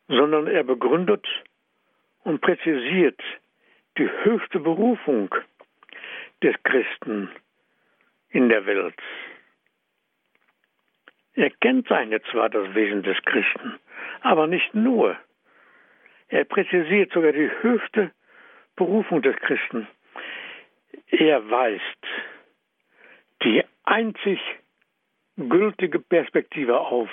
sondern 0.07 0.47
er 0.47 0.63
begründet 0.63 1.25
und 2.23 2.41
präzisiert 2.41 3.19
die 3.97 4.09
höchste 4.23 4.59
Berufung 4.59 5.33
des 6.43 6.55
Christen 6.63 7.29
in 8.29 8.49
der 8.49 8.65
Welt. 8.65 8.95
Er 11.33 11.49
kennzeichnet 11.49 12.23
zwar 12.31 12.49
das 12.49 12.73
Wesen 12.75 13.03
des 13.03 13.17
Christen, 13.23 13.79
aber 14.21 14.47
nicht 14.47 14.73
nur. 14.73 15.17
Er 16.27 16.43
präzisiert 16.45 17.11
sogar 17.13 17.31
die 17.31 17.49
höchste 17.61 18.11
Berufung 18.75 19.21
des 19.21 19.35
Christen. 19.37 19.87
Er 21.07 21.49
weist 21.49 22.05
die 23.43 23.63
einzig 23.83 24.39
gültige 25.37 25.99
Perspektive 25.99 26.79
auf. 26.79 27.09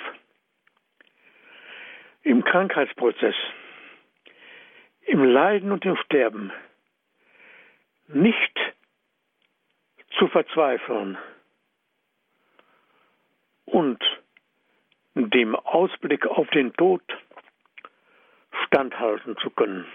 Im 2.23 2.43
Krankheitsprozess, 2.43 3.35
im 5.01 5.23
Leiden 5.23 5.71
und 5.71 5.85
im 5.85 5.95
Sterben 5.95 6.51
nicht 8.07 8.59
zu 10.17 10.27
verzweifeln 10.27 11.17
und 13.71 14.03
dem 15.15 15.55
Ausblick 15.55 16.25
auf 16.25 16.49
den 16.49 16.73
Tod 16.73 17.01
standhalten 18.65 19.37
zu 19.37 19.49
können. 19.49 19.85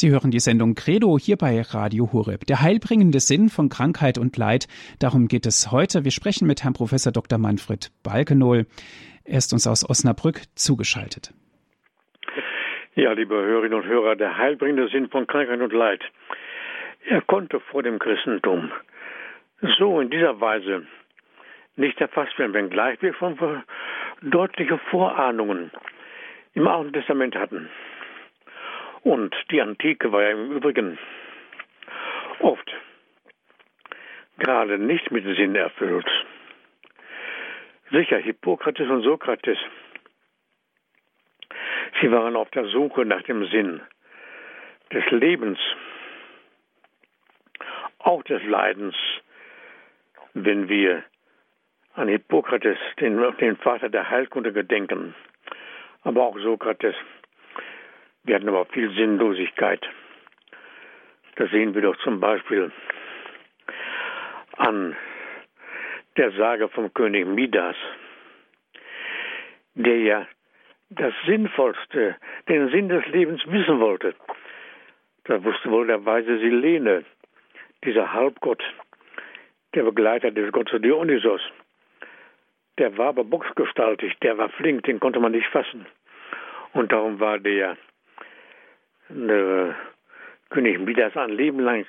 Sie 0.00 0.10
hören 0.10 0.30
die 0.30 0.40
Sendung 0.40 0.76
Credo 0.76 1.18
hier 1.18 1.36
bei 1.36 1.60
Radio 1.60 2.08
Horeb. 2.10 2.46
Der 2.46 2.62
heilbringende 2.62 3.20
Sinn 3.20 3.50
von 3.50 3.68
Krankheit 3.68 4.16
und 4.16 4.38
Leid. 4.38 4.66
Darum 4.98 5.28
geht 5.28 5.44
es 5.44 5.70
heute. 5.72 6.04
Wir 6.04 6.10
sprechen 6.10 6.46
mit 6.46 6.64
Herrn 6.64 6.72
Professor 6.72 7.12
Dr. 7.12 7.38
Manfred 7.38 7.90
Balkenohl. 8.02 8.64
Er 9.26 9.36
ist 9.36 9.52
uns 9.52 9.66
aus 9.66 9.86
Osnabrück 9.86 10.40
zugeschaltet. 10.54 11.34
Ja, 12.94 13.12
liebe 13.12 13.34
Hörerinnen 13.34 13.78
und 13.78 13.86
Hörer, 13.86 14.16
der 14.16 14.38
heilbringende 14.38 14.88
Sinn 14.88 15.10
von 15.10 15.26
Krankheit 15.26 15.60
und 15.60 15.74
Leid. 15.74 16.00
Er 17.06 17.20
konnte 17.20 17.60
vor 17.60 17.82
dem 17.82 17.98
Christentum 17.98 18.72
so 19.78 20.00
in 20.00 20.08
dieser 20.08 20.40
Weise 20.40 20.86
nicht 21.76 22.00
erfasst 22.00 22.38
werden, 22.38 22.54
wenngleich 22.54 23.02
wir 23.02 23.12
schon 23.12 23.36
deutliche 24.22 24.78
Vorahnungen 24.90 25.70
im 26.54 26.66
Alten 26.66 26.94
Testament 26.94 27.36
hatten. 27.36 27.68
Und 29.02 29.34
die 29.50 29.60
Antike 29.60 30.12
war 30.12 30.22
ja 30.22 30.30
im 30.30 30.52
Übrigen 30.52 30.98
oft 32.40 32.70
gerade 34.38 34.78
nicht 34.78 35.10
mit 35.10 35.24
Sinn 35.36 35.54
erfüllt. 35.54 36.08
Sicher, 37.90 38.18
Hippokrates 38.18 38.88
und 38.88 39.02
Sokrates, 39.02 39.58
sie 42.00 42.10
waren 42.10 42.36
auf 42.36 42.50
der 42.50 42.66
Suche 42.66 43.04
nach 43.04 43.22
dem 43.22 43.46
Sinn 43.46 43.80
des 44.92 45.04
Lebens, 45.10 45.58
auch 47.98 48.22
des 48.24 48.42
Leidens, 48.44 48.94
wenn 50.34 50.68
wir 50.68 51.04
an 51.94 52.08
Hippokrates, 52.08 52.78
den, 53.00 53.20
den 53.38 53.56
Vater 53.56 53.88
der 53.88 54.08
Heilkunde, 54.08 54.52
gedenken, 54.52 55.14
aber 56.02 56.22
auch 56.22 56.38
Sokrates, 56.38 56.94
wir 58.24 58.34
hatten 58.34 58.48
aber 58.48 58.66
viel 58.66 58.90
Sinnlosigkeit. 58.94 59.86
Das 61.36 61.50
sehen 61.50 61.74
wir 61.74 61.82
doch 61.82 61.96
zum 61.98 62.20
Beispiel 62.20 62.70
an 64.56 64.96
der 66.16 66.32
Sage 66.32 66.68
vom 66.68 66.92
König 66.92 67.26
Midas, 67.26 67.76
der 69.74 69.98
ja 69.98 70.26
das 70.90 71.14
Sinnvollste, 71.24 72.16
den 72.48 72.68
Sinn 72.70 72.88
des 72.88 73.06
Lebens 73.06 73.40
wissen 73.46 73.80
wollte. 73.80 74.14
Da 75.24 75.42
wusste 75.44 75.70
wohl 75.70 75.86
der 75.86 76.04
weise 76.04 76.38
Silene, 76.38 77.04
dieser 77.84 78.12
Halbgott, 78.12 78.62
der 79.74 79.84
Begleiter 79.84 80.30
des 80.30 80.52
Gottes 80.52 80.82
Dionysos. 80.82 81.40
Der 82.78 82.96
war 82.98 83.08
aber 83.08 83.24
boxgestaltig, 83.24 84.18
der 84.18 84.36
war 84.36 84.48
flink, 84.50 84.84
den 84.84 85.00
konnte 85.00 85.20
man 85.20 85.32
nicht 85.32 85.46
fassen. 85.48 85.86
Und 86.72 86.92
darum 86.92 87.20
war 87.20 87.38
der 87.38 87.76
äh, 89.10 89.74
König 90.50 90.80
Midas 90.80 91.16
ein 91.16 91.30
Leben 91.30 91.60
lang 91.60 91.86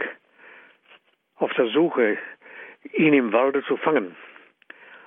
auf 1.35 1.53
der 1.53 1.67
Suche, 1.67 2.17
ihn 2.93 3.13
im 3.13 3.33
Walde 3.33 3.63
zu 3.63 3.77
fangen, 3.77 4.15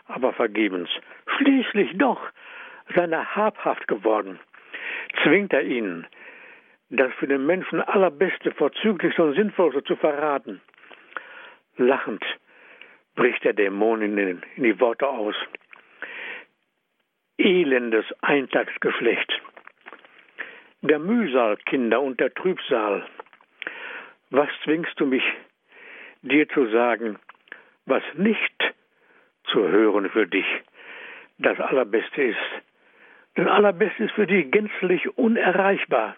aber 0.06 0.32
vergebens. 0.32 0.88
Schließlich 1.36 1.96
doch 1.96 2.20
seiner 2.94 3.34
habhaft 3.34 3.88
geworden, 3.88 4.38
zwingt 5.22 5.52
er 5.52 5.62
ihn, 5.62 6.06
das 6.90 7.12
für 7.14 7.26
den 7.26 7.46
Menschen 7.46 7.80
allerbeste, 7.80 8.52
vorzüglichste 8.52 9.22
und 9.22 9.34
sinnvollste 9.34 9.82
zu 9.84 9.96
verraten. 9.96 10.60
Lachend 11.76 12.24
bricht 13.14 13.44
der 13.44 13.52
Dämon 13.52 14.02
in, 14.02 14.18
in 14.18 14.62
die 14.62 14.78
Worte 14.80 15.08
aus. 15.08 15.34
Elendes 17.38 18.06
Eintagsgeschlecht 18.20 19.40
der 20.84 20.98
Mühsal, 20.98 21.56
Kinder, 21.64 22.02
und 22.02 22.20
der 22.20 22.32
Trübsal. 22.34 23.06
Was 24.30 24.48
zwingst 24.64 24.98
du 25.00 25.06
mich, 25.06 25.24
dir 26.22 26.46
zu 26.50 26.66
sagen, 26.70 27.18
was 27.86 28.02
nicht 28.14 28.74
zu 29.44 29.66
hören 29.66 30.10
für 30.10 30.26
dich 30.26 30.46
das 31.38 31.58
Allerbeste 31.58 32.22
ist? 32.22 32.38
Das 33.34 33.46
Allerbeste 33.46 34.04
ist 34.04 34.12
für 34.12 34.26
dich 34.26 34.50
gänzlich 34.50 35.16
unerreichbar, 35.16 36.16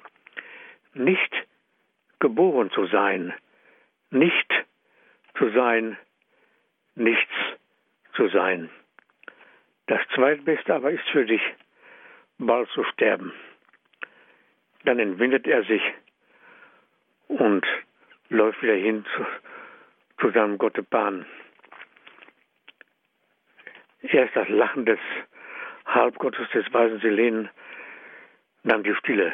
nicht 0.94 1.32
geboren 2.18 2.70
zu 2.72 2.86
sein, 2.86 3.32
nicht 4.10 4.64
zu 5.38 5.48
sein, 5.50 5.96
nichts 6.96 7.34
zu 8.14 8.28
sein. 8.28 8.68
Das 9.86 10.00
Zweitbeste 10.14 10.74
aber 10.74 10.90
ist 10.90 11.08
für 11.10 11.24
dich, 11.24 11.42
bald 12.38 12.68
zu 12.70 12.82
sterben. 12.84 13.32
Dann 14.86 15.00
entwindet 15.00 15.48
er 15.48 15.64
sich 15.64 15.82
und 17.26 17.66
läuft 18.28 18.62
wieder 18.62 18.74
hin 18.74 19.04
zu, 19.16 19.26
zu 20.20 20.30
seinem 20.30 20.58
Gottepan. 20.58 21.26
Erst 24.02 24.36
das 24.36 24.48
Lachen 24.48 24.86
des 24.86 25.00
Halbgottes 25.86 26.48
des 26.50 26.72
weisen 26.72 27.00
Selenen, 27.00 27.48
dann 28.62 28.84
die 28.84 28.94
Stille, 28.94 29.32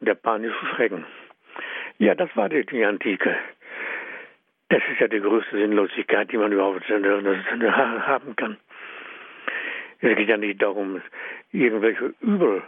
der 0.00 0.14
panische 0.14 0.66
Schrecken. 0.74 1.04
Ja, 1.98 2.14
das 2.14 2.34
war 2.34 2.48
die, 2.48 2.64
die 2.64 2.82
Antike. 2.82 3.36
Das 4.70 4.82
ist 4.90 5.00
ja 5.00 5.08
die 5.08 5.20
größte 5.20 5.54
Sinnlosigkeit, 5.54 6.32
die 6.32 6.38
man 6.38 6.50
überhaupt 6.52 6.88
haben 6.88 8.36
kann. 8.36 8.56
Es 10.00 10.16
geht 10.16 10.30
ja 10.30 10.38
nicht 10.38 10.62
darum, 10.62 11.02
irgendwelche 11.52 12.14
Übel 12.22 12.62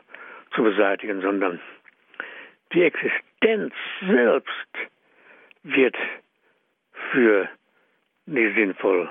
zu 0.55 0.63
beseitigen, 0.63 1.21
sondern 1.21 1.61
die 2.73 2.83
Existenz 2.83 3.75
selbst 4.07 4.69
wird 5.63 5.97
für 7.11 7.49
nicht 8.27 8.55
sinnvoll 8.55 9.11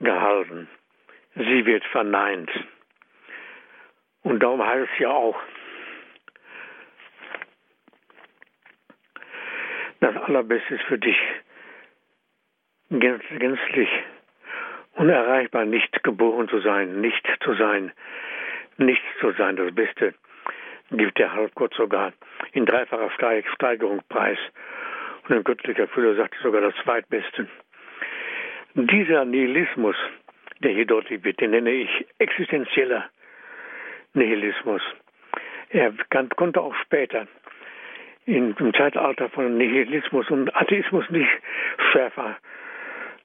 gehalten. 0.00 0.68
Sie 1.34 1.66
wird 1.66 1.84
verneint. 1.86 2.50
Und 4.22 4.42
darum 4.42 4.64
heißt 4.66 4.88
es 4.92 4.98
ja 4.98 5.10
auch, 5.10 5.38
das 10.00 10.16
Allerbeste 10.16 10.74
ist 10.74 10.84
für 10.84 10.98
dich 10.98 11.18
gänzlich 12.90 13.88
unerreichbar, 14.94 15.64
nicht 15.64 16.02
geboren 16.02 16.48
zu 16.48 16.60
sein, 16.60 17.00
nicht 17.00 17.26
zu 17.42 17.54
sein, 17.54 17.92
nichts 18.78 19.04
zu 19.20 19.32
sein. 19.32 19.56
Das 19.56 19.74
Beste 19.74 20.14
gibt 20.90 21.18
der 21.18 21.32
Halbgott 21.32 21.74
sogar 21.74 22.12
in 22.52 22.66
dreifacher 22.66 23.10
Steigerung 23.54 24.02
preis. 24.08 24.38
Und 25.24 25.34
ein 25.34 25.44
göttlicher 25.44 25.88
Füller 25.88 26.14
sagt 26.14 26.36
sogar 26.42 26.60
das 26.60 26.74
Zweitbeste. 26.84 27.48
Dieser 28.74 29.24
Nihilismus, 29.24 29.96
der 30.60 30.72
hier 30.72 30.86
deutlich 30.86 31.24
wird, 31.24 31.40
den 31.40 31.50
nenne 31.50 31.70
ich 31.70 32.06
existenzieller 32.18 33.08
Nihilismus. 34.14 34.82
Er 35.70 35.92
konnte 36.36 36.60
auch 36.60 36.74
später 36.76 37.26
im 38.26 38.54
Zeitalter 38.74 39.28
von 39.30 39.56
Nihilismus 39.56 40.30
und 40.30 40.54
Atheismus 40.54 41.08
nicht 41.10 41.30
schärfer 41.92 42.36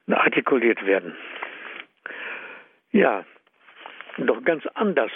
artikuliert 0.09 0.85
werden. 0.85 1.15
Ja, 2.91 3.23
doch 4.17 4.43
ganz 4.43 4.65
anders. 4.73 5.11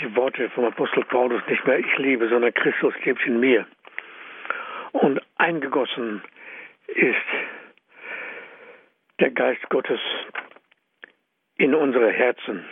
Die 0.00 0.16
Worte 0.16 0.48
vom 0.50 0.64
Apostel 0.64 1.04
Paulus 1.04 1.42
nicht 1.46 1.66
mehr 1.66 1.78
ich 1.78 1.98
liebe, 1.98 2.26
sondern 2.28 2.54
Christus 2.54 2.94
lebt 3.04 3.26
in 3.26 3.38
mir. 3.38 3.66
Und 4.92 5.20
eingegossen 5.36 6.22
ist 6.86 7.16
der 9.18 9.30
Geist 9.30 9.68
Gottes 9.68 10.00
in 11.58 11.74
unsere 11.74 12.10
Herzen. 12.10 12.64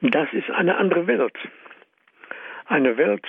Das 0.00 0.32
ist 0.32 0.50
eine 0.50 0.76
andere 0.76 1.06
Welt. 1.06 1.38
Eine 2.66 2.96
Welt, 2.96 3.24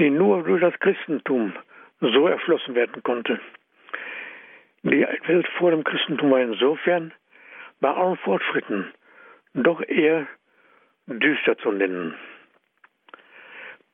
die 0.00 0.10
nur 0.10 0.42
durch 0.42 0.60
das 0.60 0.78
Christentum 0.80 1.52
so 2.00 2.26
erschlossen 2.26 2.74
werden 2.74 3.00
konnte. 3.04 3.38
Die 4.82 5.06
Welt 5.26 5.46
vor 5.56 5.70
dem 5.70 5.84
Christentum 5.84 6.32
war 6.32 6.40
insofern 6.40 7.12
bei 7.80 7.90
allen 7.90 8.16
Fortschritten 8.16 8.92
doch 9.54 9.80
eher 9.82 10.26
düster 11.06 11.56
zu 11.58 11.72
nennen. 11.72 12.14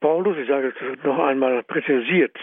Paulus, 0.01 0.37
ich 0.39 0.49
sage 0.49 0.69
es 0.69 1.05
noch 1.05 1.19
einmal 1.19 1.63
präzisiert, 1.63 2.37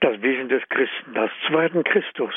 das 0.00 0.20
Wesen 0.20 0.48
des 0.48 0.68
Christen, 0.68 1.14
das 1.14 1.30
zweiten 1.46 1.84
Christus. 1.84 2.34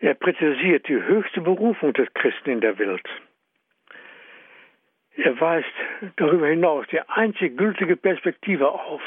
Er 0.00 0.14
präzisiert 0.14 0.88
die 0.88 1.00
höchste 1.00 1.40
Berufung 1.40 1.92
des 1.92 2.12
Christen 2.14 2.50
in 2.50 2.60
der 2.60 2.76
Welt. 2.78 3.08
Er 5.16 5.40
weist 5.40 5.72
darüber 6.16 6.48
hinaus 6.48 6.86
die 6.88 7.00
einzig 7.00 7.56
gültige 7.56 7.96
Perspektive 7.96 8.68
auf. 8.68 9.00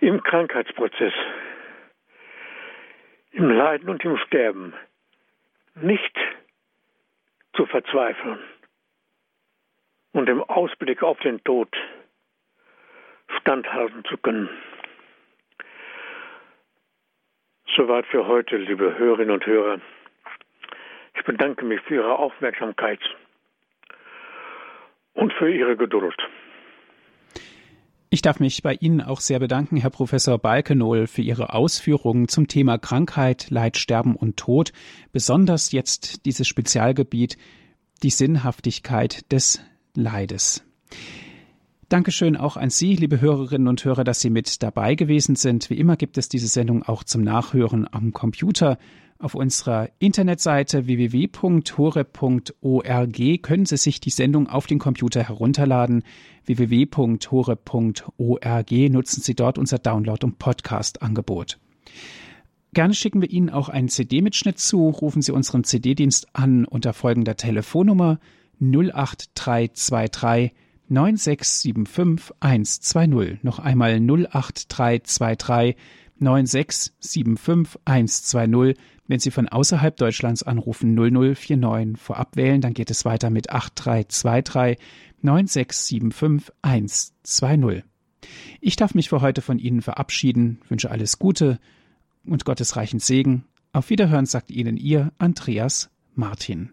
Im 0.00 0.22
Krankheitsprozess, 0.22 1.14
im 3.30 3.50
Leiden 3.50 3.88
und 3.88 4.04
im 4.04 4.16
Sterben 4.18 4.74
nicht 5.74 6.16
zu 7.54 7.66
verzweifeln 7.66 8.38
und 10.12 10.28
im 10.28 10.42
Ausblick 10.42 11.02
auf 11.02 11.18
den 11.20 11.42
Tod 11.44 11.68
standhalten 13.40 14.04
zu 14.04 14.16
können. 14.18 14.48
Soweit 17.76 18.06
für 18.06 18.26
heute, 18.26 18.56
liebe 18.56 18.98
Hörerinnen 18.98 19.32
und 19.34 19.46
Hörer. 19.46 19.80
Ich 21.14 21.24
bedanke 21.24 21.64
mich 21.64 21.80
für 21.82 21.96
Ihre 21.96 22.18
Aufmerksamkeit 22.18 23.00
und 25.14 25.32
für 25.34 25.50
Ihre 25.50 25.76
Geduld. 25.76 26.16
Ich 28.10 28.22
darf 28.22 28.40
mich 28.40 28.62
bei 28.62 28.72
Ihnen 28.72 29.02
auch 29.02 29.20
sehr 29.20 29.38
bedanken, 29.38 29.76
Herr 29.76 29.90
Professor 29.90 30.38
Balkenohl, 30.38 31.06
für 31.06 31.20
Ihre 31.20 31.52
Ausführungen 31.52 32.26
zum 32.28 32.48
Thema 32.48 32.78
Krankheit, 32.78 33.50
Leid, 33.50 33.76
Sterben 33.76 34.16
und 34.16 34.38
Tod, 34.38 34.72
besonders 35.12 35.72
jetzt 35.72 36.24
dieses 36.24 36.48
Spezialgebiet, 36.48 37.36
die 38.02 38.08
Sinnhaftigkeit 38.08 39.30
des 39.30 39.60
Leides. 39.94 40.64
Dankeschön 41.90 42.38
auch 42.38 42.56
an 42.56 42.70
Sie, 42.70 42.96
liebe 42.96 43.20
Hörerinnen 43.20 43.68
und 43.68 43.84
Hörer, 43.84 44.04
dass 44.04 44.20
Sie 44.20 44.30
mit 44.30 44.62
dabei 44.62 44.94
gewesen 44.94 45.36
sind. 45.36 45.68
Wie 45.68 45.78
immer 45.78 45.96
gibt 45.96 46.16
es 46.16 46.30
diese 46.30 46.48
Sendung 46.48 46.82
auch 46.84 47.04
zum 47.04 47.22
Nachhören 47.22 47.86
am 47.92 48.14
Computer 48.14 48.78
auf 49.18 49.34
unserer 49.34 49.90
Internetseite 49.98 50.86
www.hore.org 50.86 51.42
können 53.42 53.66
Sie 53.66 53.76
sich 53.76 54.00
die 54.00 54.10
Sendung 54.10 54.48
auf 54.48 54.66
den 54.66 54.78
Computer 54.78 55.22
herunterladen. 55.22 56.04
www.hore.org 56.44 57.30
nutzen 58.90 59.20
Sie 59.22 59.34
dort 59.34 59.58
unser 59.58 59.78
Download- 59.78 60.24
und 60.24 60.38
Podcast-Angebot. 60.38 61.58
Gerne 62.74 62.94
schicken 62.94 63.20
wir 63.20 63.30
Ihnen 63.30 63.50
auch 63.50 63.68
einen 63.68 63.88
CD-Mitschnitt 63.88 64.58
zu. 64.58 64.88
Rufen 64.88 65.22
Sie 65.22 65.32
unseren 65.32 65.64
CD-Dienst 65.64 66.28
an 66.34 66.64
unter 66.64 66.92
folgender 66.92 67.36
Telefonnummer 67.36 68.20
08323 68.60 70.52
9675 70.88 72.36
120. 72.40 73.42
Noch 73.42 73.58
einmal 73.58 73.94
08323 73.94 75.76
9675 76.18 77.80
120 77.84 78.76
wenn 79.08 79.18
Sie 79.18 79.30
von 79.30 79.48
außerhalb 79.48 79.96
Deutschlands 79.96 80.42
anrufen 80.42 80.94
0049 80.94 82.00
vorab 82.00 82.36
wählen, 82.36 82.60
dann 82.60 82.74
geht 82.74 82.90
es 82.90 83.04
weiter 83.04 83.30
mit 83.30 83.50
8323 83.50 84.78
9675 85.22 86.54
120. 86.62 87.84
Ich 88.60 88.76
darf 88.76 88.94
mich 88.94 89.08
für 89.08 89.20
heute 89.20 89.42
von 89.42 89.58
Ihnen 89.58 89.82
verabschieden, 89.82 90.60
wünsche 90.68 90.90
alles 90.90 91.18
Gute 91.18 91.58
und 92.24 92.44
Gottes 92.44 92.76
reichen 92.76 93.00
Segen. 93.00 93.44
Auf 93.72 93.90
Wiederhören 93.90 94.26
sagt 94.26 94.50
Ihnen 94.50 94.76
Ihr 94.76 95.12
Andreas 95.18 95.90
Martin. 96.14 96.70